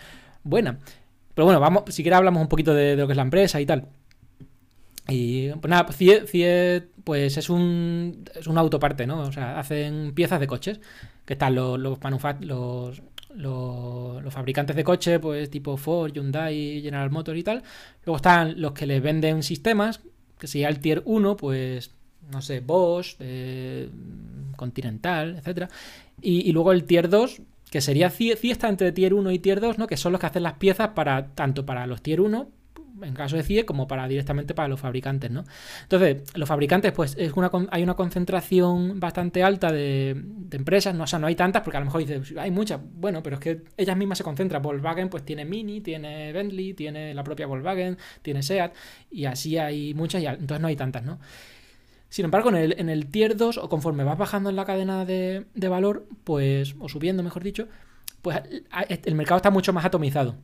[0.42, 0.78] buena.
[1.34, 3.66] Pero bueno, vamos, si quieres hablamos un poquito de, lo que es la empresa y
[3.66, 3.88] tal.
[5.08, 9.20] Y pues nada, CIE, pues es un, es un autoparte, ¿no?
[9.20, 10.80] O sea, hacen piezas de coches,
[11.26, 11.98] que están los, los,
[12.40, 13.02] los,
[13.34, 17.62] los, fabricantes de coches, pues tipo Ford, Hyundai, General Motors y tal.
[18.06, 20.00] Luego están los que les venden sistemas,
[20.38, 21.90] que sería el Tier 1, pues,
[22.32, 23.90] no sé, Bosch, eh,
[24.56, 25.68] Continental, etcétera.
[26.20, 29.86] Y, luego el tier 2, que sería fiesta entre tier 1 y tier 2, ¿no?
[29.86, 32.48] Que son los que hacen las piezas para tanto para los tier 1
[33.02, 35.44] en caso de CIE como para directamente para los fabricantes, ¿no?
[35.82, 40.10] Entonces, los fabricantes, pues es una, hay una concentración bastante alta de,
[40.50, 43.22] empresas, no, o sea, no hay tantas, porque a lo mejor dices, hay muchas, bueno,
[43.22, 44.62] pero es que ellas mismas se concentran.
[44.62, 48.72] Volkswagen, pues tiene Mini, tiene Bentley, tiene la propia Volkswagen, tiene SEAT,
[49.10, 51.18] y así hay muchas, y entonces no hay tantas, ¿no?
[52.14, 55.04] Sin embargo, en el, en el tier 2, o conforme vas bajando en la cadena
[55.04, 57.66] de, valor, pues, o subiendo, mejor dicho,
[58.22, 58.40] pues
[59.02, 60.36] el mercado está mucho más atomizado.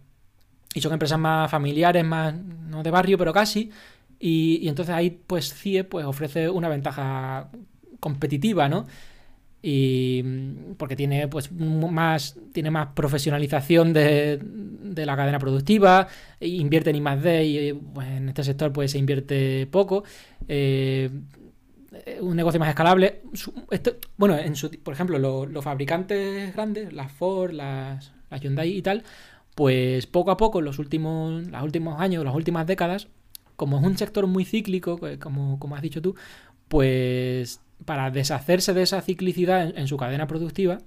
[0.74, 3.70] Y son empresas más familiares, más, no de barrio, pero casi.
[4.18, 7.50] Y, entonces ahí, pues CIE pues, ofrece una ventaja
[8.00, 8.86] competitiva, ¿no?
[9.62, 10.24] Y
[10.76, 16.08] porque tiene pues más tiene más profesionalización de, de la cadena productiva
[16.40, 20.02] invierte en I más D y pues, en este sector pues se invierte poco
[20.48, 21.10] eh,
[22.20, 23.22] un negocio más escalable
[24.16, 29.02] bueno en su, por ejemplo los fabricantes grandes las Ford las, Hyundai y tal
[29.60, 33.08] pues poco a poco, en los últimos, los últimos años, las últimas décadas,
[33.56, 36.14] como es un sector muy cíclico, eh, como, como has dicho tú,
[36.68, 40.78] pues para deshacerse de esa ciclicidad en, su cadena productiva,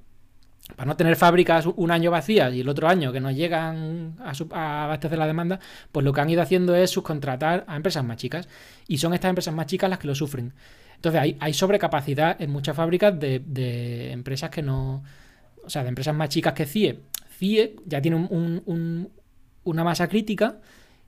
[0.75, 4.31] para no tener fábricas un año vacías y el otro año que no llegan a,
[4.55, 5.59] a, abastecer la demanda,
[5.91, 8.47] pues lo que han ido haciendo es subcontratar a empresas más chicas.
[8.87, 10.53] Y son estas empresas más chicas las que lo sufren.
[11.03, 15.03] Entonces hay, hay sobrecapacidad en muchas fábricas de, empresas que no...
[15.65, 17.01] O sea, de empresas más chicas que CIE,
[17.37, 18.15] CIE ya tiene
[19.65, 20.59] una masa crítica,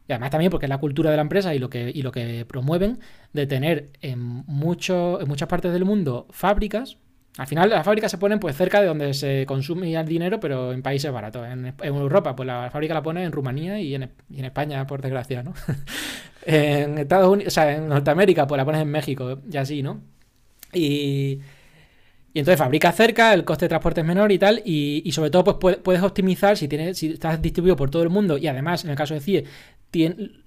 [0.05, 2.11] y además también porque es la cultura de la empresa y lo que, y lo
[2.11, 2.99] que promueven,
[3.31, 6.97] de tener en, mucho, en muchas partes del mundo fábricas.
[7.38, 10.72] Al final las fábricas se ponen pues cerca de donde se consume el dinero, pero
[10.72, 11.45] en países baratos.
[11.48, 15.53] En, Europa, pues la fábrica la pone en Rumanía y en, España, por desgracia, ¿no?
[16.45, 20.02] en Estados Unidos, o sea, en Norteamérica, pues la pones en México y así, ¿no?
[20.74, 21.41] Y,
[22.36, 25.57] y entonces fabrica cerca, el coste de transporte es menor y tal, y, sobre todo
[25.57, 28.90] pues puedes optimizar si, tienes, si estás distribuido por todo el mundo y además en
[28.90, 29.45] el caso de CIE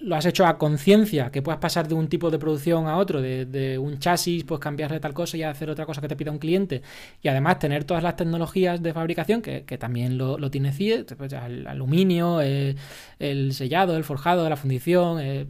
[0.00, 3.20] lo has hecho a conciencia, que puedas pasar de un tipo de producción a otro,
[3.20, 6.38] de, un chasis, pues cambiarle tal cosa y hacer otra cosa que te pida un
[6.38, 6.82] cliente.
[7.22, 11.66] Y además tener todas las tecnologías de fabricación, que, también lo, tiene CIE, pues, el
[11.66, 12.76] aluminio, eh,
[13.18, 15.46] el sellado, el forjado, la fundición, eh,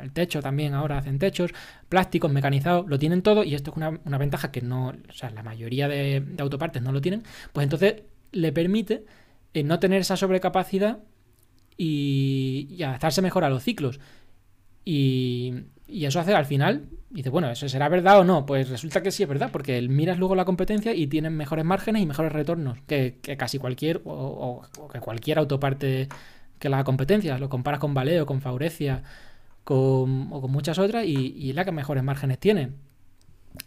[0.00, 1.52] el techo también ahora hacen techos,
[1.88, 4.92] plásticos, mecanizados, lo tienen todo y esto es una, ventaja que no,
[5.34, 8.02] la mayoría de, autopartes no lo tienen, pues entonces
[8.32, 9.04] le permite
[9.54, 10.98] eh, no tener esa sobrecapacidad
[11.76, 14.00] y, adaptarse mejor a los ciclos.
[14.84, 15.54] Y,
[15.88, 18.46] eso hace al final, dice, bueno, ¿eso será verdad o no?
[18.46, 22.02] Pues resulta que sí es verdad, porque miras luego la competencia y tienen mejores márgenes
[22.02, 24.62] y mejores retornos que, casi cualquier, o,
[24.92, 26.08] que cualquier autoparte
[26.60, 27.38] que la competencia.
[27.38, 29.02] Lo comparas con Valeo, con Faurecia,
[29.64, 32.70] o con muchas otras, y, es la que mejores márgenes tiene.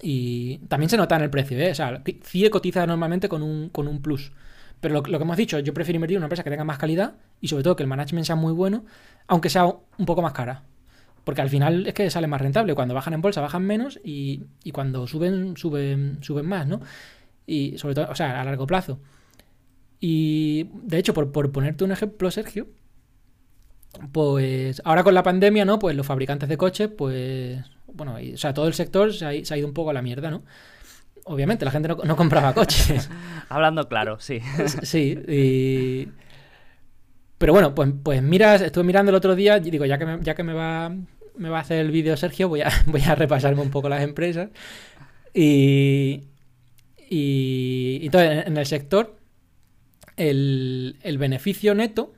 [0.01, 1.71] Y también se nota en el precio, ¿eh?
[1.71, 4.31] O sea, CIE cotiza normalmente con un, con un plus.
[4.79, 7.15] Pero lo, que hemos dicho, yo prefiero invertir en una empresa que tenga más calidad
[7.39, 8.83] y sobre todo que el management sea muy bueno,
[9.27, 10.63] aunque sea un poco más cara.
[11.23, 12.75] Porque al final es que sale más rentable.
[12.75, 14.43] Cuando bajan en bolsa bajan menos y,
[14.73, 16.81] cuando suben, suben, suben más, ¿no?
[17.45, 18.99] Y sobre todo, o sea, a largo plazo.
[20.01, 22.67] Y de hecho, por, ponerte un ejemplo, Sergio,
[24.11, 25.79] pues ahora con la pandemia, ¿no?
[25.79, 27.63] Pues los fabricantes de coches, pues,
[27.93, 30.01] bueno, o sea, todo el sector se ha, se ha ido un poco a la
[30.01, 30.43] mierda, ¿no?
[31.25, 33.09] obviamente la gente no, compraba coches.
[33.49, 34.39] Hablando claro, sí.
[34.83, 36.09] sí,
[37.37, 40.19] Pero bueno, pues, pues mira, estuve mirando el otro día y digo, ya que me,
[40.21, 40.93] ya que me va,
[41.35, 44.03] me va a hacer el vídeo Sergio, voy a, voy a repasarme un poco las
[44.03, 44.49] empresas.
[45.33, 46.23] Y,
[47.09, 49.15] y entonces en el sector,
[50.17, 52.13] el, beneficio neto,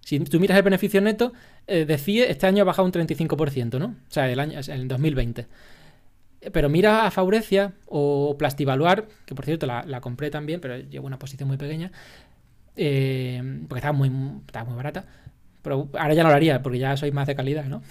[0.00, 1.32] si tú miras el beneficio neto,
[1.66, 3.86] eh, este año ha bajado un 35%, ¿no?
[3.86, 5.46] O sea, el año, el 2020.
[6.52, 11.18] Pero mira a Faurecia o Plastivaluar, que por cierto la, compré también, pero llevo una
[11.18, 11.90] posición muy pequeña,
[12.76, 14.10] eh, porque estaba muy,
[14.46, 15.06] estaba muy barata.
[15.62, 17.82] Pero ahora ya no lo haría, porque ya soy más de calidad, ¿no?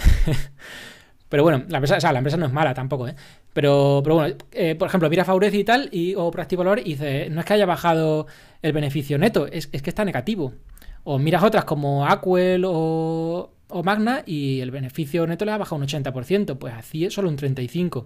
[1.30, 3.16] pero bueno, la empresa, o sea, la empresa no es mala tampoco, ¿eh?
[3.54, 7.30] Pero, pero bueno, eh, por ejemplo, mira Faurecia y tal, y, o Plastivaluar, y dice,
[7.32, 8.28] no es que haya bajado
[8.62, 10.54] el beneficio neto, es, que está negativo.
[11.03, 13.51] O miras otras como Aquel o,
[13.84, 17.38] Magna, y el beneficio neto le ha bajado un 80%, pues así es solo un
[17.38, 18.05] 35%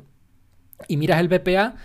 [0.87, 1.75] y miras el BPA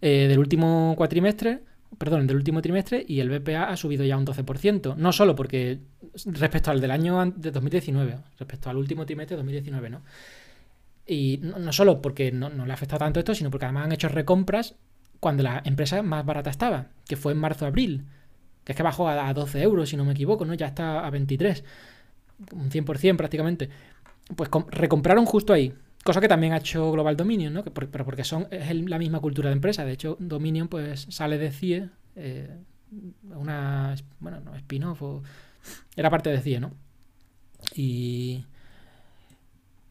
[0.00, 1.62] eh, del último cuatrimestre,
[1.98, 4.96] perdón, del último trimestre, y el BPA ha subido ya un 12%.
[4.96, 5.80] No solo porque
[6.26, 10.02] respecto al del año de 2019, respecto al último trimestre de 2019, ¿no?
[11.06, 14.08] Y no, solo porque no, le ha afectado tanto esto, sino porque además han hecho
[14.08, 14.74] recompras
[15.20, 18.04] cuando la empresa más barata estaba, que fue en marzo-abril,
[18.66, 20.52] que es que bajó a, 12 euros, si no me equivoco, ¿no?
[20.52, 21.62] Ya está a 23,
[22.52, 23.70] un 100% prácticamente.
[24.34, 25.72] Pues recompraron justo ahí,
[26.02, 27.64] Cosa que también ha hecho Global Dominion, ¿no?
[27.64, 29.84] pero porque son, es la misma cultura de empresa.
[29.84, 32.58] De hecho, Dominion pues sale de CIE, eh,
[33.34, 35.02] una, bueno, no, spin-off,
[35.96, 36.72] era parte de CIE, ¿no?
[37.74, 38.44] Y,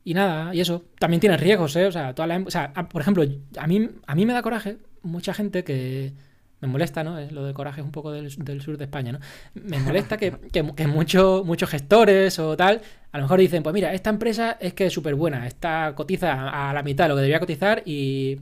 [0.06, 0.85] y nada, y eso.
[0.99, 1.85] También tiene riesgos, ¿eh?
[1.85, 2.15] O sea,
[2.47, 3.26] sea por ejemplo,
[3.57, 6.14] a mí, a mí me da coraje mucha gente que
[6.61, 7.19] me molesta, ¿no?
[7.19, 9.19] Es, lo de coraje es un poco del, sur de España, ¿no?
[9.56, 14.10] Me molesta que, que, muchos gestores o tal, a lo mejor dicen, pues mira, esta
[14.10, 17.40] empresa es que es súper buena, está cotiza a la mitad de lo que debería
[17.40, 18.40] cotizar y,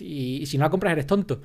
[0.00, 1.42] y, si no la compras eres tonto.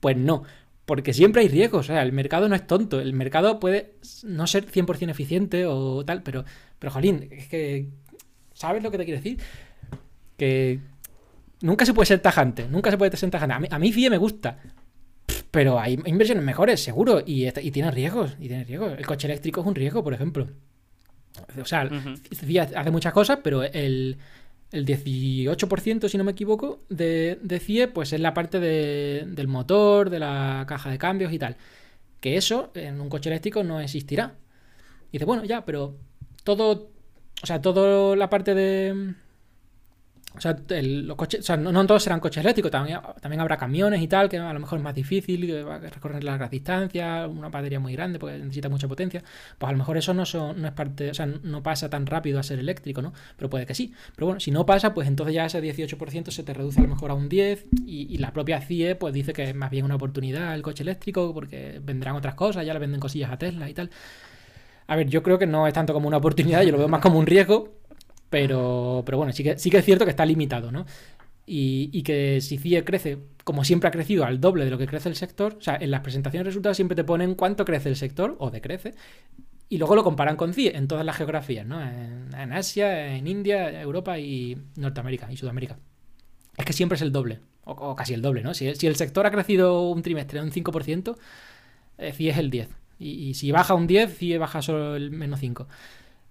[0.00, 0.44] Pues no,
[0.86, 3.94] porque siempre hay riesgos, o sea, el mercado no es tonto, el mercado puede
[4.24, 6.44] no ser 100% eficiente o tal, pero,
[6.78, 7.88] pero jolín, es que,
[8.54, 9.38] ¿sabes lo que te quiero decir?
[10.36, 10.80] Que
[11.60, 13.54] nunca se puede ser tajante, nunca se puede ser tajante.
[13.54, 14.58] A mí, a mí FIE me gusta,
[15.50, 18.92] pero hay inversiones mejores, seguro, y, y tiene riesgos, y tiene riesgos.
[18.96, 20.48] El coche eléctrico es un riesgo, por ejemplo.
[21.60, 24.18] O sea, hace muchas cosas, pero el,
[24.72, 29.48] el 18%, si no me equivoco, de, de CIE, pues es la parte de, del
[29.48, 31.56] motor, de la caja de cambios y tal.
[32.20, 34.34] Que eso en un coche eléctrico no existirá.
[35.10, 35.96] Y dice, bueno, ya, pero
[36.44, 36.90] todo,
[37.42, 39.14] o sea, toda la parte de,
[40.36, 44.00] o sea, los coches, o sea no, todos serán coches eléctricos, también, también habrá camiones
[44.00, 47.28] y tal, que a lo mejor es más difícil, que va a recorrer largas distancias,
[47.28, 49.22] una batería muy grande porque necesita mucha potencia.
[49.58, 50.22] Pues a lo mejor eso no,
[50.54, 53.12] no es parte, o sea, no pasa tan rápido a ser eléctrico, ¿no?
[53.36, 53.92] Pero puede que sí.
[54.14, 56.90] Pero bueno, si no pasa, pues entonces ya ese 18% se te reduce a lo
[56.90, 59.94] mejor a un 10% y, la propia CIE pues dice que es más bien una
[59.94, 63.74] oportunidad el coche eléctrico porque vendrán otras cosas, ya le venden cosillas a Tesla y
[63.74, 63.90] tal.
[64.86, 67.00] A ver, yo creo que no es tanto como una oportunidad, yo lo veo más
[67.00, 67.79] como un riesgo,
[68.30, 70.86] pero, pero bueno, sí que, sí que es cierto que está limitado, ¿no?
[71.52, 75.08] Y, que si CIE crece, como siempre ha crecido, al doble de lo que crece
[75.08, 77.96] el sector, o sea, en las presentaciones de resultados siempre te ponen cuánto crece el
[77.96, 78.94] sector o decrece,
[79.68, 81.82] y luego lo comparan con CIE en todas las geografías, ¿no?
[81.82, 85.76] En, Asia, en India, Europa y Norteamérica y Sudamérica.
[86.56, 88.54] Es que siempre es el doble, o, casi el doble, ¿no?
[88.54, 91.16] Si, si, el sector ha crecido un trimestre un 5%,
[91.98, 92.68] eh, CIE es el 10.
[93.00, 95.66] Y, y, si baja un 10, CIE baja solo el menos 5.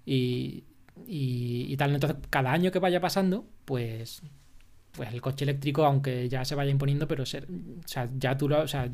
[0.06, 0.64] Y,
[1.12, 1.94] y, tal.
[1.96, 4.22] Entonces, cada año que vaya pasando, pues
[4.92, 8.54] pues el coche eléctrico, aunque ya se vaya imponiendo, pero ser, o sea, ya tú
[8.54, 8.92] o sea,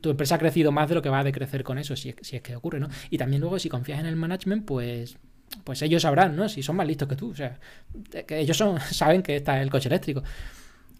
[0.00, 2.16] tu empresa ha crecido más de lo que va a decrecer con eso, si es,
[2.20, 2.88] si es que ocurre, ¿no?
[3.10, 5.16] Y también luego, si confías en el management, pues
[5.64, 6.48] pues ellos sabrán, ¿no?
[6.48, 7.58] Si son más listos que tú, o sea,
[8.26, 10.22] que ellos son, saben que está el coche eléctrico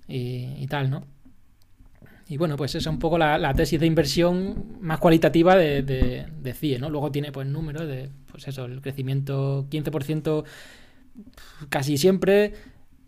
[0.08, 1.04] y, tal, ¿no?
[2.28, 6.54] Y bueno, pues esa es un poco la, tesis de inversión más cualitativa de, de,
[6.54, 6.90] CIE, ¿no?
[6.90, 10.44] Luego tiene pues números de, pues eso, el crecimiento 15%
[11.68, 12.54] casi siempre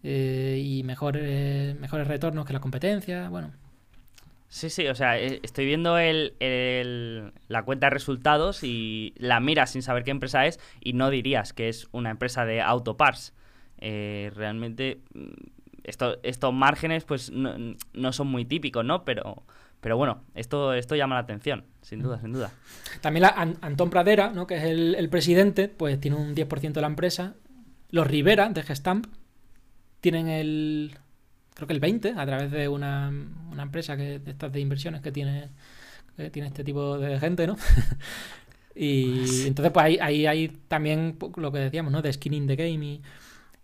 [0.05, 3.53] eh, y mejores, mejores retornos que la competencia, bueno.
[4.49, 6.33] Sí, sí, o sea, eh, estoy viendo el,
[7.49, 11.53] la cuenta de resultados y la miras sin saber qué empresa es y no dirías
[11.53, 13.35] que es una empresa de autoparts.
[13.81, 15.27] Eh, realmente mm,
[15.89, 17.55] esto, estos márgenes pues no,
[17.95, 19.05] no, son muy típicos, ¿no?
[19.05, 19.43] Pero,
[19.81, 22.53] pero bueno, esto, esto llama la atención, sin duda, sin duda.
[23.01, 24.47] También la, Antón Pradera, ¿no?
[24.47, 27.35] que es el, presidente, pues tiene un 10% de la empresa.
[27.91, 29.07] Los Rivera, de Gestamp,
[30.01, 30.97] tienen el,
[31.55, 33.11] creo que el 20, a través de una,
[33.51, 35.49] una empresa que, de estas de inversiones que tiene,
[36.17, 37.57] que tiene este tipo de gente, ¿no?
[38.75, 42.03] y entonces, pues ahí, ahí hay también lo que decíamos, ¿no?
[42.03, 43.03] De skin in the game y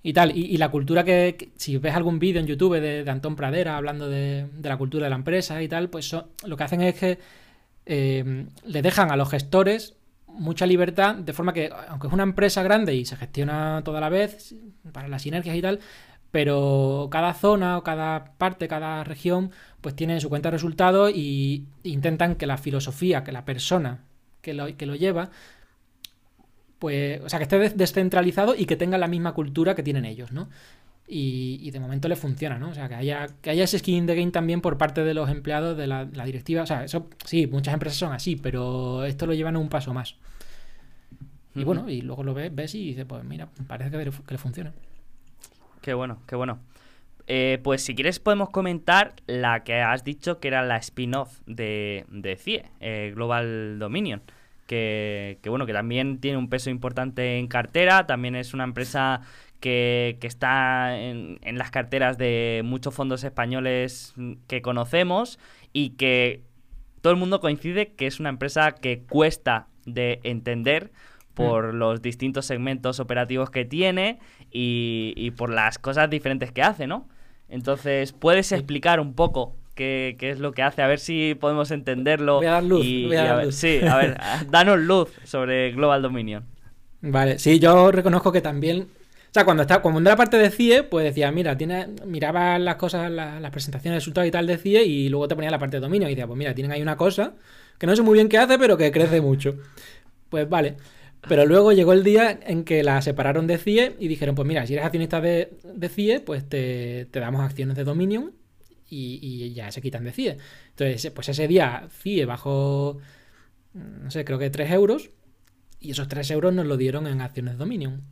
[0.05, 0.37] y tal.
[0.37, 4.47] Y, la cultura que, si ves algún vídeo en YouTube de, Antón Pradera hablando de,
[4.63, 6.15] la cultura de la empresa y tal, pues
[6.45, 7.19] lo que hacen es que
[7.87, 9.97] eh, le dejan a los gestores
[10.29, 14.11] mucha libertad, de forma que, aunque es una empresa grande y se gestiona toda la
[14.11, 14.55] vez,
[14.93, 15.81] para las sinergias y tal,
[16.31, 21.65] pero cada zona o cada parte, cada región, pues tiene su cuenta de resultados y
[21.83, 24.01] intentan que la filosofía, que la persona
[24.43, 25.31] que lo, que lo lleva,
[26.85, 30.33] pues, o sea, que esté descentralizado y que tenga la misma cultura que tienen ellos,
[30.33, 30.51] ¿no?
[31.09, 32.69] Y, de momento le funciona, ¿no?
[32.69, 35.15] O sea, que haya, que haya ese skin in the game también por parte de
[35.15, 36.61] los empleados de la, directiva.
[36.61, 40.17] O sea, eso sí, muchas empresas son así, pero esto lo llevan un paso más.
[41.55, 44.75] Y bueno, y luego lo ves, ves y dices, pues mira, parece que, le funciona.
[45.81, 46.59] Qué bueno, qué bueno.
[47.27, 52.05] Eh, pues si quieres podemos comentar la que has dicho que era la spin-off de,
[52.11, 54.21] de CIE, eh, Global Dominion
[54.67, 59.21] que, bueno, que también tiene un peso importante en cartera, también es una empresa
[59.61, 64.15] que, está en, las carteras de muchos fondos españoles
[64.47, 65.39] que conocemos
[65.73, 66.43] y que
[67.01, 70.93] todo el mundo coincide que es una empresa que cuesta de entender
[71.35, 71.77] por mm.
[71.77, 74.19] los distintos segmentos operativos que tiene
[74.51, 77.09] y, y, por las cosas diferentes que hace, ¿no?
[77.49, 82.37] Entonces, ¿puedes explicar un poco qué, es lo que hace, a ver si podemos entenderlo.
[82.37, 82.85] Voy a dar luz.
[82.85, 84.17] Sí, a ver,
[84.51, 86.45] danos luz sobre Global Dominion.
[87.01, 88.83] Vale, sí, yo reconozco que también.
[88.83, 92.77] O sea, cuando estaba, cuando era parte de CIE, pues decía, mira, tiene, miraba las
[92.77, 95.77] cosas, las presentaciones de resultados y tal de CIE, y luego te ponía la parte
[95.77, 96.09] de dominio.
[96.09, 97.35] Y decía, pues mira, tienen ahí una cosa
[97.79, 99.57] que no sé muy bien qué hace, pero que crece mucho.
[100.29, 100.77] Pues vale.
[101.29, 104.67] Pero luego llegó el día en que la separaron de CIE y dijeron, pues mira,
[104.67, 108.33] si eres accionista de, de CIE, pues te, te damos acciones de Dominion
[108.89, 110.37] y, ya se quitan de CIE.
[110.71, 112.99] Entonces, pues ese día CIE bajó,
[113.73, 115.11] no sé, creo que 3 euros
[115.81, 118.03] y esos 3 euros nos lo dieron en acciones Dominion.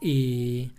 [0.00, 0.72] Y,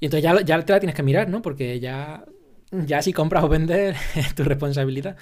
[0.00, 1.42] y entonces ya, ya te la tienes que mirar, ¿no?
[1.42, 2.24] Porque ya,
[2.70, 5.16] ya si compras o vendes es tu responsabilidad.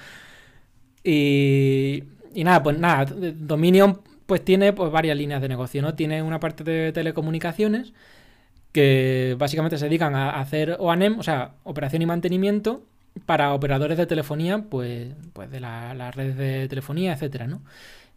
[1.03, 5.95] Y, y nada, pues nada, Dominion pues tiene pues, varias líneas de negocio, ¿no?
[5.95, 7.93] Tiene una parte de telecomunicaciones
[8.75, 12.83] que básicamente se dedican a hacer OANEM, o sea, operación y mantenimiento
[13.25, 17.63] para operadores de telefonía, pues, pues de las la redes de telefonía, etcétera, ¿no?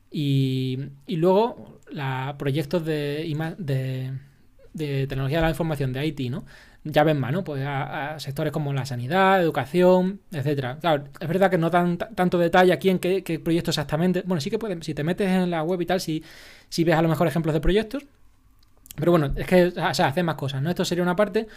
[0.09, 6.43] Y, y luego la, proyectos de, de, tecnología de la información, de IT, ¿no?
[6.83, 7.43] Ya ven más, ¿no?
[7.43, 10.79] Pues a, sectores como la sanidad, educación, etcétera.
[10.79, 14.23] Claro, es verdad que no dan tanto detalle aquí en qué, qué proyecto exactamente.
[14.25, 16.23] Bueno, sí que pueden, si te metes en la web y tal, si,
[16.69, 18.07] si ves a lo mejor ejemplos de proyectos.
[18.97, 20.69] Pero bueno, es que, o sea, hacen más cosas, ¿no?
[20.69, 21.47] Esto sería una parte.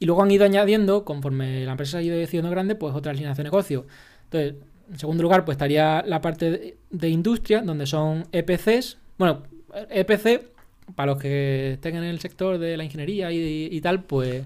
[0.00, 3.36] Y luego han ido añadiendo, conforme la empresa ha ido haciendo grande, pues otras líneas
[3.36, 3.86] de negocio.
[4.24, 4.54] Entonces,
[4.92, 8.98] en segundo lugar, pues estaría la parte de, de industria, donde son EPCs.
[9.16, 9.42] Bueno,
[9.90, 10.50] EPC,
[10.94, 14.44] para los que estén en el sector de la ingeniería y, y tal, pues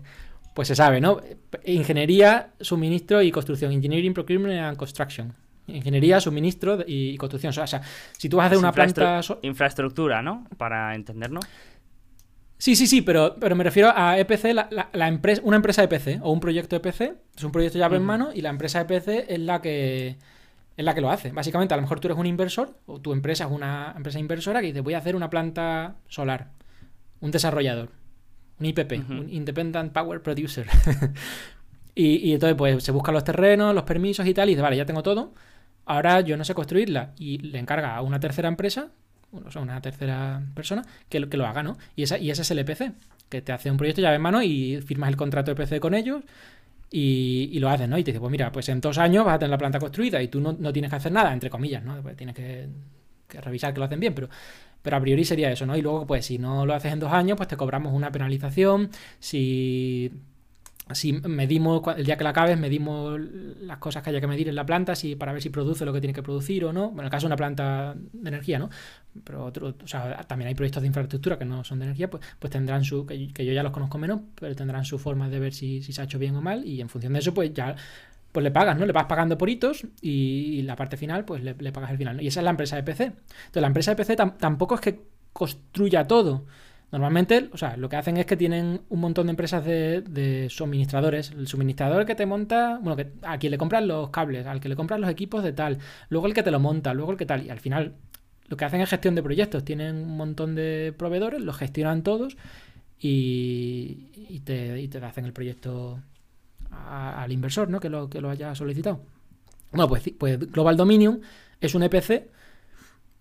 [0.54, 1.18] pues se sabe, ¿no?
[1.64, 3.72] Ingeniería, suministro y construcción.
[3.72, 5.32] Engineering, Procurement and Construction.
[5.66, 7.50] Ingeniería, suministro y construcción.
[7.56, 7.80] O sea,
[8.18, 9.20] si tú vas a hacer una infraestru- planta...
[9.42, 10.46] Infraestructura, ¿no?
[10.58, 11.44] Para entendernos.
[12.62, 15.82] Sí, sí, sí, pero, pero me refiero a EPC, la, la- la empresa, una empresa
[15.82, 17.00] EPC o un proyecto EPC.
[17.36, 18.06] Es un proyecto llave en Ujú.
[18.06, 20.16] mano y la empresa EPC es la que
[20.76, 21.32] es la que lo hace.
[21.32, 24.60] Básicamente, a lo mejor tú eres un inversor o tu empresa es una empresa inversora
[24.60, 26.50] que dice voy a hacer una planta solar.
[27.20, 27.88] Un desarrollador.
[28.60, 30.68] Un IPP, un Independent Power Producer.
[31.96, 34.76] y, y entonces, pues se buscan los terrenos, los permisos y tal, y dice, vale,
[34.76, 35.34] ya tengo todo.
[35.84, 37.12] Ahora yo no sé construirla.
[37.18, 38.90] Y le encarga a una tercera empresa,
[39.32, 41.78] o sea, una tercera persona, que lo, que lo haga, ¿no?
[41.96, 42.92] Y, esa, y ese es el EPC,
[43.28, 46.22] que te hace un proyecto llave en mano y firmas el contrato EPC con ellos
[46.90, 47.98] y, y lo haces, ¿no?
[47.98, 50.22] Y te dice, pues mira, pues en dos años vas a tener la planta construida
[50.22, 52.00] y tú no, no tienes que hacer nada, entre comillas, ¿no?
[52.02, 52.68] Pues tienes que,
[53.28, 54.28] que revisar que lo hacen bien, pero,
[54.82, 55.76] pero a priori sería eso, ¿no?
[55.76, 58.90] Y luego, pues si no lo haces en dos años, pues te cobramos una penalización.
[59.18, 60.12] Si,
[60.90, 63.18] si medimos, el día que la acabes, medimos
[63.60, 65.92] las cosas que haya que medir en la planta si, para ver si produce lo
[65.92, 66.88] que tiene que producir o no.
[66.88, 68.68] Bueno, en el caso de una planta de energía, ¿no?
[69.24, 72.24] Pero otro, o sea, también hay proyectos de infraestructura que no son de energía, pues,
[72.38, 75.54] pues tendrán su, que, yo ya los conozco menos, pero tendrán su forma de ver
[75.54, 77.76] si, se ha hecho bien o mal y en función de eso, pues ya
[78.32, 78.86] pues le pagas, ¿no?
[78.86, 82.20] Le vas pagando por hitos y, la parte final, pues le, pagas el final.
[82.22, 83.04] Y esa es la empresa de PC.
[83.04, 85.00] Entonces, la empresa de PC tam- tampoco es que
[85.34, 86.46] construya todo.
[86.92, 90.50] Normalmente, o sea, lo que hacen es que tienen un montón de empresas de, de
[90.50, 91.30] suministradores.
[91.30, 94.68] El suministrador que te monta, bueno, que, a quien le compras los cables, al que
[94.68, 95.78] le compras los equipos de tal,
[96.10, 97.46] luego el que te lo monta, luego el que tal.
[97.46, 97.94] Y al final,
[98.46, 99.64] lo que hacen es gestión de proyectos.
[99.64, 102.36] Tienen un montón de proveedores, los gestionan todos
[103.00, 105.98] y, y te, y te hacen el proyecto
[106.70, 107.80] al inversor, ¿no?
[107.80, 109.00] Que lo, que lo haya solicitado.
[109.70, 111.22] Bueno, pues, pues Global Dominion
[111.58, 112.28] es un EPC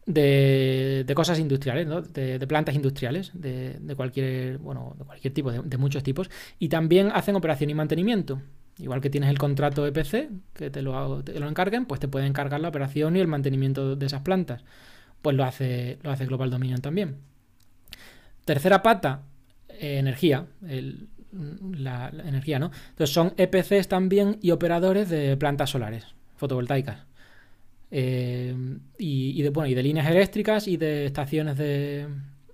[0.06, 2.02] de, cosas industriales, ¿no?
[2.02, 6.30] de, de plantas industriales, de, cualquier, bueno, de cualquier tipo, de, muchos tipos.
[6.60, 8.42] Y también hacen operación y mantenimiento.
[8.80, 12.30] Igual que tienes el contrato EPC, que te lo, te lo encarguen, pues te pueden
[12.30, 14.64] encargar la operación y el mantenimiento de esas plantas.
[15.22, 17.18] Pues lo hace, lo hace Global Dominion también.
[18.46, 19.22] Tercera pata,
[19.70, 20.48] eh, energía.
[21.32, 22.72] la energía, ¿no?
[22.90, 26.08] Entonces son EPCs también y operadores de plantas solares,
[26.38, 27.11] fotovoltaicas.
[27.92, 28.56] Eh,
[28.98, 32.08] y, de, bueno, y de líneas eléctricas y de estaciones de.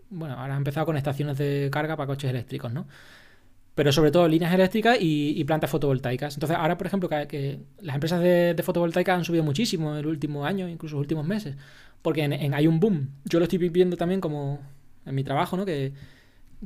[0.09, 2.87] Bueno, ahora han empezado con estaciones de carga para coches eléctricos, ¿no?
[3.75, 6.35] Pero sobre todo líneas eléctricas y, plantas fotovoltaicas.
[6.35, 10.07] Entonces, ahora, por ejemplo, que, las empresas de, de fotovoltaica han subido muchísimo en el
[10.07, 11.55] último año, incluso los últimos meses.
[12.01, 13.11] Porque en- hay un boom.
[13.25, 14.59] Yo lo estoy viviendo también como
[15.05, 15.65] en mi trabajo, ¿no?
[15.65, 15.93] Que,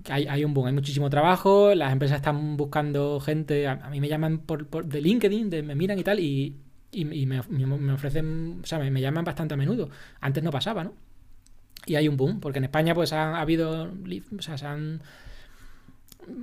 [0.09, 4.07] hay, hay un boom, hay muchísimo trabajo, las empresas están buscando gente, a, mí me
[4.07, 6.55] llaman por, por- de LinkedIn, me miran y tal, y,
[6.91, 7.39] y, me,
[7.93, 9.89] ofrecen, o sea, me, llaman bastante a menudo.
[10.19, 10.93] Antes no pasaba, ¿no?
[11.85, 13.91] Y hay un boom, porque en España pues ha, ha habido,
[14.37, 15.01] o sea, se han...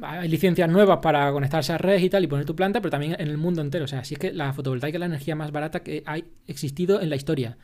[0.02, 3.14] Hay licencias nuevas para conectarse a redes y tal y poner tu planta, pero también
[3.18, 3.84] en el mundo entero.
[3.84, 6.16] O sea, si es que la fotovoltaica es la energía más barata que ha
[6.48, 7.56] existido en la historia.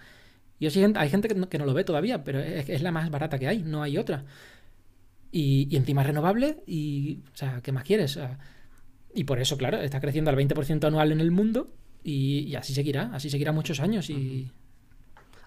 [0.61, 3.11] Y así hay gente que no, que no lo ve todavía, pero es, la más
[3.11, 4.24] barata que hay, no hay otra.
[5.32, 8.19] Y, encima es renovable y, o sea, ¿qué más quieres?
[9.12, 11.73] Y por eso, claro, está creciendo al 20% anual en el mundo
[12.05, 14.53] y, y así seguirá, así seguirá muchos años y...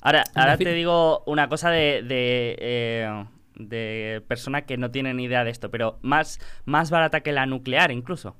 [0.02, 0.66] Ahora, ahora fin.
[0.66, 3.26] te digo una cosa de, de, eh,
[3.56, 7.46] de persona que no tiene ni idea de esto, pero más, más barata que la
[7.46, 8.36] nuclear incluso.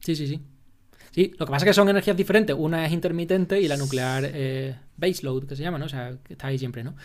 [0.00, 0.40] Sí, sí, sí.
[1.10, 2.56] Sí, lo que pasa es que son energías diferentes.
[2.58, 5.84] Una es intermitente y la nuclear eh, baseload, que se llama, ¿no?
[5.84, 6.96] O sea, que está ahí siempre, ¿no?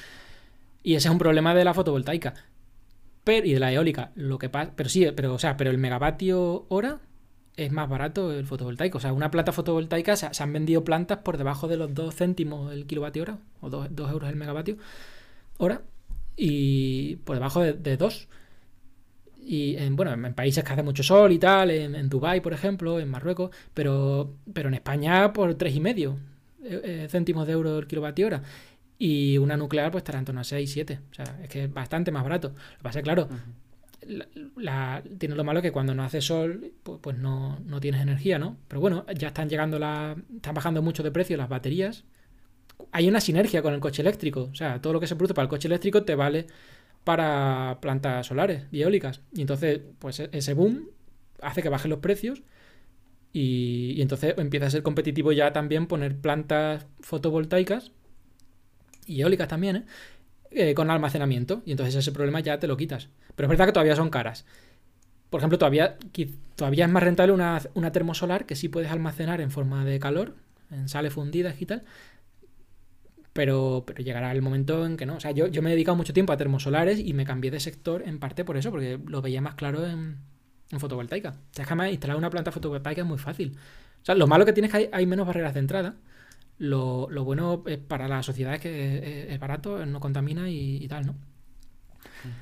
[0.81, 2.33] Y ese es un problema de la fotovoltaica.
[3.23, 4.11] pero, y de la eólica.
[4.15, 7.01] Lo que pasa, pero sí, pero, o sea, pero el megavatio hora
[7.57, 8.99] es más barato el fotovoltaico.
[8.99, 12.71] O sea, una planta fotovoltaica se, han vendido plantas por debajo de los 2 céntimos
[12.71, 14.77] el kilovatio hora, o 2, euros el megavatio
[15.57, 15.81] hora,
[16.37, 18.27] y por debajo de, 2.
[19.43, 22.99] Y en, bueno, en países que hace mucho sol y tal, en, Dubái, por ejemplo,
[22.99, 26.15] en Marruecos, pero, pero en España por 3,5
[26.63, 28.43] eh, eh, céntimos de euro el kilovatio hora.
[28.99, 30.99] Y una nuclear pues estará en torno a 6, 7.
[31.11, 32.49] O sea, es que es bastante más barato.
[32.49, 33.29] Lo que pasa es claro,
[34.55, 38.57] la, tiene lo malo que cuando no hace sol, pues, no, no, tienes energía, ¿no?
[38.67, 40.15] Pero bueno, ya están llegando la.
[40.35, 42.05] están bajando mucho de precio las baterías.
[42.91, 44.49] Hay una sinergia con el coche eléctrico.
[44.51, 46.47] O sea, todo lo que se produce para el coche eléctrico te vale
[47.03, 49.21] para plantas solares y eólicas.
[49.33, 50.89] Y entonces, pues e, ese boom
[51.41, 52.43] hace que bajen los precios.
[53.33, 57.91] Y, y entonces empieza a ser competitivo ya también poner plantas fotovoltaicas
[59.07, 59.85] y eólicas también, ¿eh?
[60.51, 60.73] ¿Eh?
[60.73, 61.61] con almacenamiento.
[61.65, 63.09] Y entonces ese problema ya te lo quitas.
[63.35, 64.45] Pero es verdad que todavía son caras.
[65.29, 65.97] Por ejemplo, todavía,
[66.55, 70.35] todavía es más rentable una, una termosolar que sí puedes almacenar en forma de calor,
[70.71, 71.83] en sales fundidas y tal.
[73.33, 75.15] Pero, pero, llegará el momento en que no.
[75.15, 77.59] O sea, yo, yo, me he dedicado mucho tiempo a termosolares y me cambié de
[77.59, 80.17] sector en parte por eso, porque lo veía más claro en,
[80.71, 81.29] en fotovoltaica.
[81.29, 83.55] O sea, es que instalar una planta fotovoltaica es muy fácil.
[84.01, 85.95] O sea, lo malo que tienes es que hay, hay menos barreras de entrada.
[86.59, 91.15] Lo, bueno para la sociedad es que es, barato, no contamina y, tal, ¿no?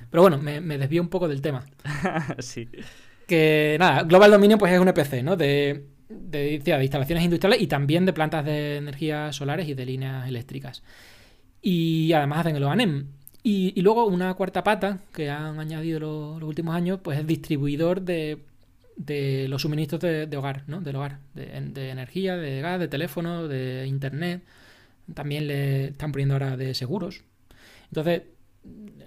[0.10, 1.66] Pero bueno, me, me, desvío un poco del tema.
[2.40, 2.70] sí.
[3.28, 5.36] Que nada, Global Dominion pues es un EPC, ¿no?
[5.36, 10.28] De, de, de, instalaciones industriales y también de plantas de energía solares y de líneas
[10.28, 10.84] eléctricas.
[11.62, 13.08] Y además hacen el OANEM.
[13.44, 18.02] Y, y luego una cuarta pata que han añadido los últimos años, pues es distribuidor
[18.02, 18.40] de
[18.96, 20.82] de los suministros de, hogar, ¿no?
[20.82, 24.44] Del hogar, de, energía, de gas, de teléfono, de internet.
[25.14, 27.24] También le están poniendo ahora de seguros.
[27.90, 28.24] Entonces,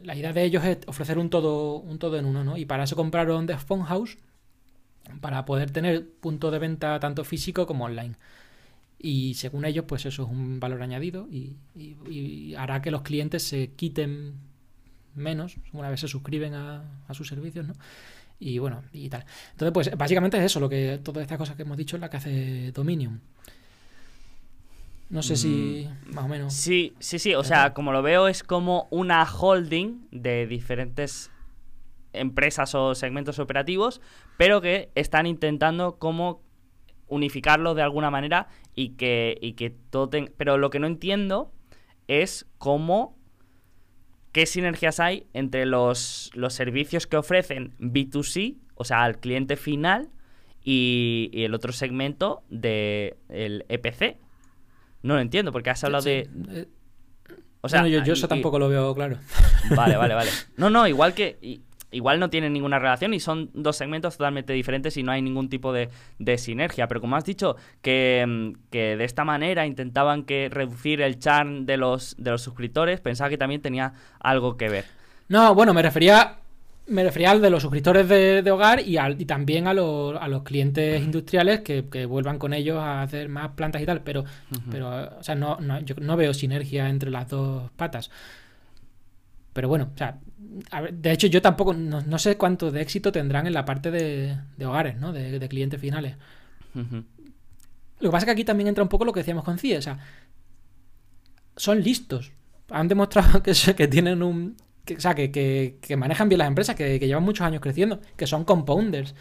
[0.02, 2.56] la idea de ellos es ofrecer un todo, un todo en uno, ¿no?
[2.56, 4.18] Y para eso compraron The Phone House
[5.20, 8.14] para poder tener punto de venta tanto físico como online.
[8.98, 11.56] Y según ellos, pues eso es un valor añadido y,
[12.56, 14.34] hará que los clientes se quiten
[15.14, 17.74] menos una vez se suscriben a, a sus servicios, ¿no?
[18.38, 19.24] Y bueno, y tal.
[19.52, 22.10] Entonces, pues básicamente es eso, lo que todas estas cosas que hemos dicho es la
[22.10, 23.20] que hace Dominion.
[25.10, 26.14] No sé si mm.
[26.14, 26.54] más o menos.
[26.54, 27.34] Sí, sí, sí.
[27.34, 31.30] O sea, como lo veo, es como una holding de diferentes
[32.12, 34.00] empresas o segmentos operativos,
[34.36, 36.42] pero que están intentando como
[37.06, 41.52] unificarlo de alguna manera y que, y que todo Pero lo que no entiendo
[42.06, 43.17] es cómo
[44.38, 50.10] qué sinergias hay entre los, servicios que ofrecen B2C, o sea, al cliente final,
[50.62, 54.16] y, el otro segmento del EPC.
[55.02, 56.30] No lo entiendo, porque has hablado de...
[56.50, 56.66] Eh,
[57.62, 59.18] o sea, yo, eso tampoco lo veo claro.
[59.74, 60.30] Vale, vale, vale.
[60.56, 61.60] No, no, igual que
[61.90, 65.48] igual no tienen ninguna relación y son dos segmentos totalmente diferentes y no hay ningún
[65.48, 65.88] tipo de,
[66.38, 66.88] sinergia.
[66.88, 71.76] Pero como has dicho, mm, que, de esta manera intentaban que reducir el churn de
[71.76, 74.84] los, de los suscriptores, pensaba que también tenía algo que ver.
[75.28, 76.38] No, bueno, me refería
[76.88, 80.26] me refería al de los suscriptores de, hogar y, al, y también a, los, a
[80.26, 84.24] los clientes industriales que, vuelvan con ellos a hacer más plantas y tal, pero,
[84.70, 88.10] pero o sea, no, no, yo no veo sinergia entre las dos patas.
[89.52, 90.18] Pero bueno, o sea,
[90.92, 94.96] de hecho yo tampoco, no, sé cuánto de éxito tendrán en la parte de, hogares,
[94.96, 95.12] ¿no?
[95.12, 96.16] De, clientes finales.
[96.74, 99.78] Lo que pasa es que aquí también entra un poco lo que decíamos con CIE,
[99.78, 99.98] o sea,
[101.56, 102.32] son listos.
[102.70, 104.56] Han demostrado que, que tienen un...
[104.96, 109.14] o sea, que, manejan bien las empresas, que, llevan muchos años creciendo, que son compounders.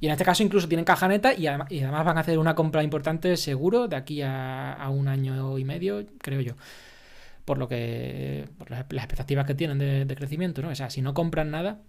[0.00, 2.82] Y en este caso incluso tienen caja neta y, además van a hacer una compra
[2.82, 6.54] importante seguro de aquí a, a un año y medio, creo yo
[7.44, 10.68] por lo que por las, expectativas que tienen de, crecimiento, ¿no?
[10.68, 11.82] O sea, si no compran nada,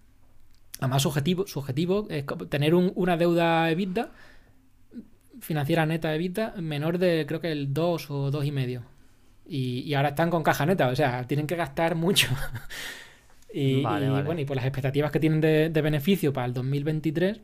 [0.80, 4.12] además su objetivo, su objetivo es tener una deuda EBITDA
[5.40, 8.82] financiera neta EBITDA menor de creo que el 2 o 2,5.
[9.48, 12.28] Y, y ahora están con caja neta, o sea, tienen que gastar mucho.
[13.54, 17.40] y, bueno, y por las expectativas que tienen de, beneficio para el 2023.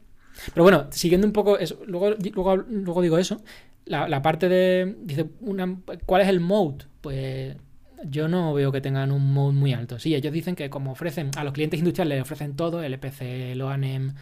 [0.54, 3.44] Pero bueno, siguiendo un poco eso, luego, luego, luego digo eso.
[3.86, 4.96] La, la parte de.
[5.02, 6.86] Dice, una, ¿cuál es el mode?
[7.02, 7.58] Pues
[8.06, 10.00] yo no veo que tengan un mode muy alto.
[10.00, 13.22] Sí, ellos dicen que como ofrecen a los clientes industriales les ofrecen todo, el EPC,
[13.52, 14.14] el OANEM,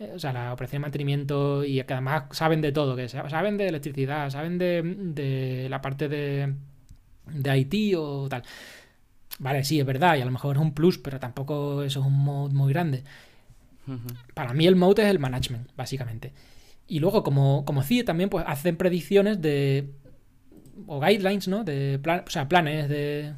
[0.00, 3.56] eh, o sea, la operación de mantenimiento y que además saben de todo, que saben
[3.56, 6.54] de electricidad, saben de, la parte de,
[7.26, 8.42] de IT o tal.
[9.38, 12.06] Vale, sí, es verdad, y a lo mejor es un plus, pero tampoco eso es
[12.06, 13.04] un mode muy grande.
[14.34, 16.32] Para mí el mode es el management, básicamente.
[16.88, 19.90] Y luego, como, como CIE también, pues hacen predicciones de
[20.86, 21.64] o guidelines, ¿no?
[21.64, 23.32] De plan, o sea, planes de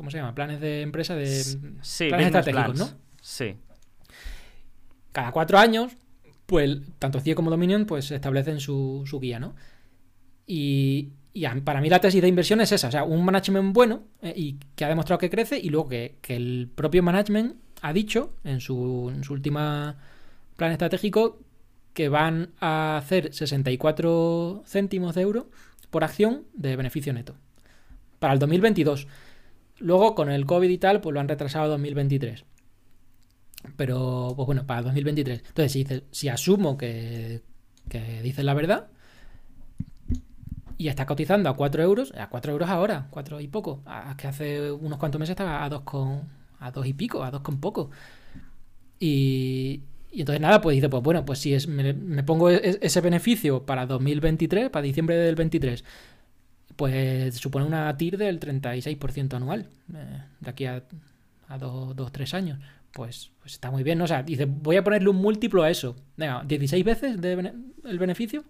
[0.00, 0.34] ¿cómo se llama?
[0.34, 1.28] Planes de empresa de
[1.82, 2.88] sí, planes estratégicos, ¿no?
[3.20, 3.54] Sí.
[5.12, 5.92] cada cuatro años,
[6.46, 9.54] pues tanto CIE como Dominion pues establecen su, su guía, ¿no?
[10.46, 14.04] Y, y para mí la tesis de inversión es esa, o sea, un management bueno
[14.22, 18.32] eh, y que ha demostrado que crece y luego que, el propio management ha dicho
[18.42, 19.98] en su, en su última
[20.56, 21.40] plan estratégico
[21.92, 25.50] que van a hacer 64 céntimos de euro
[25.90, 27.34] por acción de beneficio neto
[28.20, 29.08] para el 2022.
[29.78, 32.44] Luego, con el COVID y tal, pues lo han retrasado a 2023.
[33.76, 35.42] Pero, pues bueno, para 2023.
[35.48, 37.42] Entonces, si, si asumo que,
[37.88, 38.88] que dicen la verdad,
[40.76, 43.82] y está cotizando a 4 euros, a 4 euros ahora, 4 y poco.
[43.86, 46.28] A, que hace unos cuantos meses estaba a 2 con.
[46.58, 47.90] a 2 y pico, a 2 con poco.
[48.98, 53.00] Y, y entonces nada, pues dice, pues bueno, pues si es, me, pongo e, ese
[53.00, 55.84] beneficio para 2023, para diciembre del 23,
[56.76, 60.82] pues supone una TIR del 36% anual, eh, de aquí a,
[61.48, 62.58] a 2 3 años.
[62.92, 64.04] Pues, pues está muy bien, ¿no?
[64.04, 65.94] O sea, dice, voy a ponerle un múltiplo a eso.
[66.16, 67.52] Venga, 16 veces de
[67.84, 68.44] el beneficio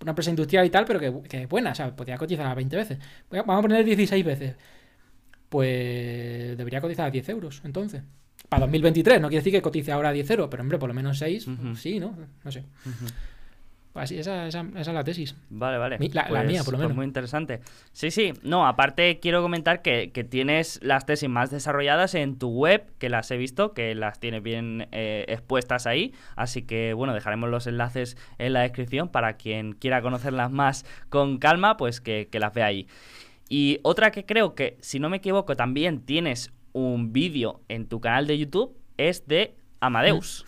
[0.00, 2.76] una empresa industrial y tal, pero que, es buena, o sea, podría cotizar a 20
[2.76, 2.98] veces.
[3.30, 4.56] Vamos a poner 16 veces.
[5.48, 8.02] Pues debería cotizar a 10 euros, entonces.
[8.48, 10.94] Para 2023, no quiere decir que cotice ahora a 10 euros, pero hombre, por lo
[10.94, 12.16] menos 6, sí, ¿no?
[12.44, 12.64] No sé.
[13.96, 15.34] Pues esa, esa, esa, es la tesis.
[15.48, 15.96] Vale, vale.
[16.12, 16.90] La, pues, mía, por lo menos.
[16.90, 17.60] Pues muy interesante.
[17.92, 18.34] Sí, sí.
[18.42, 23.30] No, aparte quiero comentar que, tienes las tesis más desarrolladas en tu web, que las
[23.30, 26.12] he visto, que las tienes bien eh, expuestas ahí.
[26.34, 31.38] Así que, bueno, dejaremos los enlaces en la descripción para quien quiera conocerlas más con
[31.38, 32.88] calma, pues que, que las vea ahí.
[33.48, 36.52] Y otra que creo que, si no me equivoco, también tienes
[36.84, 40.44] un vídeo en tu canal de YouTube, es de Amadeus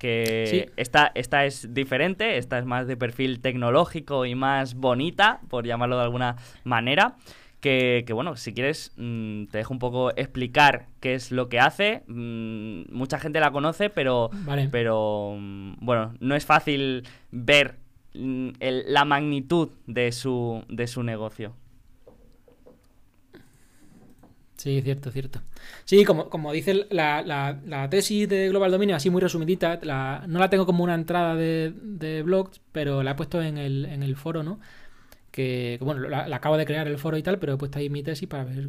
[0.00, 5.66] que esta, esta es diferente, esta es más de perfil tecnológico y más bonita, por
[5.66, 7.16] llamarlo de alguna manera.
[7.60, 12.02] Que, bueno, si quieres, mm, te dejo un poco explicar qué es lo que hace.
[12.06, 14.30] Mm, mucha gente la conoce, pero,
[14.72, 17.76] pero mm, bueno, no es fácil ver
[18.14, 21.54] la magnitud de su, de su negocio.
[24.60, 25.40] Sí, cierto, cierto.
[25.86, 29.80] Sí, como, como dice la, la, tesis de Global Dominio, así muy resumidita,
[30.26, 33.86] no la tengo como una entrada de, de blog, pero la he puesto en el,
[33.86, 34.60] en el foro, ¿no?
[35.30, 38.02] Que, bueno, la, acabo de crear el foro y tal, pero he puesto ahí mi
[38.02, 38.68] tesis para ver,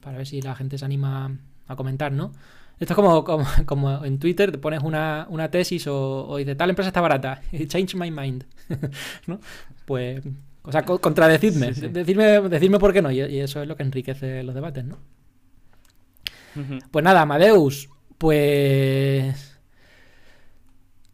[0.00, 1.36] para ver si la gente se anima
[1.66, 2.30] a comentar, ¿no?
[2.78, 3.24] Esto es como,
[3.66, 7.42] como, en Twitter, te pones una, una tesis o, o dices, tal empresa está barata,
[7.66, 8.44] change my mind,
[9.26, 9.40] ¿no?
[9.84, 10.22] Pues
[10.66, 11.72] o sea, contradecidme.
[11.72, 13.10] Decidme, por qué no.
[13.10, 14.98] Y, eso es lo que enriquece los debates, ¿no?
[16.90, 17.88] Pues nada, Amadeus.
[18.18, 19.58] Pues.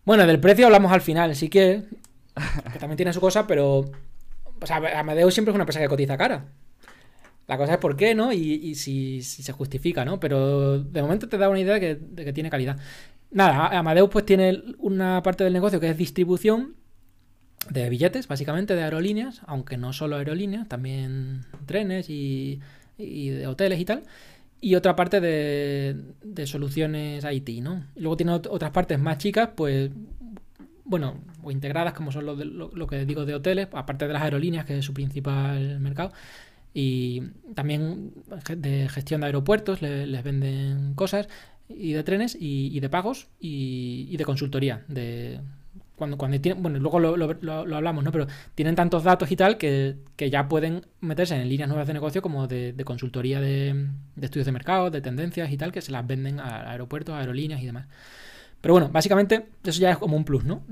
[0.04, 1.84] Bueno, del precio hablamos al final, sí que.
[2.72, 3.90] Que también tiene su cosa, pero.
[4.60, 6.46] O sea, Amadeus siempre es una empresa que cotiza cara.
[7.46, 8.32] La cosa es por qué, ¿no?
[8.32, 10.18] Y, si, se justifica, ¿no?
[10.18, 12.78] Pero de momento te da una idea de que tiene calidad.
[13.30, 16.76] Nada, Amadeus pues tiene una parte del negocio que es distribución
[17.70, 22.60] de billetes, básicamente de aerolíneas, aunque no solo aerolíneas, también trenes y,
[22.98, 24.02] de hoteles y tal.
[24.60, 27.84] Y otra parte de, de soluciones IT, ¿no?
[27.96, 29.90] Y luego tiene otras partes más chicas, pues,
[30.84, 34.64] bueno, o integradas, como son lo, lo, que digo de hoteles, aparte de las aerolíneas,
[34.64, 36.12] que es su principal mercado.
[36.74, 37.22] Y
[37.54, 38.12] también
[38.56, 41.28] de gestión de aeropuertos, les venden cosas,
[41.68, 45.40] y de trenes, y, de pagos, y, y de consultoría, de
[45.96, 48.12] cuando, cuando tienen, bueno, luego lo, hablamos, ¿no?
[48.12, 52.22] Pero tienen tantos datos y tal que, ya pueden meterse en líneas nuevas de negocio
[52.22, 53.88] como de, consultoría de,
[54.20, 57.62] estudios de mercado, de tendencias y tal, que se las venden a aeropuertos, a aerolíneas
[57.62, 57.86] y demás.
[58.60, 60.62] Pero bueno, básicamente eso ya es como un plus, ¿no?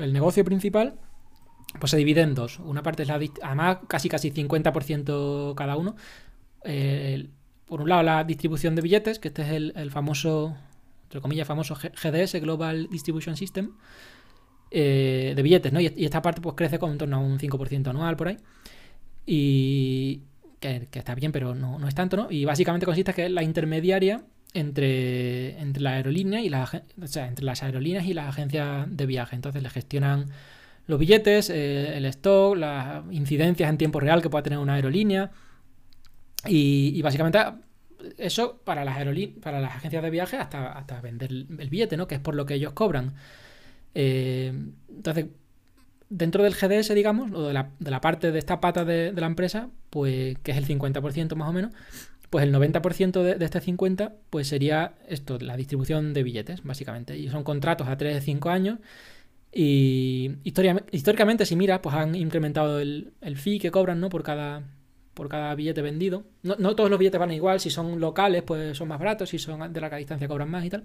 [0.00, 0.94] el negocio principal
[1.78, 2.58] pues se divide en dos.
[2.58, 5.94] Una parte es la, además casi casi 50% cada uno.
[7.66, 10.56] por un lado la distribución de billetes, que este es el, el famoso,
[11.04, 13.72] entre comillas, famoso GDS, Global Distribution System,
[14.70, 15.80] eh, de billetes, ¿no?
[15.80, 18.38] Y, esta parte pues crece con en torno a un 5% anual por ahí.
[19.26, 20.22] Y
[20.60, 22.28] que, está bien, pero no, es tanto, ¿no?
[22.30, 24.22] Y básicamente consiste en que es la intermediaria
[24.54, 26.68] entre, entre la aerolínea y la,
[27.00, 29.36] o sea, entre las aerolíneas y las agencias de viaje.
[29.36, 30.26] Entonces le gestionan
[30.86, 35.30] los billetes, eh, el stock, las incidencias en tiempo real que pueda tener una aerolínea.
[36.46, 37.38] Y, básicamente
[38.16, 38.96] eso para las
[39.42, 42.06] para las agencias de viaje hasta, hasta vender el billete, ¿no?
[42.06, 43.14] Que es por lo que ellos cobran.
[43.94, 44.52] Eh,
[44.88, 45.26] entonces,
[46.10, 50.36] dentro del GDS, digamos, o de la, parte de esta pata de, la empresa, pues
[50.42, 51.72] que es el 50% más o menos,
[52.28, 57.16] pues el 90% de, este 50% pues sería esto, la distribución de billetes, básicamente.
[57.16, 58.78] Y son contratos a 3 5 años.
[59.52, 64.08] Y históricamente, si miras, pues han incrementado el, el, fee que cobran ¿no?
[64.08, 64.62] por, cada,
[65.14, 66.24] por cada billete vendido.
[66.42, 69.38] No, no todos los billetes van igual, si son locales, pues son más baratos, si
[69.38, 70.84] son de larga distancia cobran más y tal.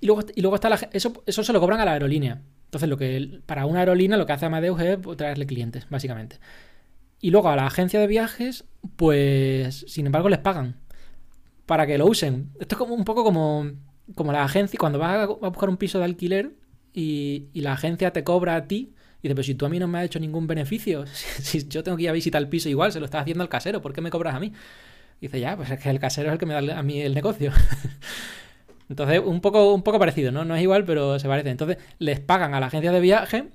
[0.00, 2.40] Y luego, y luego está la, eso, eso se lo cobran a la aerolínea.
[2.64, 6.38] Entonces, lo que para una aerolínea lo que hace Amadeus es traerle clientes, básicamente.
[7.20, 8.64] Y luego a la agencia de viajes,
[8.96, 10.76] pues, sin embargo, les pagan
[11.66, 12.50] para que lo usen.
[12.60, 13.70] Esto es como un poco como,
[14.14, 16.52] como la agencia, cuando vas a, buscar un piso de alquiler
[16.94, 18.94] y, la agencia te cobra a ti.
[19.20, 21.06] Y dice, pero si tú a mí no me has hecho ningún beneficio,
[21.40, 23.48] si, yo tengo que ir a visitar el piso igual, se lo estás haciendo al
[23.48, 24.52] casero, ¿por qué me cobras a mí?
[25.20, 27.00] Y dice, ya, pues es que el casero es el que me da a mí
[27.02, 27.52] el negocio.
[28.88, 30.44] Entonces, un poco, un poco parecido, ¿no?
[30.44, 31.50] No es igual, pero se parece.
[31.50, 33.48] Entonces, les pagan a la agencia de viaje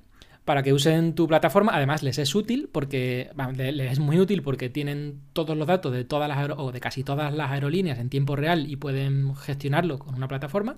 [0.44, 1.72] para que usen tu plataforma.
[1.74, 6.04] Además, les es útil porque les es muy útil porque tienen todos los datos de
[6.04, 10.14] todas las o de casi todas las aerolíneas en tiempo real y pueden gestionarlo con
[10.14, 10.76] una plataforma.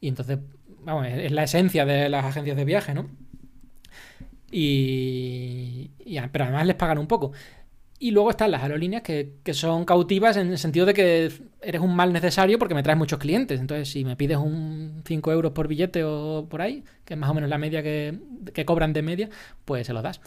[0.00, 0.38] Y entonces,
[0.84, 3.08] vamos, es la esencia de las agencias de viaje, ¿no?
[4.50, 7.32] Y, y, pero además les pagan un poco.
[8.04, 11.32] Y luego están las aerolíneas que, son cautivas en el sentido de que
[11.62, 13.58] eres un mal necesario porque me traes muchos clientes.
[13.58, 17.30] Entonces, si me pides un 5 euros por billete o por ahí, que es más
[17.30, 18.18] o menos la media que,
[18.66, 19.30] cobran de media,
[19.64, 20.20] pues se los das.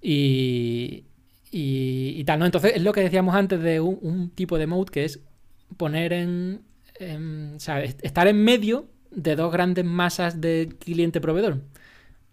[0.00, 1.06] Y,
[1.50, 2.46] y, tal, ¿no?
[2.46, 5.18] Entonces, es lo que decíamos antes de un, tipo de mode que es
[5.76, 6.62] poner en,
[7.56, 11.62] o sea, estar en medio de dos grandes masas de cliente-proveedor.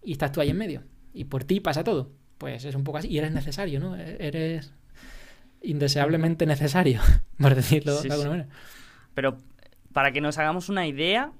[0.04, 0.84] Y estás tú ahí en medio.
[1.12, 2.12] Y por ti pasa todo
[2.44, 3.08] pues es un poco así.
[3.08, 3.96] Y eres necesario, ¿no?
[3.96, 4.74] E-, eres
[5.62, 7.00] indeseablemente necesario,
[7.40, 8.50] por decirlo de alguna manera.
[9.14, 9.38] Pero
[9.94, 11.32] para que nos hagamos una idea,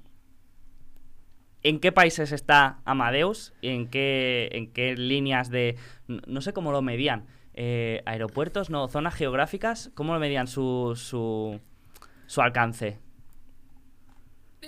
[1.62, 3.52] ¿en qué países está Amadeus?
[3.60, 5.76] ¿En qué, en qué líneas de...
[6.06, 7.26] no sé cómo lo medían.
[7.52, 11.60] Eh, aeropuertos, no, zonas geográficas, ¿cómo lo medían su, su,
[12.26, 12.98] su alcance?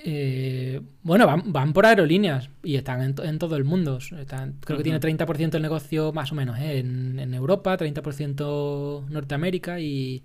[0.04, 3.98] Eh, bueno, van, por aerolíneas y están en, todo el mundo.
[4.60, 6.78] creo que tiene 30% del negocio más o menos ¿eh?
[6.78, 10.22] en, Europa, 30% Norteamérica y,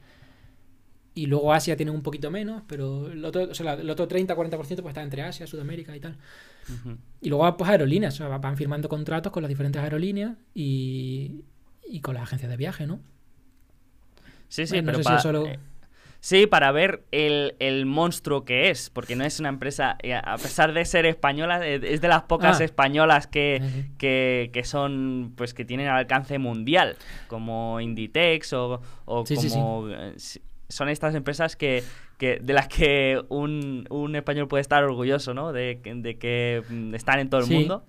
[1.14, 4.36] y luego Asia tiene un poquito menos, pero el otro, o sea, el otro 30-40%
[4.36, 6.18] pues está entre Asia, Sudamérica y tal.
[7.22, 11.44] Y luego pues aerolíneas, van firmando contratos con las diferentes aerolíneas y,
[11.88, 13.00] y con las agencias de viaje, ¿no?
[14.48, 15.60] Sí, sí, pero eh,
[16.24, 20.72] Sí, para ver el, monstruo que es, porque no es una empresa, eh, a pesar
[20.72, 22.64] de ser española, eh, es de las pocas ah.
[22.64, 23.60] españolas que,
[23.98, 26.96] que, son, pues que tienen alcance mundial,
[27.28, 29.90] como Inditex o, como...
[29.90, 30.14] Eh,
[30.70, 31.84] son estas empresas que,
[32.18, 35.52] que de las que un, un, español puede estar orgulloso, ¿no?
[35.52, 37.84] De, de que mm, están en todo el mundo.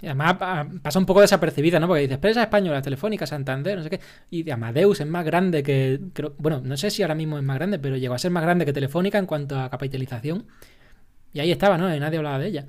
[0.00, 0.36] Y además
[0.82, 1.88] pasa un poco desapercibida, ¿no?
[1.88, 4.00] Porque dices, empresa española, Telefónica, Santander, no sé qué.
[4.30, 6.00] Y de Amadeus es más grande que.
[6.38, 8.64] bueno, no sé si ahora mismo es más grande, pero llegó a ser más grande
[8.64, 10.46] que Telefónica en cuanto a capitalización.
[11.32, 11.88] Y ahí estaba, ¿no?
[11.98, 12.66] Nadie hablaba de ella.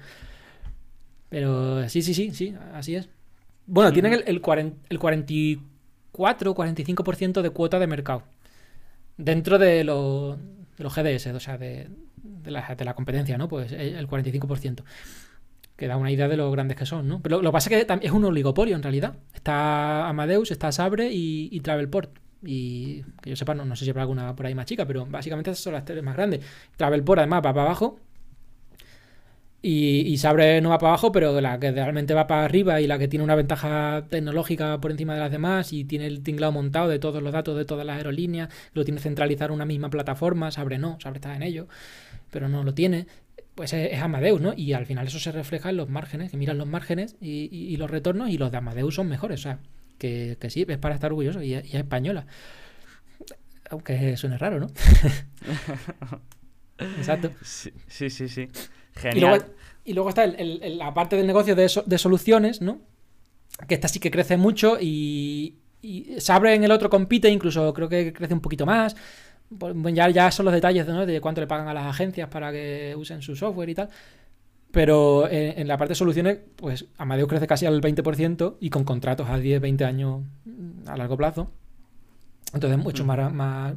[1.29, 3.07] Pero sí, sí, sí, sí, así es.
[3.67, 8.23] Bueno, tienen el, el, 44, 45% de cuota de mercado.
[9.15, 11.87] Dentro de, de los GDS, o sea, de,
[12.17, 13.47] de, la, de la competencia, ¿no?
[13.47, 14.83] Pues el 45%
[15.79, 17.21] que da una idea de lo grandes que son, ¿no?
[17.21, 19.13] Pero lo, que pasa es que es un oligopolio en realidad.
[19.33, 22.19] Está Amadeus, está Sabre y, Travelport.
[22.43, 25.05] Y que yo sepa, no, no, sé si habrá alguna por ahí más chica, pero
[25.05, 26.41] básicamente esas son las tres más grandes.
[26.75, 27.97] Travelport además va para abajo.
[29.61, 32.99] Y, Sabre no va para abajo, pero la que realmente va para arriba y la
[32.99, 36.89] que tiene una ventaja tecnológica por encima de las demás y tiene el tinglado montado
[36.89, 40.51] de todos los datos de todas las aerolíneas, lo tiene centralizado en una misma plataforma,
[40.51, 41.67] Sabre no, Sabre está en ello,
[42.31, 43.07] pero no lo tiene
[43.59, 44.53] pues es, Amadeus, ¿no?
[44.55, 47.91] Y al final eso se refleja en los márgenes, que miran los márgenes y, los
[47.91, 49.59] retornos y los de Amadeus son mejores, o sea,
[49.97, 52.25] que, sí, es para estar orgulloso y, es española.
[53.69, 54.67] Aunque suene raro, ¿no?
[56.77, 57.31] Exacto.
[57.41, 58.47] Sí, sí, sí.
[58.93, 59.45] Genial.
[59.83, 62.79] Y luego, está la parte del negocio de, de soluciones, ¿no?
[63.67, 67.89] Que esta sí que crece mucho y, y Sabre en el otro compite, incluso creo
[67.89, 68.95] que crece un poquito más.
[69.57, 72.95] Pues, ya, ya son los detalles de cuánto le pagan a las agencias para que
[72.97, 73.89] usen su software y tal.
[74.71, 79.27] Pero en, la parte de soluciones, pues Amadeus crece casi al 20% y con contratos
[79.27, 80.21] a 10, 20 años
[80.85, 81.51] a largo plazo.
[82.53, 83.33] Entonces, mucho más.
[83.33, 83.73] más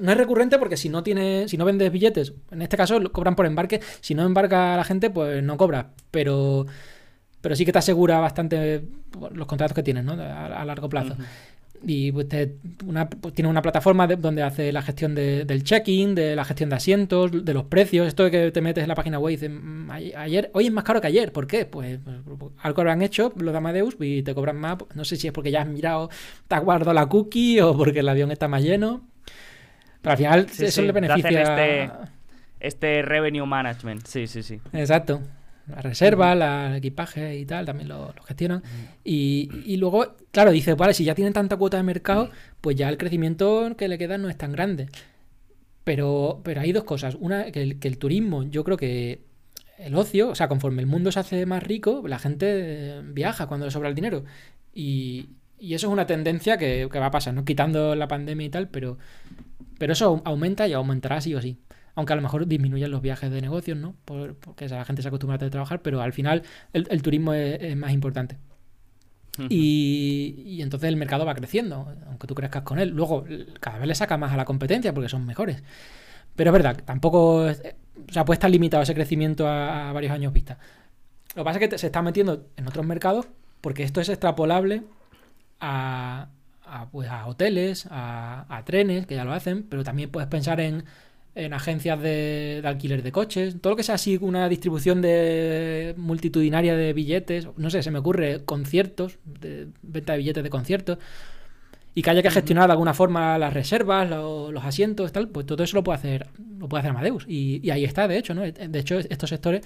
[0.00, 3.34] no es recurrente porque si no tiene, si no vendes billetes, en este caso cobran
[3.34, 3.80] por embarque.
[4.00, 5.90] Si no embarca a la gente, pues no cobra.
[6.10, 6.66] Pero,
[7.42, 8.84] pero sí que te asegura bastante
[9.32, 10.12] los contratos que tienes, ¿no?
[10.12, 11.16] A, largo plazo
[11.82, 12.26] y pues,
[13.20, 17.44] pues, tiene una plataforma donde hace la gestión del check-in, de la gestión de asientos,
[17.44, 18.06] de los precios.
[18.06, 20.72] Esto de que te metes en la página web y dices, mm, ayer, hoy es
[20.72, 21.32] más caro que ayer.
[21.32, 21.64] ¿Por qué?
[21.64, 21.98] Pues,
[22.38, 24.78] pues algo han hecho los de Amadeus y te cobran más.
[24.94, 26.10] No sé si es porque ya has mirado,
[26.48, 29.02] te has guardado la cookie o porque el avión está más lleno.
[30.02, 31.42] Pero al final eso le beneficia.
[31.42, 31.90] Este,
[32.60, 34.60] este revenue management, sí, sí, sí.
[34.72, 35.20] Exacto
[35.70, 38.62] la reserva, el equipaje y tal, también lo, gestionan.
[39.04, 42.30] Y, luego, claro, dice, vale, si ya tienen tanta cuota de mercado,
[42.60, 44.88] pues ya el crecimiento que le queda no es tan grande.
[45.84, 47.16] Pero, pero hay dos cosas.
[47.18, 49.22] Una, que el, que el turismo, yo creo que
[49.78, 53.46] el ocio, o sea, conforme el mundo se hace más rico, la gente eh, viaja
[53.46, 54.24] cuando le sobra el dinero.
[54.74, 57.44] Y, y eso es una tendencia que, que va a pasar, ¿no?
[57.44, 58.98] Quitando la pandemia y tal, pero,
[59.78, 61.58] pero eso aumenta y aumentará sí o sí.
[61.94, 63.94] Aunque a lo mejor disminuyen los viajes de negocios, ¿no?
[64.04, 66.42] Por- porque la gente se acostumbra a trabajar, pero al final
[66.72, 68.38] el, el turismo es, es más importante.
[69.48, 72.90] Y, y entonces el mercado va creciendo, aunque tú crezcas con él.
[72.90, 73.24] Luego,
[73.60, 75.62] cada vez le saca más a la competencia porque son mejores.
[76.36, 77.48] Pero es verdad, tampoco.
[77.48, 77.62] es-
[78.08, 80.58] O sea, puede estar limitado ese crecimiento a, a varios años vista.
[81.36, 83.28] Lo que pasa es que te- se está metiendo en otros mercados
[83.60, 84.82] porque esto es extrapolable
[85.60, 86.28] a,
[86.64, 90.60] a, pues, a hoteles, a, a trenes, que ya lo hacen, pero también puedes pensar
[90.60, 90.84] en,
[91.34, 95.94] en agencias de, de alquiler de coches, todo lo que sea así una distribución de
[95.96, 100.98] multitudinaria de billetes, no sé, se me ocurre conciertos, de, venta de billetes de conciertos,
[101.94, 105.46] y que haya que gestionar de alguna forma las reservas, lo- los asientos, tal, pues
[105.46, 106.28] todo eso lo puede hacer,
[106.58, 107.24] lo puede hacer Amadeus.
[107.28, 108.42] Y, y ahí está, de hecho, ¿no?
[108.42, 109.62] De hecho, estos sectores,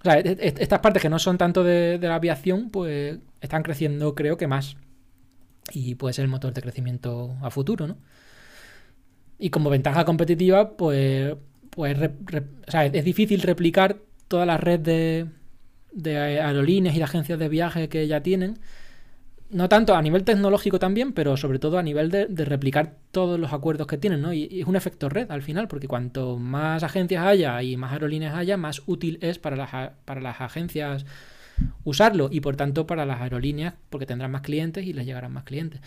[0.00, 3.18] o sea, e- e- estas partes que no son tanto de, de la aviación, pues
[3.40, 4.76] están creciendo, creo que más.
[5.72, 7.98] Y puede ser el motor de crecimiento a futuro, ¿no?
[9.38, 11.34] Y como ventaja competitiva, pues,
[11.70, 11.98] pues
[12.72, 13.98] es difícil replicar
[14.28, 15.26] toda la red de,
[16.16, 18.58] aerolíneas y de agencias de viaje que ya tienen.
[19.48, 23.52] No tanto a nivel tecnológico también, pero sobre todo a nivel de, replicar todos los
[23.52, 24.32] acuerdos que tienen, ¿no?
[24.32, 27.92] Y, y es un efecto red al final, porque cuanto más agencias haya y más
[27.92, 29.70] aerolíneas haya, más útil es para las,
[30.04, 31.06] para las agencias
[31.84, 35.44] usarlo y por tanto para las aerolíneas, porque tendrán más clientes y les llegarán más
[35.44, 35.80] clientes.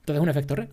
[0.00, 0.68] Entonces es un efecto red.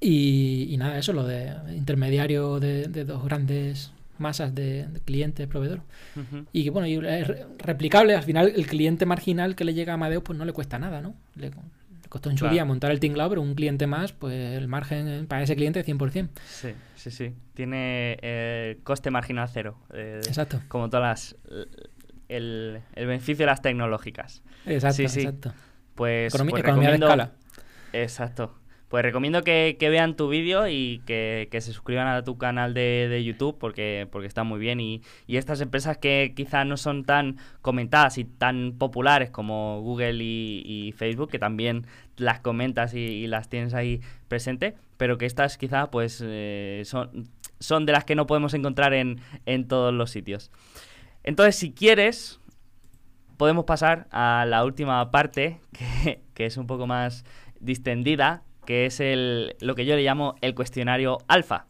[0.00, 5.46] Y, y nada, eso, lo de intermediario de, de dos grandes masas de, de clientes,
[5.46, 5.82] proveedores.
[6.16, 6.46] Ujú.
[6.52, 9.92] Y que bueno, y es re- replicable, al final el cliente marginal que le llega
[9.92, 11.14] a Amadeus pues no le cuesta nada, ¿no?
[11.36, 12.54] Le, le costó en su Claro.
[12.54, 15.80] día montar el tinglado, pero un cliente más, pues el margen eh, para ese cliente
[15.80, 16.28] es 100%.
[16.46, 17.32] Sí, sí, sí.
[17.54, 19.78] Tiene eh, coste marginal cero.
[19.92, 20.60] eh, Exacto.
[20.68, 21.36] Como todas las...
[22.28, 24.42] El, el beneficio de las tecnológicas.
[24.66, 25.20] Exacto, Sí, sí.
[25.20, 25.52] exacto.
[25.94, 27.32] Pues, Economi- pues economía de escala.
[27.92, 28.54] Exacto.
[28.90, 33.56] Pues recomiendo que, vean tu vídeo y que, se suscriban a tu canal de, YouTube
[33.56, 34.80] porque, porque está muy bien.
[34.80, 40.92] Y, estas empresas que quizás no son tan comentadas y tan populares como Google y,
[40.96, 41.86] Facebook, que también
[42.16, 47.28] las comentas y, y las tienes ahí presente, pero que estas quizás pues eh, son,
[47.60, 50.50] son de las que no podemos encontrar en, en todos los sitios.
[51.22, 52.40] Entonces, si quieres,
[53.36, 55.60] podemos pasar a la última parte,
[56.02, 57.24] que, que es un poco más
[57.60, 61.66] distendida, que es el, lo que yo le llamo el cuestionario alfa,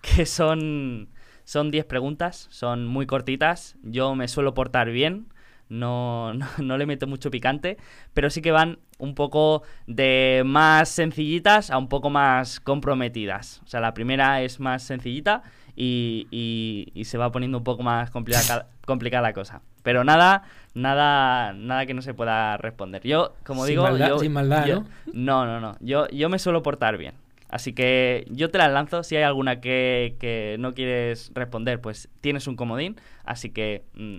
[0.00, 1.08] que son
[1.42, 5.26] son 10 preguntas, son muy cortitas, yo me suelo portar bien,
[5.68, 7.78] no, no, le meto mucho picante,
[8.14, 13.60] pero sí que van un poco de más sencillitas a un poco más comprometidas.
[13.64, 15.42] O sea, la primera es más sencillita
[15.74, 18.68] y, y- se va poniendo un poco más complicada
[19.22, 19.62] la cosa.
[19.82, 20.44] Pero nada,
[20.76, 23.02] nada, nada que no se pueda responder.
[23.02, 24.86] Yo, como Sin digo, maldad- yo, sin maldad, yo- ¿no?
[25.12, 25.76] no, no, no.
[25.80, 27.14] Yo, yo me suelo portar bien.
[27.48, 29.02] Así que yo te las lanzo.
[29.02, 32.96] Si hay alguna que, que no quieres responder, pues tienes un comodín.
[33.24, 34.18] Así que mm,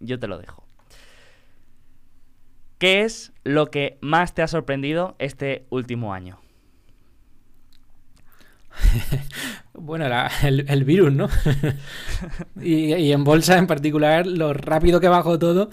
[0.00, 0.64] yo te lo dejo.
[2.78, 6.38] ¿Qué es lo que más te ha sorprendido este último año?
[9.74, 10.06] Bueno,
[10.44, 11.28] el, virus, ¿no?
[12.60, 15.70] y, en bolsa en particular, lo rápido que bajó todo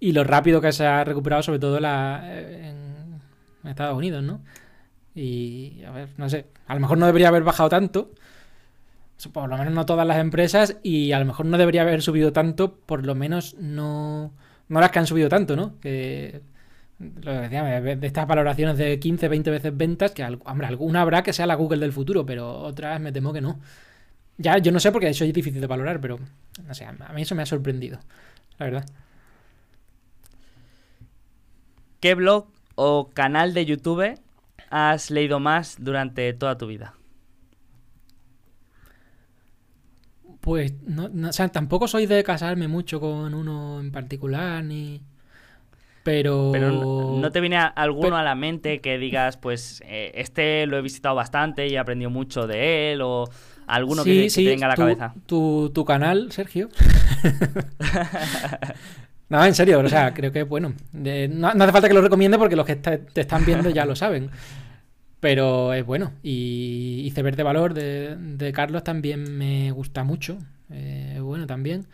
[0.00, 3.20] y lo rápido que se ha recuperado, sobre todo la, en,
[3.62, 4.42] en Estados Unidos, ¿no?
[5.14, 8.10] Y, a ver, no sé, a lo mejor no debería haber bajado tanto,
[9.32, 12.32] por lo menos no todas las empresas, y a lo mejor no debería haber subido
[12.32, 14.32] tanto, por lo menos no,
[14.68, 15.78] no las que han subido tanto, ¿no?
[15.80, 16.42] Que
[17.22, 21.22] lo que decía, de estas valoraciones de 15, 20 veces ventas, que hombre, alguna habrá
[21.22, 23.60] que sea la Google del futuro, pero otras me temo que no.
[24.38, 26.18] Ya, yo no sé porque eso es difícil de valorar, pero
[26.66, 28.00] no sé, a mí eso me ha sorprendido,
[28.58, 28.86] la verdad.
[32.00, 34.20] ¿Qué blog o canal de YouTube
[34.70, 36.94] has leído más durante toda tu vida?
[40.40, 45.00] Pues, no, no- o sea, tampoco soy de casarme mucho con uno en particular, ni...
[46.04, 46.50] Pero...
[46.52, 50.12] Pero no, ¿no te viene a- alguno Pero- a la mente que digas, pues eh,
[50.14, 53.00] este lo he visitado bastante y he aprendido mucho de él?
[53.02, 53.24] O
[53.66, 55.14] alguno que, Sí, te- que sí, te venga a la tu, cabeza.
[55.26, 56.68] Tu, tu canal, Sergio.
[59.28, 60.74] no, en serio, o sea, creo que bueno.
[60.92, 63.84] de- no, no hace falta que lo recomiende porque los que te están viendo ya
[63.84, 64.30] lo saben.
[65.20, 66.12] Pero es bueno.
[66.22, 70.36] Y Iceberg de Valor de, de Carlos también me gusta mucho.
[70.70, 71.86] Eh, Es bueno también.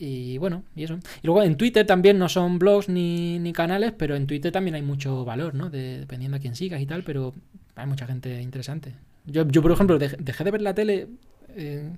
[0.00, 0.94] Y bueno, y eso.
[1.22, 4.76] Y luego en Twitter también no son blogs ni, ni canales, pero en Twitter también
[4.76, 5.70] hay mucho valor, ¿no?
[5.70, 7.34] De- dependiendo a quién sigas y tal, pero
[7.74, 8.94] hay mucha gente interesante.
[9.26, 11.08] Yo, yo por ejemplo, dej- dejé de ver la tele.
[11.56, 11.90] eh,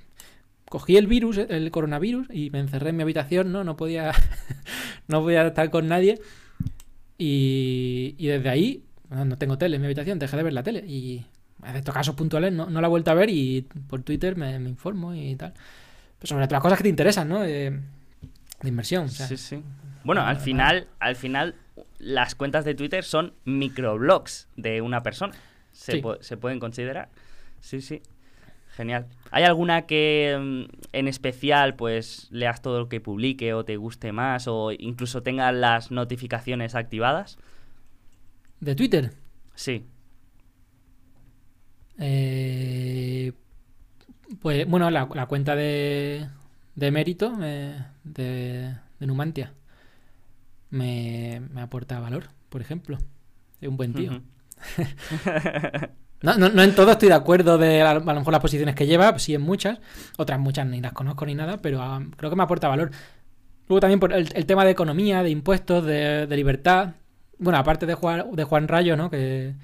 [0.70, 3.64] cogí el virus, el coronavirus, y me encerré en mi habitación, ¿no?
[3.64, 4.12] No podía,
[5.09, 6.20] no podía estar con nadie.
[7.18, 10.62] Y, y desde ahí, bueno, no tengo tele en mi habitación, dejé de ver la
[10.62, 10.85] tele.
[10.86, 11.24] Y
[11.66, 14.55] en estos casos puntuales no, no la he vuelto a ver y por Twitter me
[14.56, 15.52] informo y tal.
[16.21, 17.45] Pero sobre todo las cosas que te interesan, ¿no?
[17.45, 17.71] Eh,
[18.63, 19.07] de inversión.
[19.07, 19.27] o sea.
[19.27, 19.63] Sí, sí.
[20.05, 21.57] Bueno, al final, al final,
[21.99, 25.35] las cuentas de Twitter son microblogs de una persona.
[25.73, 26.03] Se, Sí.
[26.21, 27.09] se pueden considerar.
[27.61, 28.03] Sí, sí.
[28.77, 29.07] Genial.
[29.31, 34.13] ¿Hay alguna que mm, en especial pues leas todo lo que publique o te guste
[34.13, 37.37] más o incluso tenga las notificaciones activadas?
[38.61, 39.13] De Twitter.
[39.55, 39.85] Sí.
[41.99, 43.33] Eh,
[44.40, 46.27] pues bueno, la, la cuenta de,
[46.74, 47.74] de mérito eh,
[48.05, 49.52] de, de Numantia
[50.70, 52.98] me, me aporta valor, por ejemplo.
[53.61, 54.23] Es un buen tío.
[56.23, 58.86] No, no, no en todo estoy de acuerdo de a, lo mejor las posiciones que
[58.86, 59.78] lleva, sí en muchas,
[60.19, 62.90] otras muchas ni las conozco ni nada, pero ah, creo que me aporta valor.
[63.69, 66.94] Luego también por el, el tema de economía, de impuestos, de, de libertad.
[67.39, 69.09] Bueno, aparte de Juan, de Juan Rayo, ¿no?
[69.11, 69.55] Que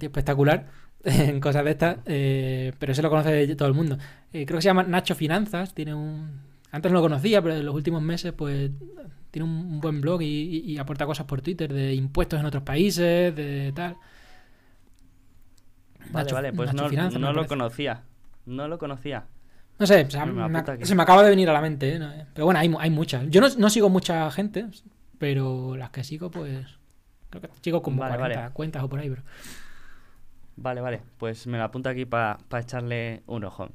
[0.00, 0.68] espectacular
[1.30, 3.98] en cosas de estas, eh, pero ese lo conoce todo el mundo.
[4.32, 6.40] Eh, creo que se llama Nacho Finanzas, tiene un...
[6.70, 8.70] Antes no lo conocía, pero en los últimos meses pues
[9.30, 12.62] tiene un, buen blog y, y- y aporta cosas por Twitter de impuestos en otros
[12.62, 13.96] países, de tal.
[16.10, 18.02] Vale, Nacho- vale, pues Nacho no, Finanzas, no lo conocía.
[18.46, 19.24] No lo conocía.
[19.78, 21.98] No sé, o sea, Me me se me acaba de venir a la mente, ¿eh?
[21.98, 22.26] No, eh.
[22.34, 23.24] Pero bueno, hay, hay muchas.
[23.30, 24.66] Yo no, no sigo mucha gente,
[25.18, 26.66] pero las que sigo, pues.
[27.30, 28.52] Creo que sigo como Vale, 40 vale.
[28.52, 29.22] cuentas o por ahí, bro.
[30.56, 31.00] Vale, vale.
[31.18, 33.70] Pues me la apunto aquí para echarle un ojo.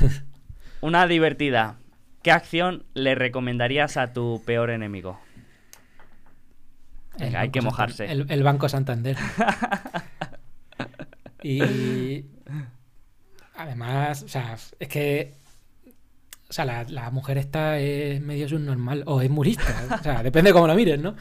[0.80, 1.78] Una divertida.
[2.22, 5.18] ¿Qué acción le recomendarías a tu peor enemigo?
[7.18, 8.04] Venga, hay que Santander- mojarse.
[8.12, 9.16] El, el Banco Santander.
[11.42, 12.24] y.
[13.56, 15.34] Además, o sea, es que.
[16.48, 19.02] O sea, la, la mujer esta es medio subnormal.
[19.06, 19.64] O es murista.
[19.98, 21.16] O sea, depende de cómo lo mires, ¿no?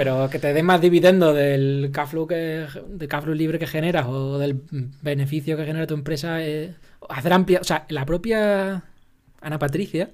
[0.00, 4.06] Pero que te dé más dividendo del cash flow, que, del cash libre que generas
[4.08, 4.62] o del
[5.02, 6.42] beneficio que genera tu empresa.
[6.42, 6.74] eh,
[7.10, 7.60] hacer amplia.
[7.60, 8.82] O sea, la propia
[9.42, 10.08] Ana Patricia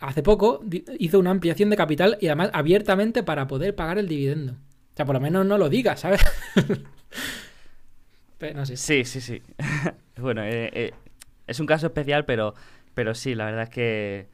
[0.00, 0.64] hace poco
[0.98, 4.54] hizo una ampliación de capital y además abiertamente para poder pagar el dividendo.
[4.54, 6.20] O sea, por lo menos no lo digas, ¿sabes?
[8.74, 9.40] Sí, sí, sí.
[10.16, 10.92] bueno, eh, eh,
[11.46, 12.56] es un caso especial, pero,
[12.92, 14.26] pero sí, la verdad es que,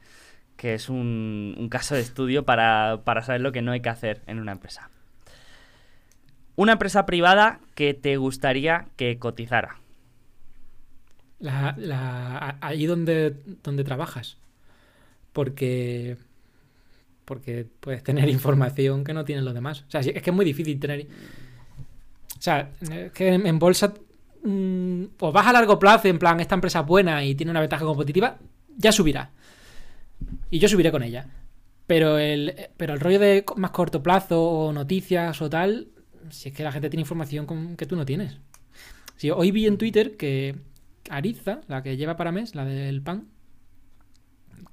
[0.59, 4.21] que es un, caso de estudio para, para saber lo que no hay que hacer
[4.27, 4.89] en una empresa.
[6.57, 9.77] Una empresa privada que te gustaría que cotizara.
[11.39, 14.35] La, la, a- ahí donde, donde trabajas.
[15.31, 16.17] Porque.
[17.23, 19.85] Porque puedes tener información que no tienen los demás.
[19.87, 21.07] O sea, es que es muy difícil tener.
[22.37, 23.93] O sea, es que en, bolsa.
[24.43, 27.61] mm, o vas a largo plazo, en plan, esta empresa es buena y tiene una
[27.61, 28.37] ventaja competitiva,
[28.75, 29.31] ya subirá.
[30.49, 31.27] Y yo subiré con ella.
[31.87, 35.87] Pero el, pero el rollo de más corto plazo o noticias o tal,
[36.29, 38.37] si es que la gente tiene información que tú no tienes.
[39.17, 40.55] Sí, hoy vi en Twitter que
[41.09, 43.27] Ariza, la que lleva para mes, la del pan,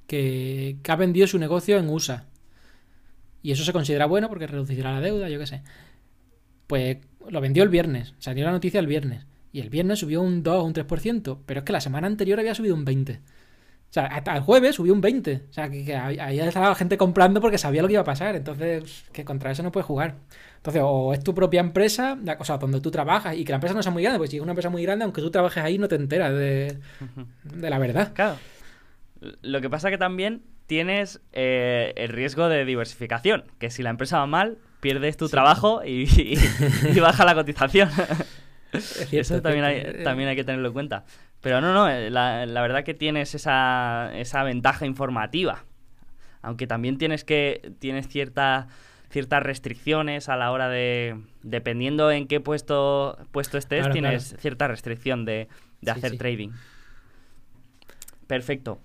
[0.06, 2.27] que, que ha vendido su negocio en USA.
[3.43, 5.62] Y eso se considera bueno porque reducirá la deuda, yo qué sé.
[6.66, 6.98] Pues
[7.28, 9.27] lo vendió el viernes, salió la noticia el viernes.
[9.52, 12.39] Y el viernes subió un 2 o un 3%, pero es que la semana anterior
[12.39, 13.20] había subido un 20%.
[13.88, 15.42] O sea, hasta el jueves subió un 20%.
[15.48, 18.04] O sea, que, que había estaba la gente comprando porque sabía lo que iba a
[18.04, 18.36] pasar.
[18.36, 20.16] Entonces, que contra eso no puedes jugar.
[20.56, 23.56] Entonces, o es tu propia empresa, la- o sea, donde tú trabajas, y que la
[23.56, 25.62] empresa no sea muy grande, pues si es una empresa muy grande, aunque tú trabajes
[25.62, 26.78] ahí, no te enteras de,
[27.44, 28.12] de la verdad.
[28.12, 28.36] Claro.
[29.42, 34.18] Lo que pasa que también tienes eh, el riesgo de diversificación, que si la empresa
[34.18, 36.38] va mal, pierdes tu trabajo y, y-
[36.94, 37.88] y baja la cotización.
[38.72, 41.04] Es cierto, Eso es también hay, también hay que tenerlo en cuenta.
[41.40, 45.64] Pero no, no, eh, la, la verdad que tienes esa, esa ventaja informativa.
[46.42, 48.68] Aunque también tienes que tienes cierta,
[49.10, 51.20] ciertas restricciones a la hora de...
[51.42, 55.48] Dependiendo en qué puesto, puesto estés, Claro, tienes cierta restricción de,
[55.80, 56.18] de Sí, hacer sí.
[56.18, 56.50] trading.
[58.26, 58.80] Perfecto.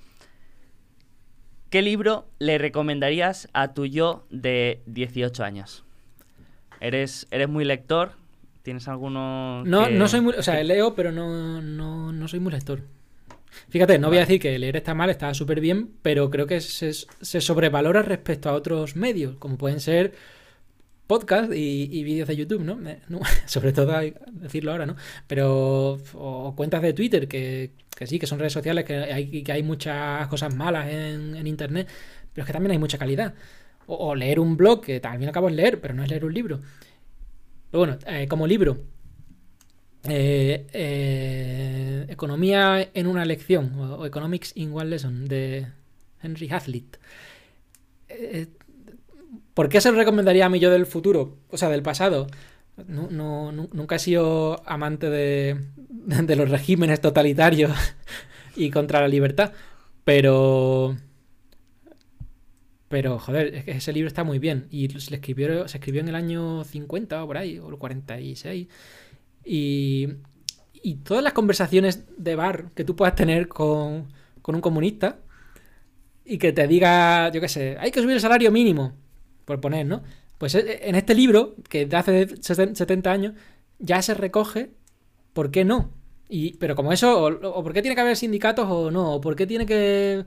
[1.70, 5.86] ¿Qué libro le recomendarías a tu yo de 18 años?
[6.80, 8.12] ¿Eres, eres muy lector?
[8.64, 10.34] ¿Tienes alguno No, que- no soy muy.
[10.36, 12.82] O sea, leo, pero no, no, no soy muy lector.
[13.70, 16.62] Fíjate, no voy a decir que leer está mal, está súper bien, pero creo que
[16.62, 20.14] se, se sobrevalora respecto a otros medios, como pueden ser
[21.06, 22.80] podcast y, y vídeos de YouTube, ¿no?
[23.10, 24.96] No, Sobre todo hay decirlo ahora, ¿no?
[25.28, 25.98] Pero.
[26.14, 29.64] O cuentas de Twitter, que, que sí, que son redes sociales, que hay, que hay
[29.64, 31.90] muchas cosas malas en, en internet,
[32.34, 33.34] pero es que también hay mucha calidad.
[33.88, 36.34] O, o leer un blog, que también acabo de leer, pero no es leer un
[36.34, 36.60] libro.
[37.72, 38.78] Pero bueno, eh, como libro,
[40.04, 45.68] eh, eh, Economía en una lección, o, Economics in One Lesson, de
[46.22, 46.98] Henry Hazlitt.
[49.54, 51.38] ¿Por qué se lo recomendaría a mí yo del futuro?
[51.50, 52.28] O sea, del pasado.
[52.88, 57.72] Nunca he sido amante de los regímenes totalitarios
[58.56, 59.54] y contra la libertad.
[60.04, 60.98] Pero.
[62.92, 64.68] Pero, joder, es que ese libro está muy bien.
[64.70, 68.68] Y se, escribió, se escribió en el año 50 o por ahí, o el 46.
[69.46, 70.10] Y,
[70.84, 74.08] y todas las conversaciones de bar que tú puedas tener con,
[74.42, 75.20] con un comunista
[76.26, 78.94] y que te diga, yo qué sé, hay que subir el salario mínimo,
[79.46, 80.04] por poner, ¿no?
[80.38, 83.34] Pues eh, en este libro, que de hace 70 años,
[83.80, 84.72] ya se recoge
[85.34, 85.92] por qué no.
[86.30, 89.36] Y, pero como eso, o, por qué tiene que haber sindicatos o no, o por
[89.36, 90.26] qué tiene que...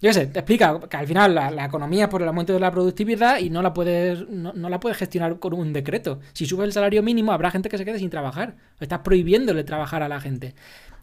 [0.00, 2.70] Yo sé, te explica que al final la, economía es por el aumento de la
[2.70, 6.20] productividad y no la puedes no, la puedes gestionar con un decreto.
[6.32, 8.56] Si subes el salario mínimo, habrá gente que se quede sin trabajar.
[8.78, 10.54] Estás prohibiéndole trabajar a la gente.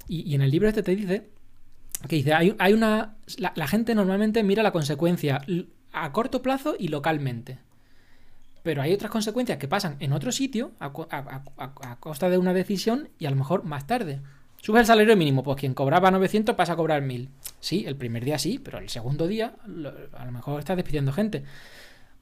[0.07, 1.29] Y, en el libro este te dice
[2.07, 3.15] que dice, hay, hay una...
[3.37, 5.41] la gente normalmente mira la consecuencia
[5.93, 7.59] a corto plazo y localmente.
[8.63, 10.93] Pero hay otras consecuencias que pasan en otro sitio a,
[11.99, 14.21] costa de una decisión y a lo mejor más tarde.
[14.63, 17.27] Sube el salario mínimo, pues quien cobraba 900 pasa a cobrar 1000.
[17.59, 19.55] Sí, el primer día sí, pero el segundo día
[20.13, 21.43] a lo mejor estás despidiendo gente.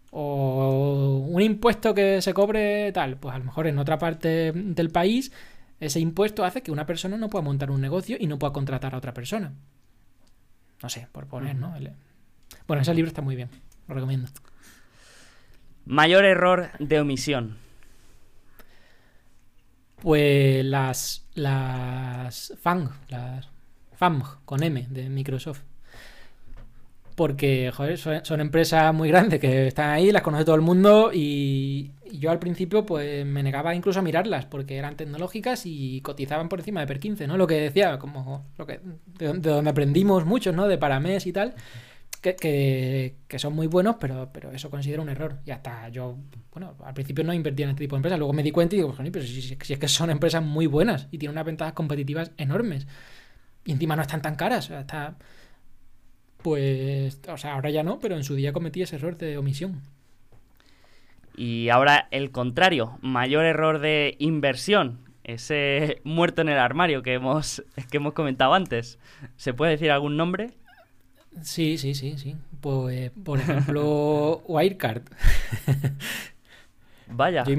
[0.09, 4.89] O un impuesto que se cobre tal, pues a lo mejor en otra parte del
[4.89, 5.31] país
[5.80, 8.95] ese impuesto hace que una persona no pueda montar un negocio y no pueda contratar
[8.95, 9.53] a otra persona.
[10.81, 11.76] No sé, por poner, ¿no?
[12.65, 13.49] Bueno, ese libro está muy bien,
[13.88, 14.30] lo recomiendo.
[15.85, 17.57] Mayor error de omisión.
[20.02, 23.48] Pues las, las FANG, las
[23.95, 25.61] FAMG con M de Microsoft.
[27.15, 27.72] Porque,
[28.23, 32.40] son, empresas muy grandes que están ahí, las conoce todo el mundo y, yo al
[32.40, 36.88] principio pues me negaba incluso a mirarlas porque eran tecnológicas y cotizaban por encima de
[36.88, 37.38] per 15, ¿no?
[37.38, 38.82] Lo que decía, como lo que,
[39.19, 40.68] de, de donde aprendimos muchos, ¿no?
[40.68, 41.53] De Paramés y tal
[42.22, 45.39] que, son muy buenos, pero, pero eso considero un error.
[45.45, 46.18] Y hasta yo,
[46.53, 48.80] bueno, al principio no invertía en este tipo de empresas, luego me di cuenta y
[48.80, 52.88] digo, pero si, es que son empresas muy buenas y tienen unas ventajas competitivas enormes.
[53.65, 55.15] Y encima no están tan caras, está...
[56.43, 59.81] Pues, o sea, ahora ya no, pero en su día cometí ese error de omisión.
[61.35, 67.64] Y ahora el contrario, mayor error de inversión, ese muerto en el armario que hemos,
[67.89, 68.99] que hemos comentado antes.
[69.38, 70.52] ¿Se puede decir algún nombre?
[71.41, 72.36] Sí, sí, sí, sí.
[72.60, 75.03] Pues, por ejemplo, Wirecard.
[77.08, 77.44] Vaya.
[77.44, 77.53] Yo,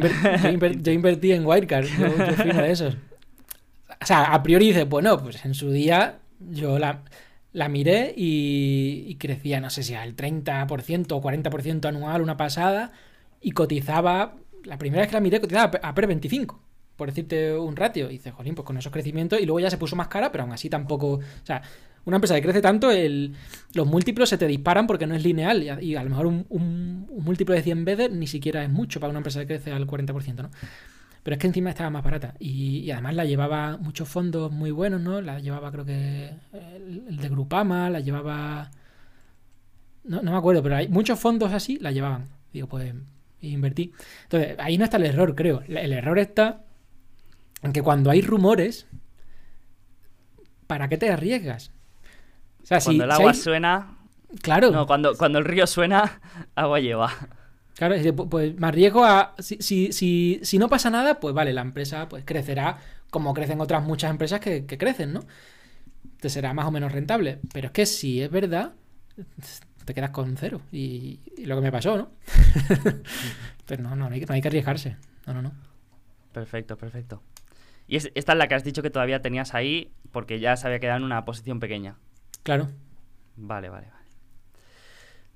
[0.92, 2.94] invertí en Wirecard, yo, fui uno de esos.
[4.00, 7.02] O sea, a priori dices, bueno, pues en su día yo la,
[7.52, 12.92] la miré y, crecía, no sé si al 30% o 40% anual, una pasada,
[13.40, 16.60] y cotizaba, la primera vez que la miré cotizaba a PER 25,
[16.96, 18.10] por decirte un ratio.
[18.10, 20.44] Y dices, jolín, pues con esos crecimientos, y luego ya se puso más cara, pero
[20.44, 21.62] aún así tampoco, o sea,
[22.04, 23.34] una empresa que crece tanto, el,
[23.74, 25.62] los múltiplos se te disparan porque no es lineal.
[25.82, 29.18] Y a, lo mejor un, múltiplo de 100 veces ni siquiera es mucho para una
[29.18, 30.50] empresa que crece al 40%, ¿no?
[31.22, 32.34] Pero es que encima estaba más barata.
[32.40, 35.20] Y, además la llevaba muchos fondos muy buenos, ¿no?
[35.20, 38.70] La llevaba, creo que el, de Grupama, la llevaba.
[40.02, 42.30] No, no, me acuerdo, pero hay muchos fondos así la llevaban.
[42.52, 42.92] Digo, pues
[43.40, 43.92] invertí.
[44.24, 45.62] Entonces, ahí no está el error, creo.
[45.68, 46.64] El error está
[47.62, 48.86] en que cuando hay rumores,
[50.66, 51.71] ¿para qué te arriesgas?
[52.68, 53.96] Cuando el agua suena.
[54.40, 54.70] Claro.
[54.70, 56.20] No, cuando, cuando el río suena,
[56.54, 57.12] agua lleva.
[57.74, 57.96] Claro,
[58.28, 59.34] pues me arriesgo a.
[59.38, 59.60] Si,
[59.92, 62.78] si, si, no pasa nada, pues vale, la empresa pues crecerá
[63.10, 65.24] como crecen otras muchas empresas que, crecen, ¿no?
[66.20, 67.40] Te será más o menos rentable.
[67.52, 68.72] Pero es que si es verdad,
[69.84, 70.60] te quedas con cero.
[70.70, 72.10] Y, lo que me pasó, ¿no?
[73.66, 74.96] Pero no, no, no hay, no hay que arriesgarse.
[75.26, 75.52] No, no, no.
[76.32, 77.22] Perfecto, perfecto.
[77.86, 80.78] Y esta es la que has dicho que todavía tenías ahí porque ya se había
[80.78, 81.96] quedado en una posición pequeña.
[82.42, 82.68] Claro.
[83.36, 84.02] Vale, vale, vale.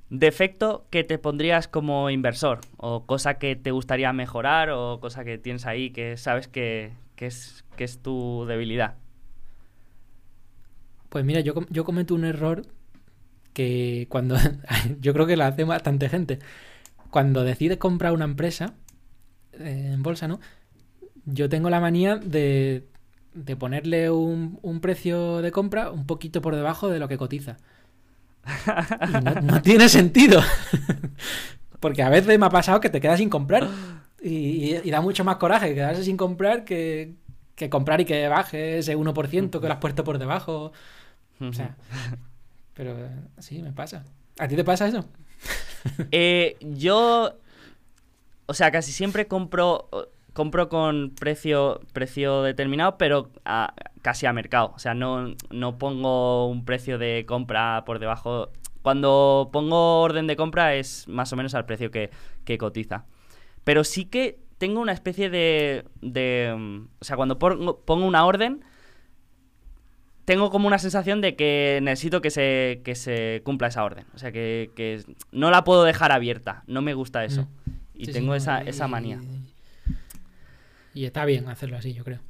[0.09, 5.37] Defecto que te pondrías como inversor, o cosa que te gustaría mejorar, o cosa que
[5.39, 8.95] tienes ahí que sabes que, es, que es tu debilidad.
[11.09, 12.63] Pues mira, yo, yo cometo un error
[13.53, 14.37] que cuando.
[15.01, 16.39] yo creo que lo hace bastante gente.
[17.11, 18.75] Cuando decides comprar una empresa
[19.55, 20.41] eh, en bolsa, ¿no?
[21.25, 22.87] Yo tengo la manía de
[23.37, 27.59] de ponerle un, un, precio de compra un poquito por debajo de lo que cotiza.
[29.43, 30.41] no, tiene sentido.
[31.81, 33.69] Porque a veces me ha pasado que te quedas sin comprar.
[34.23, 37.15] Y, da mucho más coraje quedarse sin comprar que,
[37.55, 40.73] que comprar y que baje ese 1% que lo has puesto por debajo.
[41.39, 41.77] O sea,
[42.73, 42.97] pero
[43.39, 44.05] sí, me pasa.
[44.39, 45.05] ¿A ti te pasa eso?
[46.11, 47.37] Eh, yo,
[48.47, 49.89] o sea, casi siempre compro
[50.37, 53.31] compro con precio, precio determinado, pero
[54.03, 54.73] casi a mercado.
[54.77, 58.51] O sea, no, no pongo un precio de compra por debajo.
[58.83, 62.11] Cuando pongo orden de compra es más o menos al precio que,
[62.45, 63.07] que cotiza.
[63.65, 65.87] Pero sí que tengo una especie de...
[66.03, 68.63] de o sea, cuando pongo, pongo una orden
[70.27, 74.05] tengo como una sensación de que necesito que se, que se cumpla esa orden.
[74.13, 76.65] O sea, que, que, no la puedo dejar abierta.
[76.67, 77.43] No me gusta eso.
[77.43, 77.71] Mm.
[77.95, 79.21] Y tengo esa, esa manía.
[79.23, 79.36] Y
[81.05, 82.21] está bien hacerlo así, yo creo.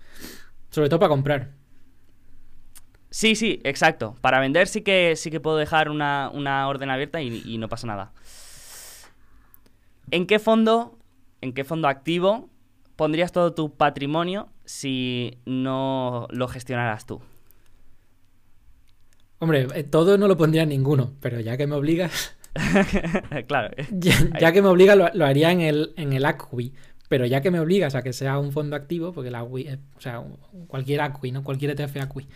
[0.71, 1.51] Sobre todo para comprar.
[3.11, 4.17] Sí, sí, exacto.
[4.21, 6.31] Para vender sí que sí que puedo dejar una,
[6.69, 8.13] orden abierta y, y, no pasa nada.
[10.11, 10.99] ¿En qué fondo,
[11.41, 12.51] en qué fondo activo
[12.97, 17.23] pondrías todo tu patrimonio si no lo gestionaras tú?
[19.39, 22.35] Hombre, eh, todo no lo pondría en ninguno, pero ya que me obligas.
[23.47, 23.75] claro.
[24.41, 26.73] Ya, que me obligas, lo, haría en el, en el ACWI.
[27.09, 30.01] Pero ya que me obligas a que sea un fondo activo, porque el ACWI, o
[30.01, 30.25] sea,
[30.67, 32.27] cualquier ACWI, no cualquier ETF ACWI.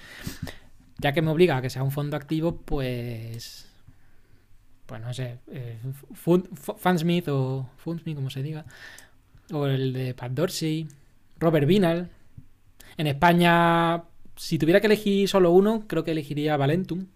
[0.98, 3.68] Ya que me obliga a que sea un fondo activo, pues.
[4.86, 5.38] Pues no sé.
[5.50, 5.78] Eh,
[6.12, 8.64] Fundsmith o Fundsmith, como se diga.
[9.52, 10.86] O el de Pat Dorsey.
[11.38, 12.10] Robert Vinal.
[12.96, 14.04] En España,
[14.36, 17.06] si tuviera que elegir solo uno, creo que elegiría Valentum.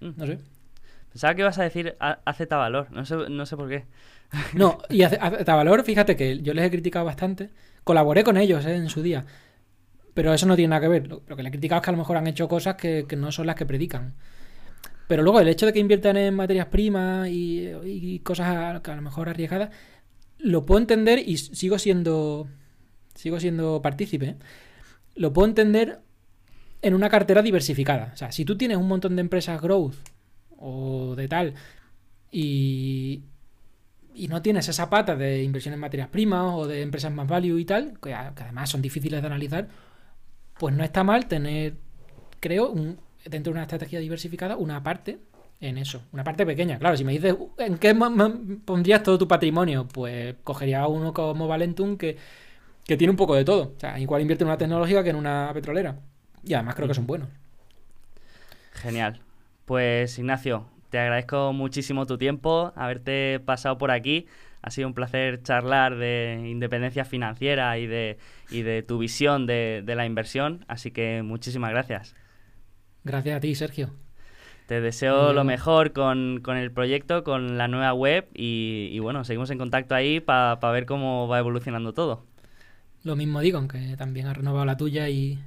[0.00, 0.10] Mm.
[0.16, 0.38] No sé.
[1.10, 3.86] Pensaba que ibas a decir AZ Valor, no sé, no sé por qué.
[4.54, 7.50] No, y AZ Valor, fíjate que yo les he criticado bastante.
[7.84, 9.24] Colaboré con ellos eh, en su día.
[10.14, 11.08] Pero eso no tiene nada que ver.
[11.08, 13.32] Lo, que les he criticado es que a lo mejor han hecho cosas que, no
[13.32, 14.14] son las que predican.
[15.08, 19.02] Pero luego el hecho de que inviertan en materias primas y, cosas a, a, lo
[19.02, 19.70] mejor arriesgadas,
[20.38, 22.48] lo puedo entender y sigo siendo
[23.14, 24.26] sigo siendo partícipe.
[24.26, 24.36] ¿eh?
[25.16, 26.00] lo puedo entender
[26.82, 28.12] en una cartera diversificada.
[28.14, 29.96] O sea, si tú tienes un montón de empresas growth
[30.58, 31.54] o de tal
[32.30, 33.22] y,
[34.16, 37.58] y no tienes esa pata de inversión en materias primas o de empresas más value
[37.58, 39.68] y tal, que, además son difíciles de analizar,
[40.58, 41.74] pues no está mal tener,
[42.40, 42.74] creo,
[43.24, 45.18] dentro de una estrategia diversificada, una parte
[45.60, 46.78] en eso, una parte pequeña.
[46.78, 47.94] Claro, si me dices, ¿en qué
[48.64, 49.86] pondrías todo tu patrimonio?
[49.86, 52.16] Pues cogería uno como Valentum que
[52.86, 53.74] que tiene un poco de todo.
[53.76, 55.96] O sea, igual invierte en una tecnológica que en una petrolera.
[56.44, 57.28] Y además creo que son buenos.
[58.72, 59.20] Genial.
[59.64, 60.66] Pues Ignacio,
[60.96, 64.24] te agradezco muchísimo tu tiempo, haberte pasado por aquí.
[64.62, 68.16] Ha sido un placer charlar de independencia financiera y de,
[68.50, 70.64] y de tu visión de, la inversión.
[70.68, 72.14] Así que muchísimas gracias.
[73.04, 73.90] Gracias a ti, Sergio.
[74.68, 79.58] Te deseo lo mejor con, el proyecto, con la nueva web y, bueno, seguimos en
[79.58, 82.24] contacto ahí para ver cómo va evolucionando todo
[83.02, 85.38] lo mismo digo, aunque también ha renovado la tuya y,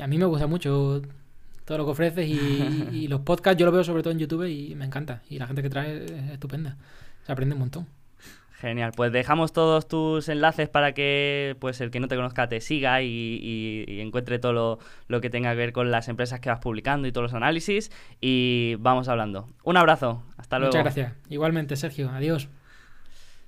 [0.00, 1.00] a mí me gusta mucho
[1.64, 4.74] todo lo que ofreces y, los podcasts yo lo veo sobre todo en YouTube y
[4.74, 5.22] me encanta.
[5.28, 6.76] Y la gente que trae es estupenda.
[7.24, 7.86] Se aprende un montón.
[8.58, 12.60] Genial, pues dejamos todos tus enlaces para que pues el que no te conozca te
[12.60, 14.78] siga y, encuentre todo lo,
[15.08, 17.90] lo, que tenga que ver con las empresas que vas publicando y todos los análisis
[18.20, 19.48] y vamos hablando.
[19.64, 20.70] Un abrazo, hasta luego.
[20.70, 21.12] Muchas gracias.
[21.28, 22.48] Igualmente, Sergio, adiós.